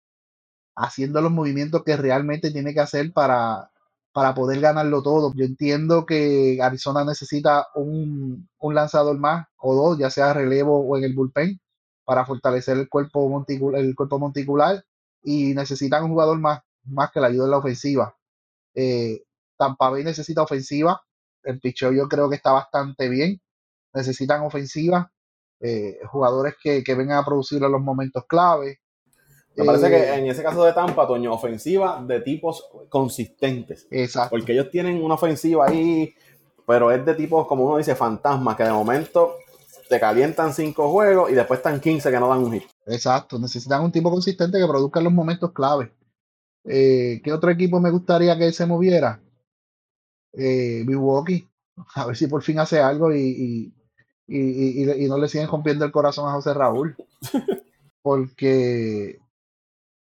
haciendo 0.77 1.21
los 1.21 1.31
movimientos 1.31 1.83
que 1.83 1.97
realmente 1.97 2.51
tiene 2.51 2.73
que 2.73 2.79
hacer 2.79 3.11
para, 3.11 3.71
para 4.13 4.33
poder 4.35 4.61
ganarlo 4.61 5.01
todo. 5.01 5.33
Yo 5.35 5.43
entiendo 5.45 6.05
que 6.05 6.59
Arizona 6.61 7.03
necesita 7.03 7.67
un, 7.75 8.47
lanzador 8.61 9.17
más 9.17 9.47
o 9.57 9.75
dos, 9.75 9.97
ya 9.97 10.09
sea 10.09 10.33
relevo 10.33 10.79
o 10.79 10.97
en 10.97 11.03
el 11.03 11.15
bullpen, 11.15 11.59
para 12.05 12.25
fortalecer 12.25 12.77
el 12.77 12.89
cuerpo 12.89 13.27
monticular, 13.27 13.81
el 13.81 13.95
cuerpo 13.95 14.19
monticular 14.19 14.83
y 15.23 15.53
necesitan 15.55 16.05
un 16.05 16.11
jugador 16.11 16.39
más, 16.39 16.61
más 16.85 17.11
que 17.11 17.19
la 17.19 17.27
ayude 17.27 17.45
en 17.45 17.51
la 17.51 17.57
ofensiva. 17.57 18.15
Eh, 18.75 19.23
Tampa 19.57 19.89
Bay 19.89 20.03
necesita 20.03 20.43
ofensiva. 20.43 21.01
El 21.43 21.59
picheo 21.59 21.91
yo 21.91 22.07
creo 22.07 22.29
que 22.29 22.35
está 22.35 22.51
bastante 22.51 23.09
bien. 23.09 23.41
Necesitan 23.93 24.41
ofensiva. 24.43 25.11
Eh, 25.59 25.99
jugadores 26.05 26.55
que, 26.61 26.83
que, 26.83 26.95
vengan 26.95 27.17
a 27.17 27.25
producir 27.25 27.63
en 27.63 27.71
los 27.71 27.81
momentos 27.81 28.23
clave. 28.27 28.79
Me 29.57 29.65
parece 29.65 29.89
que 29.89 29.97
eh, 29.97 30.15
en 30.15 30.27
ese 30.27 30.43
caso 30.43 30.63
de 30.63 30.71
Tampa, 30.71 31.07
Toño, 31.07 31.33
ofensiva 31.33 32.03
de 32.05 32.21
tipos 32.21 32.69
consistentes. 32.89 33.87
Exacto. 33.89 34.29
Porque 34.29 34.53
ellos 34.53 34.69
tienen 34.69 35.03
una 35.03 35.15
ofensiva 35.15 35.67
ahí, 35.67 36.13
pero 36.65 36.91
es 36.91 37.03
de 37.03 37.15
tipos, 37.15 37.47
como 37.47 37.65
uno 37.65 37.77
dice, 37.77 37.95
fantasmas, 37.95 38.55
que 38.55 38.63
de 38.63 38.71
momento 38.71 39.35
te 39.89 39.99
calientan 39.99 40.53
cinco 40.53 40.91
juegos 40.91 41.31
y 41.31 41.33
después 41.33 41.59
están 41.59 41.79
15 41.79 42.11
que 42.11 42.19
no 42.19 42.29
dan 42.29 42.43
un 42.43 42.53
hit. 42.53 42.63
Exacto, 42.85 43.39
necesitan 43.39 43.83
un 43.83 43.91
tipo 43.91 44.11
consistente 44.11 44.59
que 44.59 44.67
produzca 44.67 45.01
los 45.01 45.11
momentos 45.11 45.51
clave. 45.51 45.91
Eh, 46.63 47.19
¿Qué 47.23 47.33
otro 47.33 47.49
equipo 47.49 47.79
me 47.79 47.89
gustaría 47.89 48.37
que 48.37 48.51
se 48.51 48.65
moviera? 48.65 49.21
Eh, 50.33 50.83
Milwaukee. 50.85 51.47
A 51.95 52.05
ver 52.05 52.15
si 52.15 52.27
por 52.27 52.43
fin 52.43 52.59
hace 52.59 52.79
algo 52.79 53.13
y, 53.13 53.73
y, 54.27 55.07
no 55.07 55.17
le 55.17 55.29
siguen 55.29 55.47
rompiendo 55.47 55.85
el 55.85 55.91
corazón 55.91 56.27
a 56.27 56.33
José 56.33 56.53
Raúl. 56.53 56.95
Porque 58.01 59.19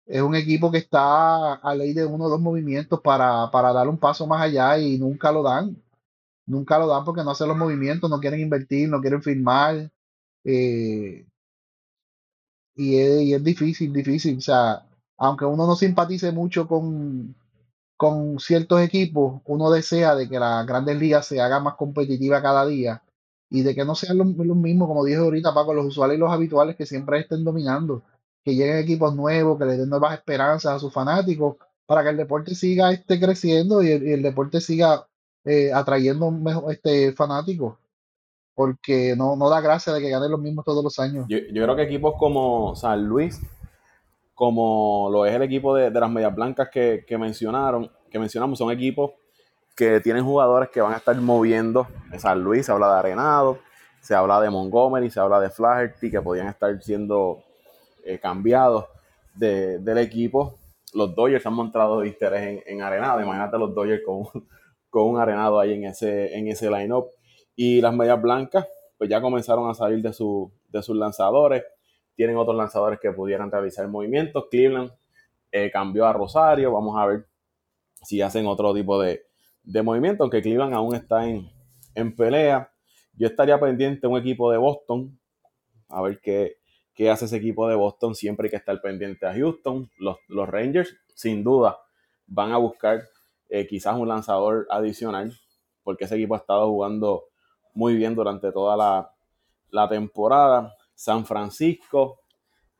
es 0.08 0.22
un 0.22 0.36
equipo 0.36 0.72
que 0.72 0.80
está 0.80 1.56
a 1.56 1.76
ley 1.76 1.94
de 1.94 2.06
uno 2.06 2.26
o 2.26 2.30
dos 2.30 2.40
movimientos 2.40 3.02
para, 3.02 3.52
para 3.52 3.74
dar 3.74 3.88
un 3.90 3.98
paso 3.98 4.26
más 4.28 4.42
allá 4.42 4.78
y 4.80 4.98
nunca 4.98 5.32
lo 5.32 5.44
dan. 5.44 5.76
Nunca 6.46 6.80
lo 6.80 6.88
dan 6.88 7.04
porque 7.06 7.24
no 7.24 7.32
hacen 7.32 7.50
los 7.50 7.58
movimientos, 7.58 8.10
no 8.10 8.20
quieren 8.20 8.40
invertir, 8.40 8.90
no 8.90 9.02
quieren 9.02 9.22
firmar. 9.22 9.92
Eh, 10.46 11.28
y, 12.76 12.98
es, 12.98 13.22
y 13.22 13.34
es 13.34 13.44
difícil, 13.44 13.92
difícil. 13.94 14.38
O 14.38 14.42
sea, 14.42 14.88
aunque 15.18 15.46
uno 15.46 15.68
no 15.68 15.76
simpatice 15.76 16.32
mucho 16.32 16.68
con, 16.68 17.36
con 17.98 18.40
ciertos 18.40 18.82
equipos, 18.82 19.42
uno 19.46 19.72
desea 19.72 20.16
de 20.16 20.30
que 20.30 20.40
las 20.40 20.66
grandes 20.66 20.98
ligas 21.00 21.26
se 21.28 21.42
haga 21.42 21.60
más 21.60 21.76
competitiva 21.76 22.42
cada 22.42 22.66
día 22.66 23.04
y 23.50 23.64
de 23.64 23.76
que 23.76 23.86
no 23.86 23.96
sean 23.96 24.18
los, 24.18 24.28
mismos, 24.28 24.88
como 24.88 25.06
dije 25.06 25.18
ahorita, 25.20 25.54
Paco, 25.54 25.74
los 25.74 25.88
usuales 25.88 26.18
y 26.18 26.20
los 26.20 26.32
habituales 26.32 26.76
que 26.76 26.86
siempre 26.86 27.20
estén 27.20 27.44
dominando, 27.44 28.04
que 28.48 28.56
lleguen 28.56 28.78
equipos 28.78 29.14
nuevos, 29.14 29.60
que 29.60 29.66
le 29.66 29.76
den 29.76 29.90
nuevas 29.90 30.14
esperanzas 30.14 30.74
a 30.74 30.80
sus 30.80 30.94
fanáticos, 30.94 31.58
para 31.86 32.02
que 32.02 32.12
el 32.12 32.18
deporte 32.18 32.56
siga 32.56 32.94
este, 32.94 33.20
creciendo 33.20 33.84
y 33.84 33.92
el, 33.92 34.22
deporte 34.22 34.62
siga 34.62 35.06
eh, 35.44 35.74
atrayendo 35.74 36.32
mejor, 36.32 36.72
este, 36.72 37.12
fanáticos, 37.12 37.76
porque 38.56 39.16
no, 39.18 39.36
no 39.36 39.50
da 39.50 39.60
gracia 39.60 39.92
de 39.92 40.00
que 40.00 40.10
ganen 40.10 40.32
los 40.32 40.40
mismos 40.40 40.64
todos 40.64 40.82
los 40.82 40.98
años. 40.98 41.26
Yo, 41.28 41.40
creo 41.52 41.76
que 41.76 41.82
equipos 41.82 42.14
como 42.18 42.74
San 42.78 43.04
Luis 43.04 43.42
como 44.34 45.10
lo 45.12 45.26
es 45.26 45.34
el 45.34 45.42
equipo 45.42 45.76
de, 45.76 45.92
las 45.92 46.10
Medias 46.10 46.34
Blancas 46.34 46.70
que, 46.72 47.04
mencionaron, 47.20 47.92
que 48.10 48.18
mencionamos, 48.18 48.60
son 48.60 48.72
equipos 48.72 49.12
que 49.76 50.00
tienen 50.00 50.24
jugadores 50.24 50.70
que 50.70 50.80
van 50.80 50.94
a 50.94 50.98
estar 50.98 51.20
moviendo. 51.20 51.88
En 52.14 52.20
San 52.20 52.42
Luis 52.42 52.68
se 52.68 52.72
habla 52.72 52.94
de 52.94 53.00
Arenado, 53.00 53.60
se 54.00 54.16
habla 54.16 54.40
de 54.40 54.50
Montgomery, 54.50 55.10
se 55.10 55.20
habla 55.20 55.42
de 55.42 55.50
Flaherty, 55.50 56.12
que 56.12 56.22
podían 56.22 56.48
estar 56.48 56.82
siendo 56.82 57.44
eh, 58.08 58.20
cambiados 58.20 58.86
del 59.36 59.98
equipo. 60.00 60.58
Los 60.94 61.16
Dodgers 61.16 61.46
han 61.46 61.54
mostrado 61.54 62.04
interés 62.04 62.64
en, 62.66 62.82
Arenado. 62.82 63.22
Imagínate 63.22 63.58
los 63.58 63.76
Dodgers 63.76 64.02
con, 64.04 64.24
con 64.90 65.04
un 65.10 65.20
Arenado 65.20 65.60
ahí 65.60 65.74
en 65.74 65.86
ese, 65.86 66.36
en 66.36 66.48
ese 66.48 66.72
line-up. 66.72 67.08
Y 67.56 67.82
las 67.82 67.94
Medias 67.94 68.22
Blancas, 68.22 68.68
pues 68.98 69.10
ya 69.10 69.22
comenzaron 69.22 69.70
a 69.70 69.74
salir 69.74 70.02
de, 70.02 70.10
de 70.10 70.84
sus 70.84 70.96
lanzadores 70.96 71.64
tienen 72.18 72.36
otros 72.36 72.58
lanzadores 72.58 73.00
que 73.00 73.12
pudieran 73.12 73.52
realizar 73.52 73.88
movimientos. 73.88 74.48
Cleveland 74.50 74.92
eh, 75.52 75.70
cambió 75.72 76.08
a 76.08 76.14
Rosario. 76.14 76.74
Vamos 76.74 76.98
a 76.98 77.06
ver 77.06 77.28
si 78.02 78.22
hacen 78.22 78.48
otro 78.48 78.74
tipo 78.74 79.00
de, 79.00 79.24
movimiento, 79.84 80.24
aunque 80.24 80.42
Cleveland 80.42 80.74
aún 80.74 80.96
está 80.96 81.28
en, 81.28 82.16
pelea. 82.16 82.72
Yo 83.14 83.28
estaría 83.28 83.60
pendiente 83.60 84.02
de 84.02 84.08
un 84.08 84.20
equipo 84.20 84.52
de 84.52 84.58
Boston, 84.58 85.18
a 85.90 86.02
ver 86.02 86.20
qué, 86.20 86.58
hace 87.06 87.26
ese 87.26 87.38
equipo 87.38 87.68
de 87.68 87.76
Boston. 87.76 88.16
Siempre 88.16 88.48
hay 88.48 88.52
que 88.52 88.58
estar 88.58 88.82
pendiente 88.82 89.26
a 89.26 89.34
Houston. 89.34 89.90
Los, 90.00 90.18
Rangers, 90.50 90.96
sin 91.14 91.44
duda, 91.44 91.78
van 92.26 92.52
a 92.52 92.58
buscar 92.58 93.04
eh, 93.50 93.68
quizás 93.68 93.96
un 93.98 94.08
lanzador 94.08 94.68
adicional, 94.70 95.32
porque 95.84 96.06
ese 96.06 96.16
equipo 96.16 96.34
ha 96.34 96.40
estado 96.40 96.68
jugando 96.70 97.26
muy 97.74 97.96
bien 97.96 98.16
durante 98.16 98.52
toda 98.52 98.76
la, 98.76 99.12
la 99.70 99.88
temporada. 99.88 100.74
San 100.96 101.26
Francisco, 101.26 102.22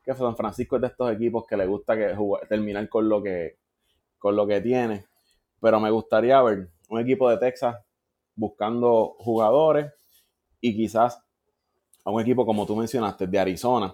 que 0.04 0.16
San 0.16 0.36
Francisco 0.36 0.78
es 0.78 0.82
de 0.82 0.88
estos 0.88 1.12
equipos 1.12 1.46
que 1.46 1.56
le 1.56 1.68
gusta 1.68 1.96
que 1.96 2.16
terminar 2.50 2.90
con 2.90 3.08
lo 3.08 3.22
que, 3.22 3.60
con 4.18 4.36
lo 4.36 4.48
que 4.48 4.62
tiene. 4.62 5.06
Pero 5.62 5.80
me 5.80 5.92
gustaría 5.92 6.42
ver 6.42 6.70
un 6.90 7.00
equipo 7.00 7.30
de 7.30 7.38
Texas 7.38 7.76
buscando 8.36 9.16
jugadores 9.20 9.92
y 10.62 10.76
quizás 10.76 11.22
a 12.04 12.10
un 12.10 12.22
equipo 12.22 12.46
como 12.46 12.66
tú 12.66 12.76
mencionaste, 12.76 13.28
de 13.28 13.38
Arizona, 13.38 13.94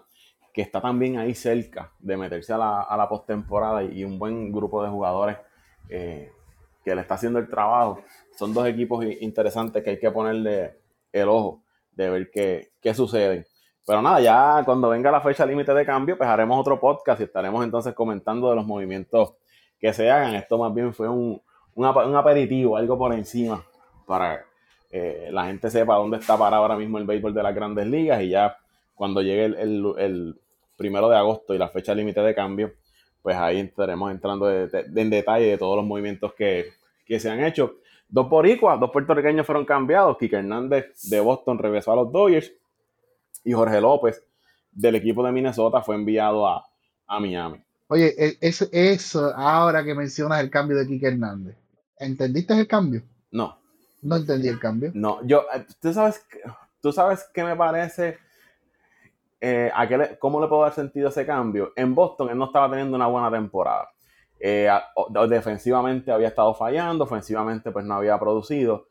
que 0.53 0.61
está 0.61 0.79
también 0.79 1.17
ahí 1.17 1.33
cerca 1.33 1.91
de 1.99 2.15
meterse 2.15 2.53
a 2.53 2.57
la, 2.57 2.81
a 2.83 2.95
la 2.95 3.09
postemporada 3.09 3.83
y 3.83 4.03
un 4.03 4.19
buen 4.19 4.51
grupo 4.51 4.83
de 4.83 4.89
jugadores 4.89 5.37
eh, 5.89 6.31
que 6.85 6.93
le 6.93 7.01
está 7.01 7.15
haciendo 7.15 7.39
el 7.39 7.49
trabajo. 7.49 8.01
Son 8.37 8.53
dos 8.53 8.67
equipos 8.67 9.03
interesantes 9.19 9.83
que 9.83 9.89
hay 9.91 9.99
que 9.99 10.11
ponerle 10.11 10.77
el 11.11 11.27
ojo 11.27 11.63
de 11.91 12.09
ver 12.09 12.31
qué, 12.31 12.71
qué 12.79 12.93
sucede. 12.93 13.47
Pero 13.85 14.01
nada, 14.01 14.21
ya 14.21 14.61
cuando 14.63 14.89
venga 14.89 15.11
la 15.11 15.21
fecha 15.21 15.45
límite 15.45 15.73
de 15.73 15.85
cambio, 15.85 16.17
pues 16.17 16.29
haremos 16.29 16.59
otro 16.59 16.79
podcast 16.79 17.19
y 17.19 17.23
estaremos 17.23 17.63
entonces 17.63 17.93
comentando 17.93 18.49
de 18.49 18.55
los 18.55 18.65
movimientos 18.65 19.33
que 19.79 19.91
se 19.91 20.09
hagan. 20.09 20.35
Esto 20.35 20.57
más 20.57 20.73
bien 20.73 20.93
fue 20.93 21.09
un, 21.09 21.41
un, 21.75 22.15
aperitivo, 22.15 22.77
algo 22.77 22.97
por 22.97 23.13
encima, 23.13 23.65
para 24.05 24.45
eh, 24.91 25.29
la 25.31 25.45
gente 25.45 25.69
sepa 25.69 25.95
dónde 25.95 26.17
está 26.17 26.37
parado 26.37 26.61
ahora 26.61 26.77
mismo 26.77 26.97
el 26.97 27.05
béisbol 27.05 27.33
de 27.33 27.43
las 27.43 27.55
grandes 27.55 27.87
ligas 27.87 28.21
y 28.21 28.29
ya 28.29 28.55
cuando 28.95 29.21
llegue 29.21 29.45
el, 29.45 30.39
primero 30.75 31.09
de 31.09 31.17
agosto 31.17 31.53
y 31.53 31.57
la 31.57 31.69
fecha 31.69 31.93
límite 31.93 32.21
de 32.21 32.35
cambio, 32.35 32.73
pues 33.21 33.35
ahí 33.37 33.59
estaremos 33.59 34.11
entrando 34.11 34.49
en 34.51 35.09
detalle 35.09 35.45
de 35.45 35.57
todos 35.57 35.77
los 35.77 35.85
movimientos 35.85 36.33
que, 36.33 36.73
que 37.05 37.19
se 37.19 37.29
han 37.29 37.43
hecho. 37.43 37.77
Dos 38.07 38.29
boricuas, 38.29 38.79
dos 38.79 38.91
puertorriqueños 38.91 39.45
fueron 39.45 39.65
cambiados. 39.65 40.17
Kike 40.17 40.35
Hernández 40.35 41.09
de 41.09 41.19
Boston 41.19 41.57
regresó 41.57 41.93
a 41.93 41.95
los 41.95 42.11
Dodgers 42.11 42.51
y 43.43 43.53
Jorge 43.53 43.81
López 43.81 44.23
del 44.71 44.95
equipo 44.95 45.23
de 45.23 45.31
Minnesota 45.31 45.81
fue 45.81 45.95
enviado 45.95 46.47
a, 46.47 46.65
Miami. 47.19 47.63
Oye, 47.87 48.15
e, 48.17 48.37
eso, 48.41 48.65
eso, 48.71 49.31
ahora 49.35 49.83
que 49.83 49.93
mencionas 49.93 50.41
el 50.41 50.49
cambio 50.49 50.77
de 50.77 50.87
Kike 50.87 51.07
Hernández, 51.09 51.55
¿entendiste 51.99 52.53
el 52.53 52.67
cambio? 52.67 53.03
No. 53.31 53.59
No 54.01 54.15
entendí 54.15 54.47
el 54.47 54.59
cambio. 54.59 54.91
No, 54.95 55.25
yo, 55.25 55.45
eh, 55.53 55.65
tú 55.79 55.93
sabes, 55.93 56.25
tú 56.81 56.91
sabes 56.91 57.29
qué 57.33 57.43
me 57.43 57.55
parece, 57.55 58.17
eh, 59.45 60.17
cómo 60.19 60.39
le 60.39 60.47
puedo 60.47 60.61
dar 60.61 60.71
sentido 60.71 61.07
a 61.07 61.09
ese 61.09 61.25
cambio. 61.25 61.73
En 61.75 61.93
Boston 61.93 62.29
él 62.29 62.37
no 62.37 62.45
estaba 62.45 62.69
teniendo 62.69 62.95
una 62.95 63.07
buena 63.07 63.29
temporada. 63.29 63.89
Eh, 64.39 64.69
defensivamente 65.27 66.13
había 66.13 66.29
estado 66.29 66.53
fallando, 66.53 67.03
ofensivamente 67.03 67.69
pues 67.69 67.83
no 67.83 67.95
había 67.95 68.17
producido. 68.17 68.87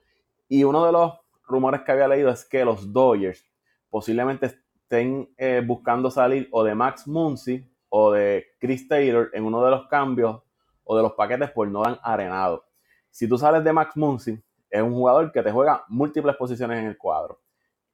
Y 0.49 0.65
uno 0.65 0.85
de 0.85 0.93
los 0.93 1.13
rumores 1.47 1.81
que 1.81 1.93
había 1.93 2.07
leído 2.07 2.29
es 2.29 2.45
que 2.45 2.67
los 2.67 2.93
Dodgers 2.93 3.43
posiblemente 3.89 4.47
estén 4.47 5.33
eh, 5.39 5.63
buscando 5.67 6.11
salir 6.11 6.49
o 6.53 6.63
de 6.63 6.75
Max 6.75 7.09
Muncy 7.09 7.67
o 7.89 8.13
de 8.13 8.45
Chris 8.61 8.87
Taylor 8.87 9.31
en 9.33 9.47
uno 9.47 9.65
de 9.65 9.71
los 9.71 9.87
cambios 9.89 10.43
o 10.85 10.97
de 10.97 11.03
los 11.03 11.13
paquetes 11.13 11.51
por 11.51 11.67
no 11.67 11.83
dan 11.83 11.99
arenado. 12.03 12.67
Si 13.11 13.27
tú 13.27 13.39
sales 13.39 13.65
de 13.65 13.73
Max 13.73 13.97
Muncy, 13.97 14.39
es 14.69 14.83
un 14.83 14.93
jugador 14.93 15.33
que 15.33 15.43
te 15.43 15.51
juega 15.51 15.83
múltiples 15.89 16.37
posiciones 16.37 16.79
en 16.79 16.89
el 16.89 16.99
cuadro. 16.99 17.41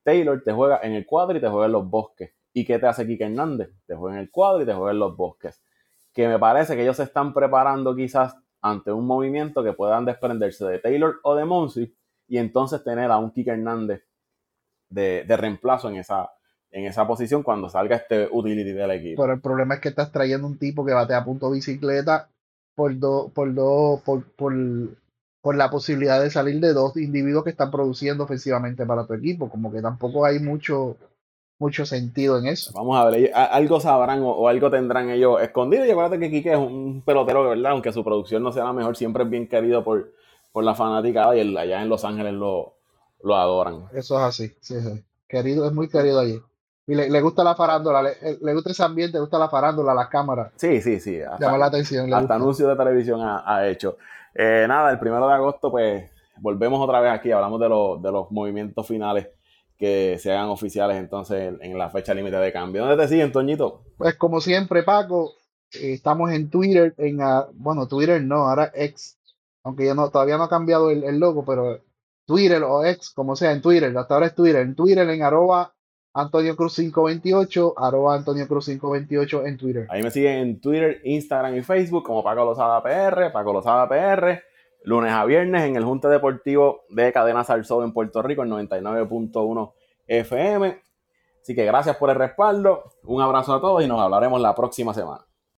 Taylor 0.02 0.42
te 0.42 0.52
juega 0.52 0.80
en 0.82 0.94
el 0.94 1.06
cuadro 1.06 1.38
y 1.38 1.40
te 1.40 1.48
juega 1.48 1.66
en 1.66 1.72
los 1.72 1.88
bosques. 1.88 2.32
¿Y 2.58 2.64
qué 2.64 2.80
te 2.80 2.88
hace 2.88 3.06
Kike 3.06 3.24
Hernández? 3.24 3.70
Te 3.86 3.94
juega 3.94 4.16
en 4.16 4.22
el 4.22 4.30
cuadro 4.32 4.62
y 4.62 4.66
te 4.66 4.74
juega 4.74 4.90
en 4.90 4.98
los 4.98 5.16
bosques. 5.16 5.62
Que 6.12 6.26
me 6.26 6.40
parece 6.40 6.74
que 6.74 6.82
ellos 6.82 6.96
se 6.96 7.04
están 7.04 7.32
preparando 7.32 7.94
quizás 7.94 8.34
ante 8.60 8.90
un 8.90 9.06
movimiento 9.06 9.62
que 9.62 9.74
puedan 9.74 10.04
desprenderse 10.04 10.64
de 10.64 10.80
Taylor 10.80 11.20
o 11.22 11.36
de 11.36 11.44
Muncy 11.44 11.94
y 12.26 12.38
entonces 12.38 12.82
tener 12.82 13.12
a 13.12 13.18
un 13.18 13.30
Kike 13.30 13.52
Hernández 13.52 14.02
de, 14.90 15.24
reemplazo 15.36 15.88
en 15.88 15.98
esa, 15.98 16.30
en 16.72 16.86
esa 16.86 17.06
posición 17.06 17.44
cuando 17.44 17.68
salga 17.68 17.94
este 17.94 18.28
utility 18.28 18.72
del 18.72 18.90
equipo. 18.90 19.22
Pero 19.22 19.34
el 19.34 19.40
problema 19.40 19.74
es 19.74 19.80
que 19.80 19.90
estás 19.90 20.10
trayendo 20.10 20.48
un 20.48 20.58
tipo 20.58 20.84
que 20.84 20.94
bate 20.94 21.14
a 21.14 21.24
punto 21.24 21.52
bicicleta 21.52 22.28
por 22.74 22.98
dos, 22.98 23.30
por 23.30 23.54
dos, 23.54 24.00
por, 24.02 24.24
por, 24.32 25.54
la 25.54 25.70
posibilidad 25.70 26.20
de 26.20 26.32
salir 26.32 26.58
de 26.58 26.72
dos 26.72 26.96
individuos 26.96 27.44
que 27.44 27.50
están 27.50 27.70
produciendo 27.70 28.24
ofensivamente 28.24 28.84
para 28.84 29.06
tu 29.06 29.14
equipo. 29.14 29.48
Como 29.48 29.70
que 29.70 29.80
tampoco 29.80 30.26
hay 30.26 30.40
mucho, 30.40 30.96
mucho 31.58 31.84
sentido 31.84 32.38
en 32.38 32.46
eso. 32.46 32.72
Vamos 32.74 32.96
a 32.98 33.04
ver, 33.04 33.32
algo 33.34 33.80
sabrán 33.80 34.22
o, 34.22 34.48
algo 34.48 34.70
tendrán 34.70 35.10
ellos 35.10 35.40
escondido. 35.42 35.84
Y 35.84 35.90
acuérdate 35.90 36.18
que 36.18 36.30
Kike 36.30 36.52
es 36.52 36.58
un 36.58 37.02
pelotero 37.04 37.42
de 37.44 37.50
verdad, 37.50 37.72
aunque 37.72 37.92
su 37.92 38.04
producción 38.04 38.42
no 38.42 38.52
sea 38.52 38.64
la 38.64 38.72
mejor, 38.72 38.96
siempre 38.96 39.24
es 39.24 39.30
bien 39.30 39.48
querido 39.48 39.82
por, 39.82 40.12
por 40.52 40.64
la 40.64 40.74
fanaticada 40.74 41.36
y 41.36 41.56
allá 41.56 41.82
en 41.82 41.88
Los 41.88 42.04
Ángeles 42.04 42.34
lo, 42.34 42.74
lo 43.22 43.36
adoran. 43.36 43.86
Eso 43.92 44.16
es 44.18 44.24
así, 44.24 44.56
sí, 44.60 44.74
Querido, 45.26 45.66
es 45.66 45.72
muy 45.72 45.88
querido 45.88 46.20
allí. 46.20 46.40
Y 46.86 46.94
le, 46.94 47.20
gusta 47.20 47.44
la 47.44 47.54
farándula, 47.54 48.02
le, 48.02 48.54
gusta 48.54 48.70
ese 48.70 48.82
ambiente, 48.82 49.18
le 49.18 49.20
gusta 49.20 49.38
la 49.38 49.50
farándula, 49.50 49.92
las 49.92 50.08
cámaras. 50.08 50.52
Sí, 50.56 50.80
sí, 50.80 50.98
sí. 51.00 51.18
Llama 51.38 51.58
la 51.58 51.66
atención. 51.66 52.12
Hasta 52.14 52.36
anuncios 52.36 52.66
de 52.66 52.76
televisión 52.76 53.20
ha, 53.22 53.66
hecho. 53.66 53.98
Eh, 54.34 54.64
nada, 54.66 54.90
el 54.90 54.98
primero 54.98 55.28
de 55.28 55.34
agosto, 55.34 55.70
pues 55.70 56.10
volvemos 56.38 56.80
otra 56.80 57.00
vez 57.00 57.12
aquí, 57.12 57.30
hablamos 57.30 57.60
de, 57.60 57.66
de 57.66 58.12
los 58.12 58.30
movimientos 58.30 58.86
finales 58.86 59.28
que 59.78 60.18
se 60.18 60.32
hagan 60.32 60.48
oficiales 60.48 60.96
entonces 60.96 61.54
en 61.60 61.78
la 61.78 61.88
fecha 61.88 62.12
límite 62.12 62.36
de 62.36 62.52
cambio. 62.52 62.84
¿Dónde 62.84 63.02
te 63.02 63.08
siguen, 63.08 63.32
Toñito? 63.32 63.84
Pues 63.96 64.16
como 64.16 64.40
siempre, 64.40 64.82
Paco, 64.82 65.34
eh, 65.72 65.92
estamos 65.92 66.32
en 66.32 66.50
Twitter, 66.50 66.94
en 66.98 67.22
ah, 67.22 67.46
bueno, 67.54 67.86
Twitter 67.86 68.20
no, 68.22 68.48
ahora 68.48 68.72
X, 68.74 69.18
aunque 69.62 69.86
ya 69.86 69.94
no, 69.94 70.10
todavía 70.10 70.36
no 70.36 70.44
ha 70.44 70.48
cambiado 70.48 70.90
el, 70.90 71.04
el 71.04 71.18
logo, 71.18 71.44
pero 71.44 71.80
Twitter 72.26 72.62
o 72.64 72.84
X, 72.84 73.10
como 73.10 73.36
sea, 73.36 73.52
en 73.52 73.62
Twitter, 73.62 73.96
hasta 73.96 74.14
ahora 74.14 74.26
es 74.26 74.34
Twitter, 74.34 74.62
en 74.62 74.74
Twitter 74.74 75.08
en 75.08 75.22
arroba 75.22 75.72
Antonio 76.12 76.56
Cruz 76.56 76.74
528, 76.74 77.74
arroba 77.76 78.16
Antonio 78.16 78.48
Cruz 78.48 78.66
528 78.66 79.46
en 79.46 79.56
Twitter. 79.56 79.86
Ahí 79.90 80.02
me 80.02 80.10
siguen 80.10 80.38
en 80.38 80.60
Twitter, 80.60 81.00
Instagram 81.04 81.56
y 81.56 81.62
Facebook 81.62 82.02
como 82.02 82.24
Paco 82.24 82.44
Lozada 82.44 82.82
PR, 82.82 83.30
Paco 83.32 83.52
Lozada 83.52 83.88
PR, 83.88 84.42
lunes 84.82 85.12
a 85.12 85.24
viernes 85.24 85.64
en 85.64 85.76
el 85.76 85.84
Junte 85.84 86.08
Deportivo 86.08 86.82
de 86.88 87.12
Cadena 87.12 87.44
Salsó 87.44 87.82
en 87.84 87.92
Puerto 87.92 88.22
Rico, 88.22 88.42
en 88.42 88.50
99.1 88.50 89.72
FM. 90.06 90.82
Así 91.40 91.54
que 91.54 91.64
gracias 91.64 91.96
por 91.96 92.10
el 92.10 92.16
respaldo, 92.16 92.92
un 93.04 93.22
abrazo 93.22 93.54
a 93.54 93.60
todos 93.60 93.82
y 93.82 93.88
nos 93.88 94.00
hablaremos 94.00 94.40
la 94.40 94.54
próxima 94.54 94.92
semana. 94.92 95.24